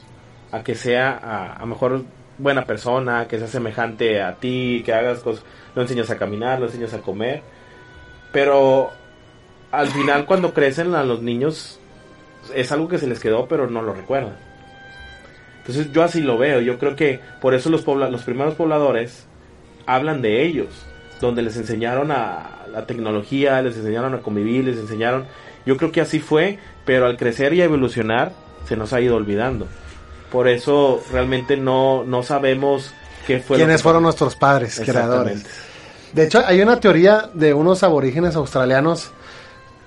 [0.52, 2.04] a que sea a, a mejor
[2.40, 5.44] buena persona, que sea semejante a ti, que hagas cosas,
[5.76, 7.44] lo enseñas a caminar, lo enseñas a comer,
[8.32, 8.90] pero
[9.72, 11.80] al final cuando crecen a los niños
[12.56, 14.36] es algo que se les quedó pero no lo recuerdan.
[15.62, 19.26] Entonces yo así lo veo, yo creo que por eso los, pobla- los primeros pobladores
[19.86, 20.68] hablan de ellos,
[21.20, 25.26] donde les enseñaron a la tecnología, les enseñaron a convivir, les enseñaron,
[25.66, 28.32] yo creo que así fue, pero al crecer y a evolucionar
[28.68, 29.68] se nos ha ido olvidando.
[30.32, 32.92] Por eso realmente no, no sabemos
[33.28, 35.46] qué fue lo ¿Quiénes que- fueron nuestros padres, creadores?
[36.14, 39.12] De hecho, hay una teoría de unos aborígenes australianos,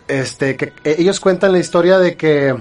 [0.09, 2.55] este, que eh, ellos cuentan la historia de que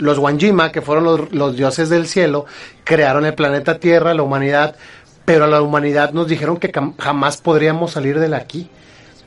[0.00, 2.46] los Wanjima, que fueron los, los dioses del cielo,
[2.84, 4.76] crearon el planeta Tierra, la humanidad,
[5.24, 8.68] pero a la humanidad nos dijeron que jamás podríamos salir de aquí,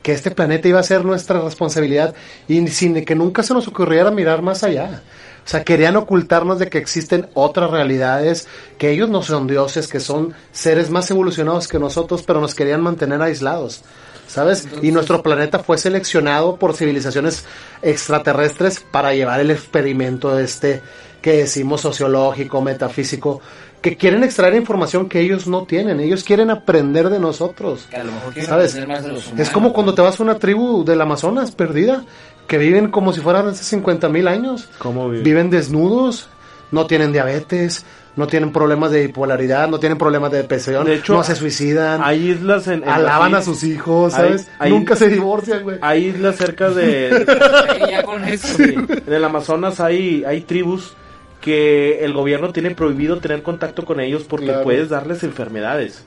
[0.02, 2.14] que este planeta iba a ser nuestra responsabilidad
[2.46, 5.02] y sin que nunca se nos ocurriera mirar más allá.
[5.44, 8.48] O sea, querían ocultarnos de que existen otras realidades,
[8.78, 12.82] que ellos no son dioses, que son seres más evolucionados que nosotros, pero nos querían
[12.82, 13.82] mantener aislados.
[14.26, 14.66] ¿Sabes?
[14.82, 17.44] y nuestro planeta fue seleccionado por civilizaciones
[17.82, 20.82] extraterrestres para llevar el experimento este
[21.24, 23.40] que decimos sociológico, metafísico,
[23.80, 26.00] que quieren extraer información que ellos no tienen.
[26.00, 27.86] Ellos quieren aprender de nosotros.
[27.90, 28.70] Que a lo mejor quieren ¿Sabes?
[28.72, 32.04] aprender más de los Es como cuando te vas a una tribu del Amazonas perdida,
[32.46, 34.68] que viven como si fueran hace 50 mil años.
[34.78, 35.24] ¿Cómo viven?
[35.24, 36.28] Viven desnudos,
[36.70, 37.84] no tienen diabetes,
[38.16, 42.00] no tienen problemas de bipolaridad, no tienen problemas de depresión, De hecho, no se suidan,
[42.04, 42.82] Hay islas en...
[42.84, 44.48] en alaban Brasil- a sus hijos, ¿sabes?
[44.58, 45.78] hay- Nunca se divorcian, güey.
[45.80, 47.24] Hay islas cerca de...
[47.26, 48.46] Sí, ya con eso.
[48.56, 48.74] Sí,
[49.06, 50.94] en el Amazonas hay, hay tribus
[51.40, 54.62] que el gobierno tiene prohibido tener contacto con ellos porque Claro.
[54.62, 56.04] puedes darles enfermedades.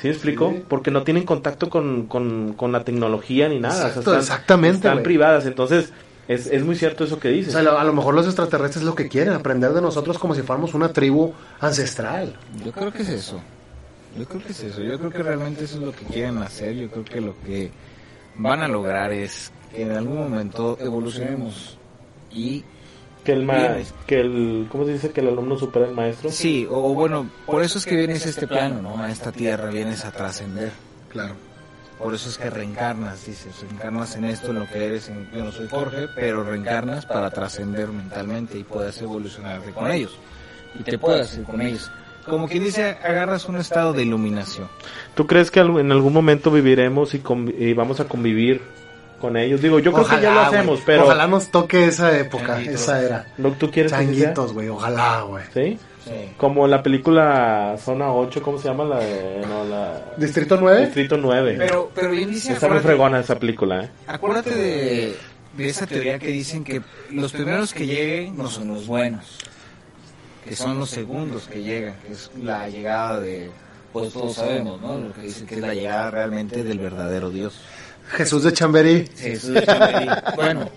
[0.00, 0.52] ¿Sí me explico?
[0.54, 0.62] Sí.
[0.68, 3.88] Porque no tienen contacto con, con, con la tecnología ni nada.
[3.88, 5.46] Exacto, exactamente, Están privadas.
[5.46, 5.90] Entonces,
[6.28, 7.52] es, es muy cierto eso que O dices.
[7.52, 10.42] sea, a lo mejor los extraterrestres es lo que quieren, aprender de nosotros como si
[10.42, 12.36] fuéramos una tribu ancestral.
[12.64, 13.40] Yo creo que es eso.
[14.18, 14.80] Yo creo que es eso.
[14.82, 16.74] Yo creo que realmente eso es lo que quieren hacer.
[16.74, 17.70] Yo creo que lo que
[18.36, 21.78] van a lograr es que en algún momento evolucionemos.
[22.30, 22.64] Y
[23.24, 23.76] que el, ma-
[24.06, 24.66] que el...
[24.70, 25.10] ¿Cómo se dice?
[25.10, 26.30] Que el alumno supera al maestro.
[26.30, 29.02] sí, o, o bueno, por eso es que vienes a este plano, ¿no?
[29.02, 30.72] A esta tierra, vienes a trascender.
[31.10, 31.34] Claro.
[31.98, 35.44] Por eso es que reencarnas, dices, reencarnas en esto, en lo que eres, en, yo
[35.44, 40.18] no soy Jorge, pero reencarnas para trascender mentalmente y puedas evolucionarte con ellos.
[40.78, 41.90] Y te puedas ir con ellos.
[42.26, 44.66] Como quien dice, agarras un estado de iluminación.
[45.14, 47.22] ¿Tú crees que en algún momento viviremos y,
[47.58, 48.60] y vamos a convivir
[49.20, 49.60] con ellos?
[49.62, 51.04] Digo, yo creo que ya lo hacemos, pero...
[51.04, 52.74] Ojalá nos toque esa época, Changuitos.
[52.80, 53.26] esa era.
[53.38, 54.14] ¿Lo- ¿Tú quieres que así sea?
[54.16, 55.44] Changuitos, güey, ojalá, güey.
[55.54, 55.78] ¿Sí?
[56.04, 56.10] Sí.
[56.36, 58.84] Como la película Zona 8, ¿cómo se llama?
[58.84, 59.44] La de...
[59.48, 60.12] No, la...
[60.18, 60.84] ¿Distrito 9?
[60.86, 61.54] Distrito 9.
[61.58, 63.90] Pero, pero bien dice, Está muy acuérdate- fregona esa película, ¿eh?
[64.06, 65.16] Acuérdate de,
[65.56, 69.38] de esa teoría que dicen que los primeros que lleguen no son los buenos,
[70.46, 73.50] que son los segundos que llegan, que es la llegada de,
[73.92, 74.98] pues todos sabemos, ¿no?
[74.98, 77.58] Lo que dicen que es la llegada realmente del verdadero Dios.
[78.10, 79.08] Jesús de Chamberí.
[79.16, 80.06] Jesús de Chamberí.
[80.36, 80.68] Bueno,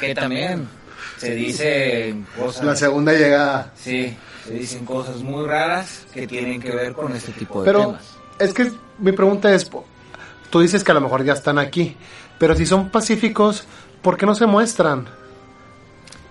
[0.00, 0.68] que también
[1.16, 2.64] se dicen cosas...
[2.64, 3.72] La segunda llegada.
[3.74, 4.16] Sí,
[4.48, 8.16] se dicen cosas muy raras que tienen que ver con este tipo de Pero temas.
[8.38, 9.70] es que mi pregunta es,
[10.50, 11.96] tú dices que a lo mejor ya están aquí,
[12.38, 13.64] pero si son pacíficos,
[14.00, 15.06] ¿por qué no se muestran?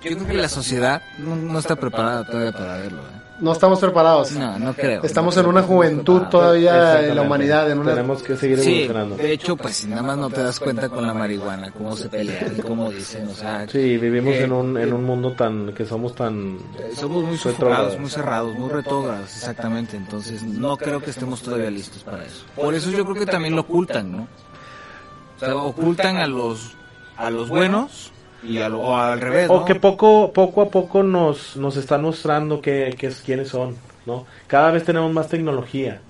[0.01, 3.01] Yo creo que la sociedad no, no está preparada todavía para verlo.
[3.01, 3.16] ¿eh?
[3.39, 4.31] No estamos preparados.
[4.31, 5.03] No, no creo.
[5.03, 7.91] Estamos No en creo una juventud todavía en la humanidad, en una...
[7.91, 9.15] Tenemos que seguir Sí, evolucionando.
[9.17, 12.55] de hecho, pues nada más no te das cuenta con la marihuana, cómo se pelean
[12.65, 15.73] cómo dicen, o sea, Sí, vivimos eh, en un, en un mundo tan...
[15.73, 16.57] que somos tan...
[16.79, 21.69] eh, somos muy sofocados, muy cerrados, muy retrógrados, exactamente, entonces no creo que estemos todavía
[21.69, 22.43] listos para eso.
[22.55, 24.27] Por eso yo creo que también lo ocultan, ¿no?
[25.35, 26.71] O sea, ocultan a los
[27.17, 28.11] a los buenos
[28.43, 29.55] y a lo, o al revés, ¿no?
[29.55, 33.75] O que poco, poco a poco nos, nos están mostrando que, que es, quiénes son,
[34.05, 34.25] ¿no?
[34.47, 36.01] Cada vez tenemos más tecnología.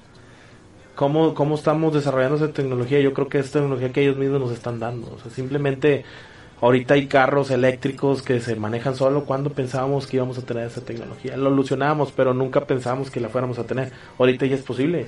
[0.96, 3.00] ¿Cómo, ¿Cómo estamos desarrollando esa tecnología?
[3.00, 5.14] Yo creo que es tecnología que ellos mismos nos están dando.
[5.14, 6.04] O sea, simplemente
[6.60, 9.26] ahorita hay carros eléctricos que se manejan solo.
[9.26, 11.38] cuando pensábamos que íbamos a tener esa tecnología?
[11.38, 13.92] Lo ilusionábamos, pero nunca pensábamos que la fuéramos a tener.
[14.18, 15.08] Ahorita ya es posible.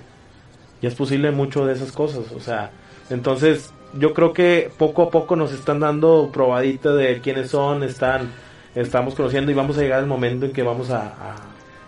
[0.80, 2.32] Ya es posible mucho de esas cosas.
[2.34, 2.70] O sea,
[3.10, 8.30] entonces yo creo que poco a poco nos están dando probadita de quiénes son, están,
[8.76, 11.00] estamos conociendo y vamos a llegar al momento en que vamos a...
[11.02, 11.36] a-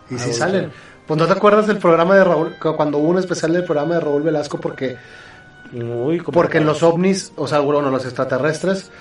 [0.10, 0.49] Y a si evolucionar.
[0.52, 0.72] salen.
[1.07, 3.95] Pues no te acuerdas del programa de Raúl, cu- cuando hubo un especial del programa
[3.95, 4.98] de Raúl Velasco porque
[5.73, 8.91] Uy, como- porque en los ovnis, o sea, bueno, los extraterrestres,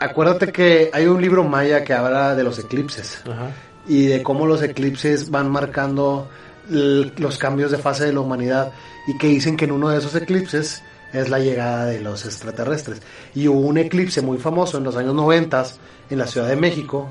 [0.00, 3.50] acuérdate que hay un libro maya que habla de los eclipses Ajá.
[3.86, 6.28] y de cómo los eclipses van marcando
[6.68, 8.72] los cambios de fase de la humanidad
[9.06, 10.82] y que dicen que en uno de esos eclipses
[11.12, 13.02] es la llegada de los extraterrestres.
[13.34, 15.64] Y hubo un eclipse muy famoso en los años 90
[16.10, 17.10] en la Ciudad de México,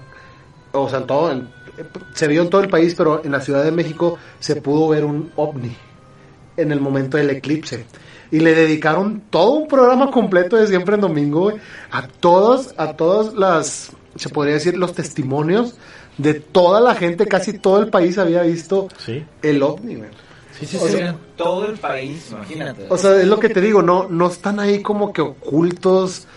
[0.74, 1.50] o sea, en todo, en-
[2.14, 5.06] se vio en todo el país, pero en la Ciudad de México se pudo ver
[5.06, 5.76] un ovni
[6.58, 7.86] en el momento del eclipse.
[8.32, 11.52] Y le dedicaron todo un programa completo de siempre en domingo
[11.92, 15.76] a todos, a todas las, se podría decir, los testimonios
[16.18, 19.98] de toda la gente, casi todo el país había visto Sí, el ovni.
[20.62, 20.78] Sí, sí.
[20.78, 20.98] O sí.
[20.98, 22.86] sea, todo el país, imagínate.
[22.90, 26.28] O sea, es lo que te digo, no, no están ahí como que ocultos,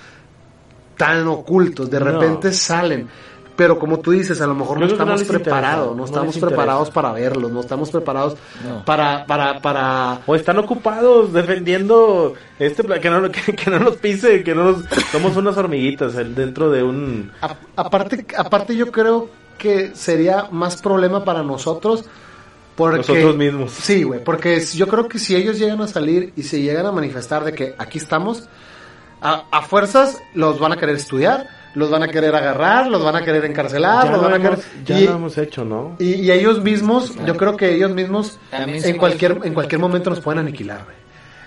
[0.97, 2.07] tan ocultos, de No.
[2.07, 3.09] repente salen.
[3.57, 7.53] Pero como tú dices, a lo mejor no estamos preparados, no, estamos preparados para verlos,
[7.53, 8.35] no estamos preparados
[8.69, 8.85] No.
[8.85, 14.43] para, para, para, O están ocupados defendiendo este que no, que, que no nos pise,
[14.43, 19.95] que no nos, somos unas hormiguitas dentro de un A- aparte, aparte yo creo que
[19.95, 22.07] sería más problema para nosotros
[22.77, 23.71] porque Nosotros mismos.
[23.73, 26.87] Sí, güey, porque si- yo creo que si ellos llegan a salir y se llegan
[26.87, 28.49] a manifestar de que aquí estamos,
[29.21, 33.17] a, a fuerzas los van a querer estudiar, los van a querer agarrar, los van
[33.17, 35.65] a querer encarcelar, ya, los lo van a hemos, querer ya y, lo hemos hecho,
[35.65, 35.97] ¿no?
[35.99, 40.21] y- y ellos mismos, yo creo que ellos mismos en cualquier en cualquier momento nos
[40.21, 41.04] pueden aniquilar, güey.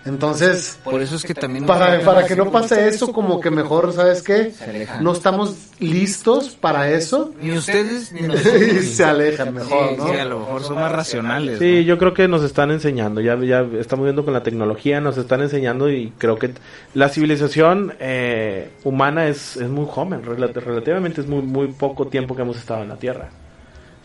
[0.07, 1.65] Entonces, Por eso es que también...
[1.65, 4.53] para, para que no pase eso, como que mejor, ¿sabes qué?
[5.01, 7.31] No estamos listos para eso.
[7.41, 8.85] Ni ustedes ni nosotros.
[8.85, 10.07] se alejan mejor, Sí, ¿no?
[10.07, 11.59] sí, a lo mejor son más racionales.
[11.59, 11.81] Sí, ¿no?
[11.81, 15.41] yo creo que nos están enseñando, ya, ya estamos viendo con la tecnología, nos están
[15.41, 16.51] enseñando y creo que
[16.93, 22.35] la civilización eh, humana es, es muy joven, rela- relativamente es muy, muy poco tiempo
[22.35, 23.29] que hemos estado en la Tierra.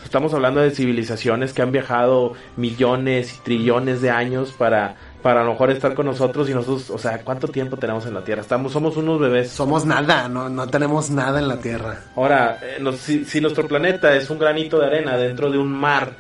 [0.04, 5.44] Estamos hablando de civilizaciones que han viajado millones y trillones de años para, para a
[5.44, 8.42] lo mejor estar con nosotros y nosotros, o sea, ¿cuánto tiempo tenemos en la Tierra?
[8.42, 9.50] Estamos, somos unos bebés.
[9.50, 12.00] Somos nada, no, no tenemos nada en la Tierra.
[12.16, 15.72] Ahora, eh, nos- si, si nuestro planeta es un granito de arena dentro de un
[15.72, 16.12] mar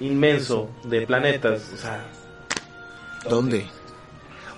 [0.00, 2.04] inmenso de planetas, o sea,
[3.28, 3.66] ¿Dónde?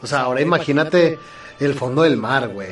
[0.02, 1.19] O sea, ahora imagínate
[1.59, 2.69] el fondo del mar, güey.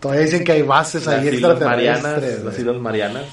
[0.00, 2.44] Todavía dicen que hay bases las ahí Islas Marianas, extraterrestres.
[2.44, 2.58] las.
[2.58, 3.24] Islas Marianas,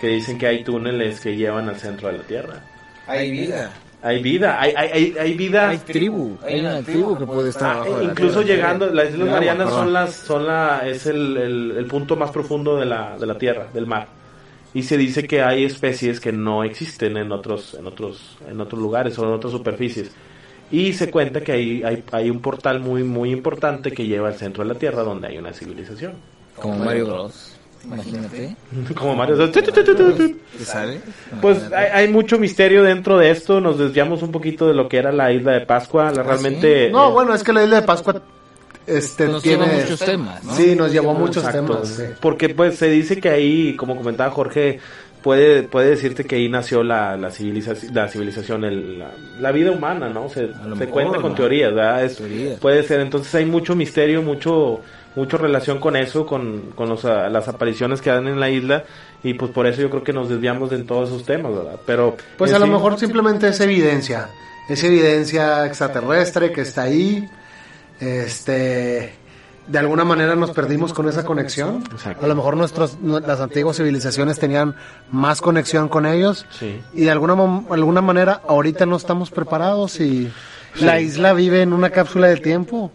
[0.00, 2.60] que dicen que hay túneles que llevan al centro de la Tierra.
[3.06, 3.70] Hay vida.
[4.02, 5.68] Hay vida, hay, hay, hay, hay vida.
[5.68, 6.36] Hay tribu.
[6.42, 9.70] Hay una tribu que puede estar Ah, abajo de la incluso llegando, las Islas Marianas
[9.70, 13.38] son las, son la, es el, el, el punto más profundo de la, de la
[13.38, 14.08] Tierra, del mar.
[14.74, 18.80] Y se dice que hay especies que no existen en otros, en otros, en otros
[18.80, 20.10] lugares o en otras superficies.
[20.70, 24.34] y se cuenta que hay, hay, hay un portal muy, muy importante que lleva al
[24.36, 26.14] centro de la Tierra donde hay una civilización.
[26.56, 27.60] Como Mario Bros.
[27.84, 28.56] Imagínate.
[28.96, 29.36] Como Mario.
[31.40, 33.60] Pues hay, hay mucho misterio dentro de esto.
[33.60, 36.10] Nos desviamos un poquito de lo que era la isla de Pascua.
[36.12, 36.90] La, realmente.
[36.90, 38.22] No, eh, bueno, es que la isla de Pascua
[38.86, 39.64] este, Nos tiene...
[39.66, 40.54] lleva muchos temas, ¿no?
[40.54, 41.72] Sí, nos llevó a muchos Exacto.
[41.74, 41.88] temas.
[41.88, 42.02] sí.
[42.20, 44.80] Porque pues se dice que ahí, como comentaba Jorge,
[45.22, 49.10] puede, puede decirte que ahí nació la, la, civilización, la, civilización el- la,
[49.40, 50.28] la vida humana, ¿no?
[50.28, 51.36] Se, se mejor, cuenta con ¿no?
[51.36, 52.04] teorías, ¿verdad?
[52.04, 52.58] Es- Teorías.
[52.58, 54.80] Puede ser, entonces hay mucho misterio, mucho
[55.14, 58.84] mucho relación con eso, con, con los, ah, las apariciones que dan en la isla
[59.22, 61.78] y pues por eso yo creo que nos desviamos en todos esos temas, ¿verdad?
[61.86, 64.28] Pero Pues a lo mejor simplemente es evidencia.
[64.68, 67.28] Es evidencia extraterrestre que está ahí.
[68.00, 69.14] Este.
[69.68, 71.84] De alguna manera nos perdimos con esa conexión.
[71.92, 72.24] Exacto.
[72.24, 74.74] A lo mejor nuestros, nu- las antiguas civilizaciones tenían
[75.12, 76.46] más conexión con ellos.
[76.50, 76.80] Sí.
[76.94, 77.34] Y de alguna,
[77.70, 80.32] alguna manera ahorita no estamos preparados y
[80.80, 82.92] la isla vive en una cápsula de tiempo.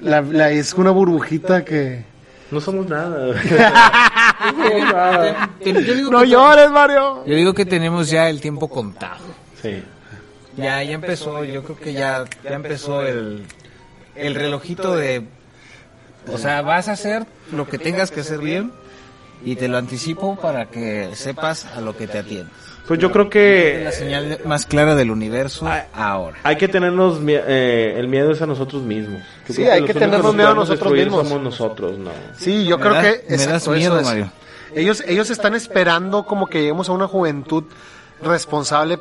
[0.00, 2.04] la, la- es una burbujita que...
[2.50, 3.26] No somos nada.
[3.34, 5.50] no somos nada.
[5.64, 7.24] Yo digo No que- llores, Mario.
[7.26, 9.24] Yo digo que tenemos ya el tiempo contado.
[9.62, 9.82] Sí.
[10.56, 13.44] Ya, ya empezó, yo creo que ya, ya empezó el,
[14.16, 15.24] el relojito de...
[16.32, 18.72] O sea, vas a hacer lo que tengas que hacer bien
[19.44, 22.52] y te lo anticipo para que sepas a lo que te atiendes.
[22.88, 26.38] Pues yo creo Es que la señal más clara del universo ahora.
[26.42, 29.20] Hay que tenernos eh, el miedo es a nosotros mismos.
[29.46, 31.28] Yo Sí, hay que tenernos miedo a nosotros mismos.
[31.28, 32.10] Somos nosotros, no.
[32.38, 34.06] Sí, yo Me creo da- que me das miedo, eso es.
[34.06, 34.32] Mario.
[34.74, 37.64] Ellos, ellos están esperando como que lleguemos a una juventud
[38.22, 38.98] responsable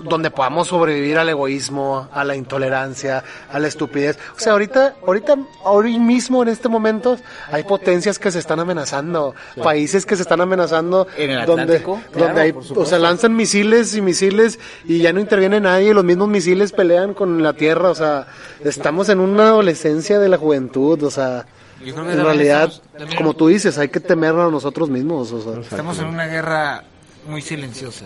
[0.00, 4.18] donde podamos sobrevivir al egoísmo, a la intolerancia, a la estupidez.
[4.36, 7.16] O sea, ahorita, ahorita, ahora mismo en este momento
[7.50, 12.00] hay potencias que se están amenazando, países que se están amenazando, En el donde, Atlántico,
[12.12, 16.04] claro, donde hay, o sea, lanzan misiles y misiles y ya no interviene nadie, los
[16.04, 18.26] mismos misiles pelean con la tierra, o sea,
[18.64, 21.46] estamos en una adolescencia de la juventud, o sea,
[21.84, 25.32] Yo creo que en realidad, estamos- como tú dices, hay que temerlo a nosotros mismos,
[25.32, 25.60] o sea.
[25.60, 26.84] Estamos en una guerra
[27.28, 28.04] muy silenciosa,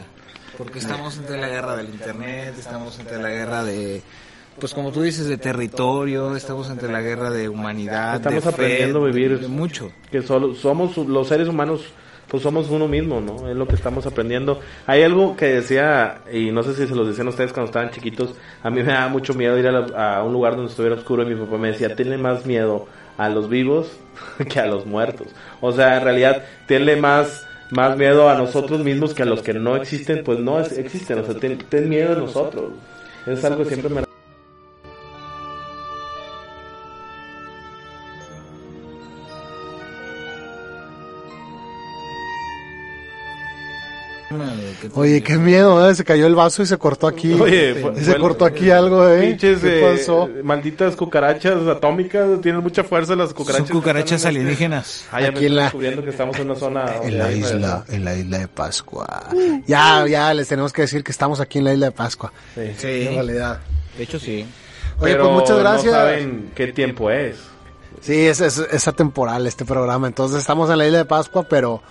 [0.63, 4.03] porque estamos entre la guerra del internet, estamos entre la guerra de,
[4.59, 8.55] pues como tú dices, de territorio, estamos entre la guerra de humanidad, Estamos de fe,
[8.55, 9.39] aprendiendo a vivir.
[9.41, 9.91] de mucho.
[10.11, 11.83] Que solo somos los seres humanos,
[12.29, 13.49] pues somos uno mismo, ¿no?
[13.51, 14.61] Es lo que estamos aprendiendo.
[14.87, 18.35] Hay algo que decía, y no sé si se los decían ustedes cuando estaban chiquitos,
[18.63, 21.23] a mí me daba mucho miedo ir a, la- a un lugar donde estuviera oscuro
[21.23, 22.87] y mi papá me decía, tenle más miedo
[23.19, 23.89] a los vivos
[24.49, 25.29] que a los muertos.
[25.61, 29.55] O sea, en realidad, tenle más más miedo a nosotros mismos que a los que
[29.55, 32.73] no existen, pues no es- existen, o sea, ten, ten miedo a nosotros.
[33.27, 34.03] Es algo que siempre me
[44.95, 45.95] Oye, qué miedo, ¿eh?
[45.95, 47.33] Se cayó el vaso y se cortó aquí.
[47.35, 49.21] Oye, fue- se fue- cortó aquí algo, ¿eh?
[49.29, 50.29] Pinches, ¿Qué eh, pasó?
[50.43, 53.71] malditas cucarachas atómicas, tienen mucha fuerza las Son cucarachas.
[53.71, 55.05] cucarachas están en este- alienígenas.
[55.13, 56.85] Ah, ya me Aquí en la- descubriendo que estamos en una zona...
[57.03, 59.29] En la isla, en la isla de Pascua.
[59.67, 62.33] Ya, ya, les tenemos que decir que estamos aquí en la isla de Pascua.
[62.55, 63.07] Sí.
[63.09, 63.61] En realidad.
[63.97, 64.47] De hecho, sí.
[64.99, 65.93] Oye, Pero pues muchas gracias.
[65.93, 67.37] No saben qué tiempo es.
[68.01, 70.07] Sí, es, es, es atemporal este programa.
[70.07, 71.83] Entonces estamos en la isla de Pascua, pero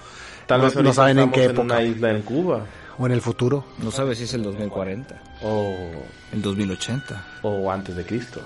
[0.46, 1.62] Tal no, vez no saben en estamos qué en época.
[1.64, 2.66] una isla en Cuba.
[3.02, 3.64] O en el futuro.
[3.80, 5.74] No sabes si es el 2040, O,
[6.32, 7.26] el 2080.
[7.42, 8.42] o antes de Cristo.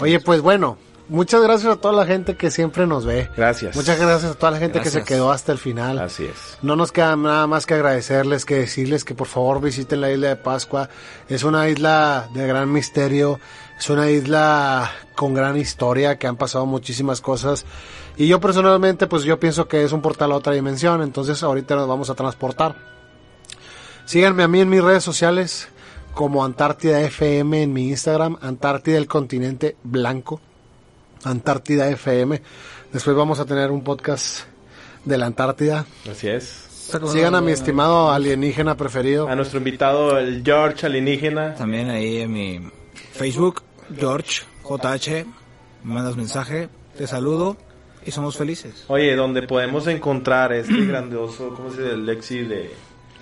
[0.00, 0.78] Oye, pues bueno,
[1.08, 3.28] muchas gracias a toda la gente que siempre nos ve.
[3.36, 3.74] Gracias.
[3.74, 5.98] Muchas gracias a toda la gente que se quedó hasta el final.
[5.98, 6.58] Así es.
[6.62, 10.28] No nos queda nada más que agradecerles, que decirles que por favor visiten la isla
[10.28, 10.88] de Pascua.
[11.28, 13.40] Es una isla de gran misterio,
[13.78, 17.64] es una isla con gran historia, que han pasado muchísimas cosas.
[18.16, 21.74] Y yo personalmente, pues yo pienso que es un portal a otra dimensión, entonces ahorita
[21.74, 22.94] nos vamos a transportar.
[24.06, 25.68] Síganme a mí en mis redes sociales
[26.14, 30.40] como Antártida FM en mi Instagram, Antártida el continente blanco,
[31.24, 32.40] Antártida FM.
[32.92, 34.44] Después vamos a tener un podcast
[35.04, 35.86] de la Antártida.
[36.08, 36.44] Así es.
[37.08, 39.28] Sigan a mi estimado alienígena preferido.
[39.28, 41.56] A nuestro invitado, el George alienígena.
[41.56, 42.60] También ahí en mi
[43.12, 43.62] Facebook,
[43.98, 45.26] George JH,
[45.82, 47.56] me mandas mensaje, te saludo
[48.04, 48.84] y somos felices.
[48.86, 51.94] Oye, donde podemos encontrar este grandioso, ¿cómo se dice?
[51.94, 52.70] El lexi de...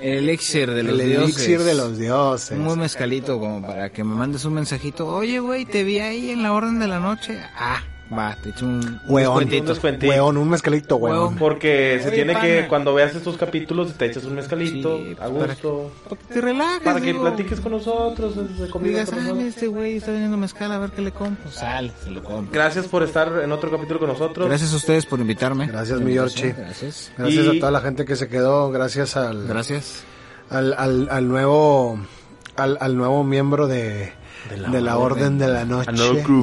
[0.04, 1.24] El elixir de los El dioses.
[1.36, 2.50] elixir de los dioses.
[2.58, 5.06] Un buen mezcalito como para que me mandes un mensajito.
[5.06, 7.38] Oye, güey, te vi ahí en la orden de la noche.
[7.56, 7.82] Ah,
[8.12, 9.44] va, te echo un Hueón.
[9.44, 10.10] Un descuentito.
[10.10, 11.36] Hueón, un mezcalito, hueón.
[11.36, 12.44] Porque se Oye, tiene pana.
[12.44, 16.34] que, cuando veas estos capítulos, te echas un mezcalito, Sí, a para gusto, Para que
[16.34, 16.80] te relajes.
[16.82, 17.22] para que digo.
[17.22, 18.34] platiques con nosotros,
[18.82, 21.50] Digas, ah, este güey está vendiendo mezcal, a ver qué le compro.
[21.50, 22.52] Sale, se lo compro.
[22.52, 24.48] Gracias por estar en otro capítulo con nosotros.
[24.48, 25.66] Gracias a ustedes por invitarme.
[25.66, 26.52] Gracias, mi Yorchi.
[26.52, 27.10] Gracias.
[27.16, 28.70] Gracias Y- a toda la gente que se quedó.
[28.70, 30.04] Gracias al, Gracias.
[30.50, 31.98] al, al, al nuevo
[32.56, 34.12] al, al nuevo miembro de,
[34.50, 35.90] de la, Orden de la Noche.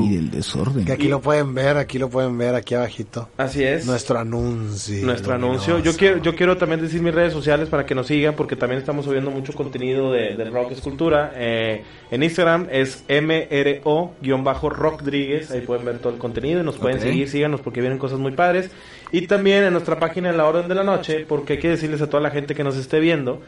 [0.04, 0.84] Y del desorden.
[0.86, 3.30] Que aquí lo pueden ver, aquí lo pueden ver, aquí abajito.
[3.38, 3.86] Así es.
[3.86, 5.06] Nuestro anuncio.
[5.06, 5.78] Nuestro anuncio.
[5.80, 8.80] Yo quiero, yo quiero también decir mis redes sociales para que nos sigan, porque también
[8.80, 11.32] estamos subiendo mucho contenido de, de rock escultura.
[11.36, 15.52] Eh, en Instagram es MRO-Rockdríguez.
[15.52, 17.30] Ahí pueden ver todo el contenido y nos pueden seguir.
[17.30, 18.72] Síganos porque vienen cosas muy padres.
[19.12, 22.02] Y también en nuestra página en la Orden de la Noche, porque hay que decirles
[22.02, 23.42] a toda la gente que nos esté viendo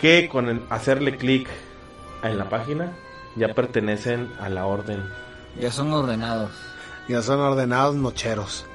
[0.00, 1.46] que con el hacerle clic
[2.22, 2.92] en la página
[3.36, 5.02] ya pertenecen a la Orden.
[5.60, 6.50] Ya son ordenados.
[7.08, 8.66] Ya son ordenados nocheros.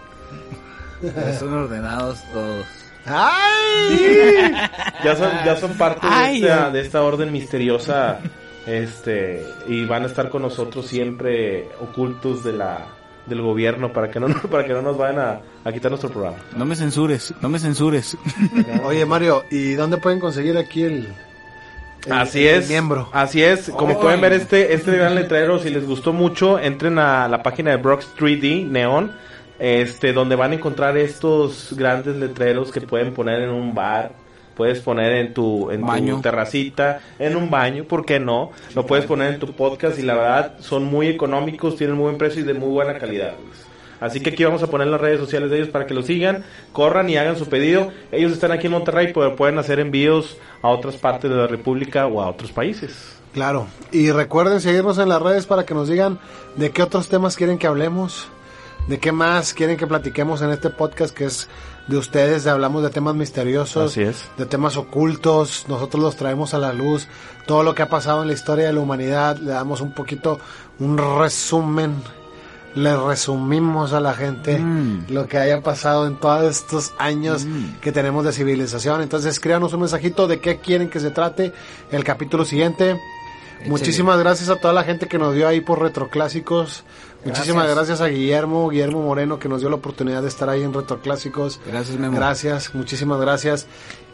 [1.02, 2.66] Ya son ordenados todos.
[3.06, 4.52] ¡Ay!
[5.04, 8.20] ya son ya son parte Ay, de, esta, de esta orden misteriosa
[8.66, 12.88] este y van a estar con nosotros siempre ocultos de la
[13.28, 16.10] del gobierno para que no nos- para que no nos vayan a, a quitar nuestro
[16.10, 18.18] programa No me censures, no me censures.
[18.84, 21.08] Oye, Mario, ¿y dónde pueden conseguir aquí el,
[22.06, 23.10] el- así el es miembro?
[23.12, 23.98] así es como Ay.
[24.02, 27.78] pueden ver este este gran letrero si les gustó mucho entren a la página de
[27.78, 29.12] Brox 3D Neon
[29.60, 34.12] este donde van a encontrar estos grandes letreros que pueden poner en un bar
[34.56, 36.16] puedes poner en tu en Baño.
[36.18, 38.52] tu terracita en un baño ¿por qué no?
[38.74, 42.18] lo puedes poner en tu podcast y la verdad son muy económicos tienen muy buen
[42.18, 43.34] precio y de muy buena calidad.
[44.00, 46.44] Así que aquí vamos a poner las redes sociales de ellos para que los sigan,
[46.74, 47.92] corran y hagan su pedido.
[48.12, 52.08] Ellos están aquí en Monterrey, pero pueden hacer envíos a otras partes de la República
[52.08, 53.18] o a otros países.
[53.34, 53.68] Claro.
[53.92, 56.20] Y recuerden seguirnos en las redes para que nos digan
[56.56, 58.28] de qué otros temas quieren que hablemos,
[58.88, 61.50] de qué más quieren que platiquemos en este podcast que es
[61.88, 64.30] de ustedes, de hablamos de temas misteriosos, Así es.
[64.38, 67.08] de temas ocultos, nosotros los traemos a la luz,
[67.46, 70.40] todo lo que ha pasado en la historia de la humanidad, le damos un poquito,
[70.80, 71.94] un resumen,
[72.76, 75.06] le resumimos a la gente Mm.
[75.10, 77.48] lo que haya pasado en todos estos años
[77.82, 79.02] que tenemos de civilización.
[79.02, 81.54] Entonces escríbanos un mensajito de qué quieren que se trate
[81.92, 83.00] el capítulo siguiente.
[83.68, 86.84] Muchísimas gracias a toda la gente que nos dio ahí por Retroclásicos.
[87.24, 90.72] Muchísimas gracias a Guillermo, Guillermo Moreno, que nos dio la oportunidad de estar ahí en
[90.74, 91.60] Retroclásicos.
[91.66, 92.16] Gracias, Memo.
[92.16, 93.66] Gracias, muchísimas gracias.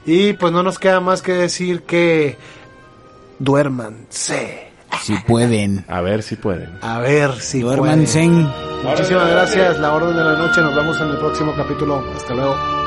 [0.05, 2.37] Y pues no nos queda más que decir que
[3.39, 4.70] duérmanse.
[4.99, 5.83] Si pueden.
[5.87, 6.69] A ver si pueden.
[6.81, 8.19] A ver si Duérmanse.
[8.19, 8.49] pueden.
[8.83, 10.61] Muchísimas gracias, la orden de la noche.
[10.61, 12.03] Nos vemos en el próximo capítulo.
[12.15, 12.80] Hasta luego.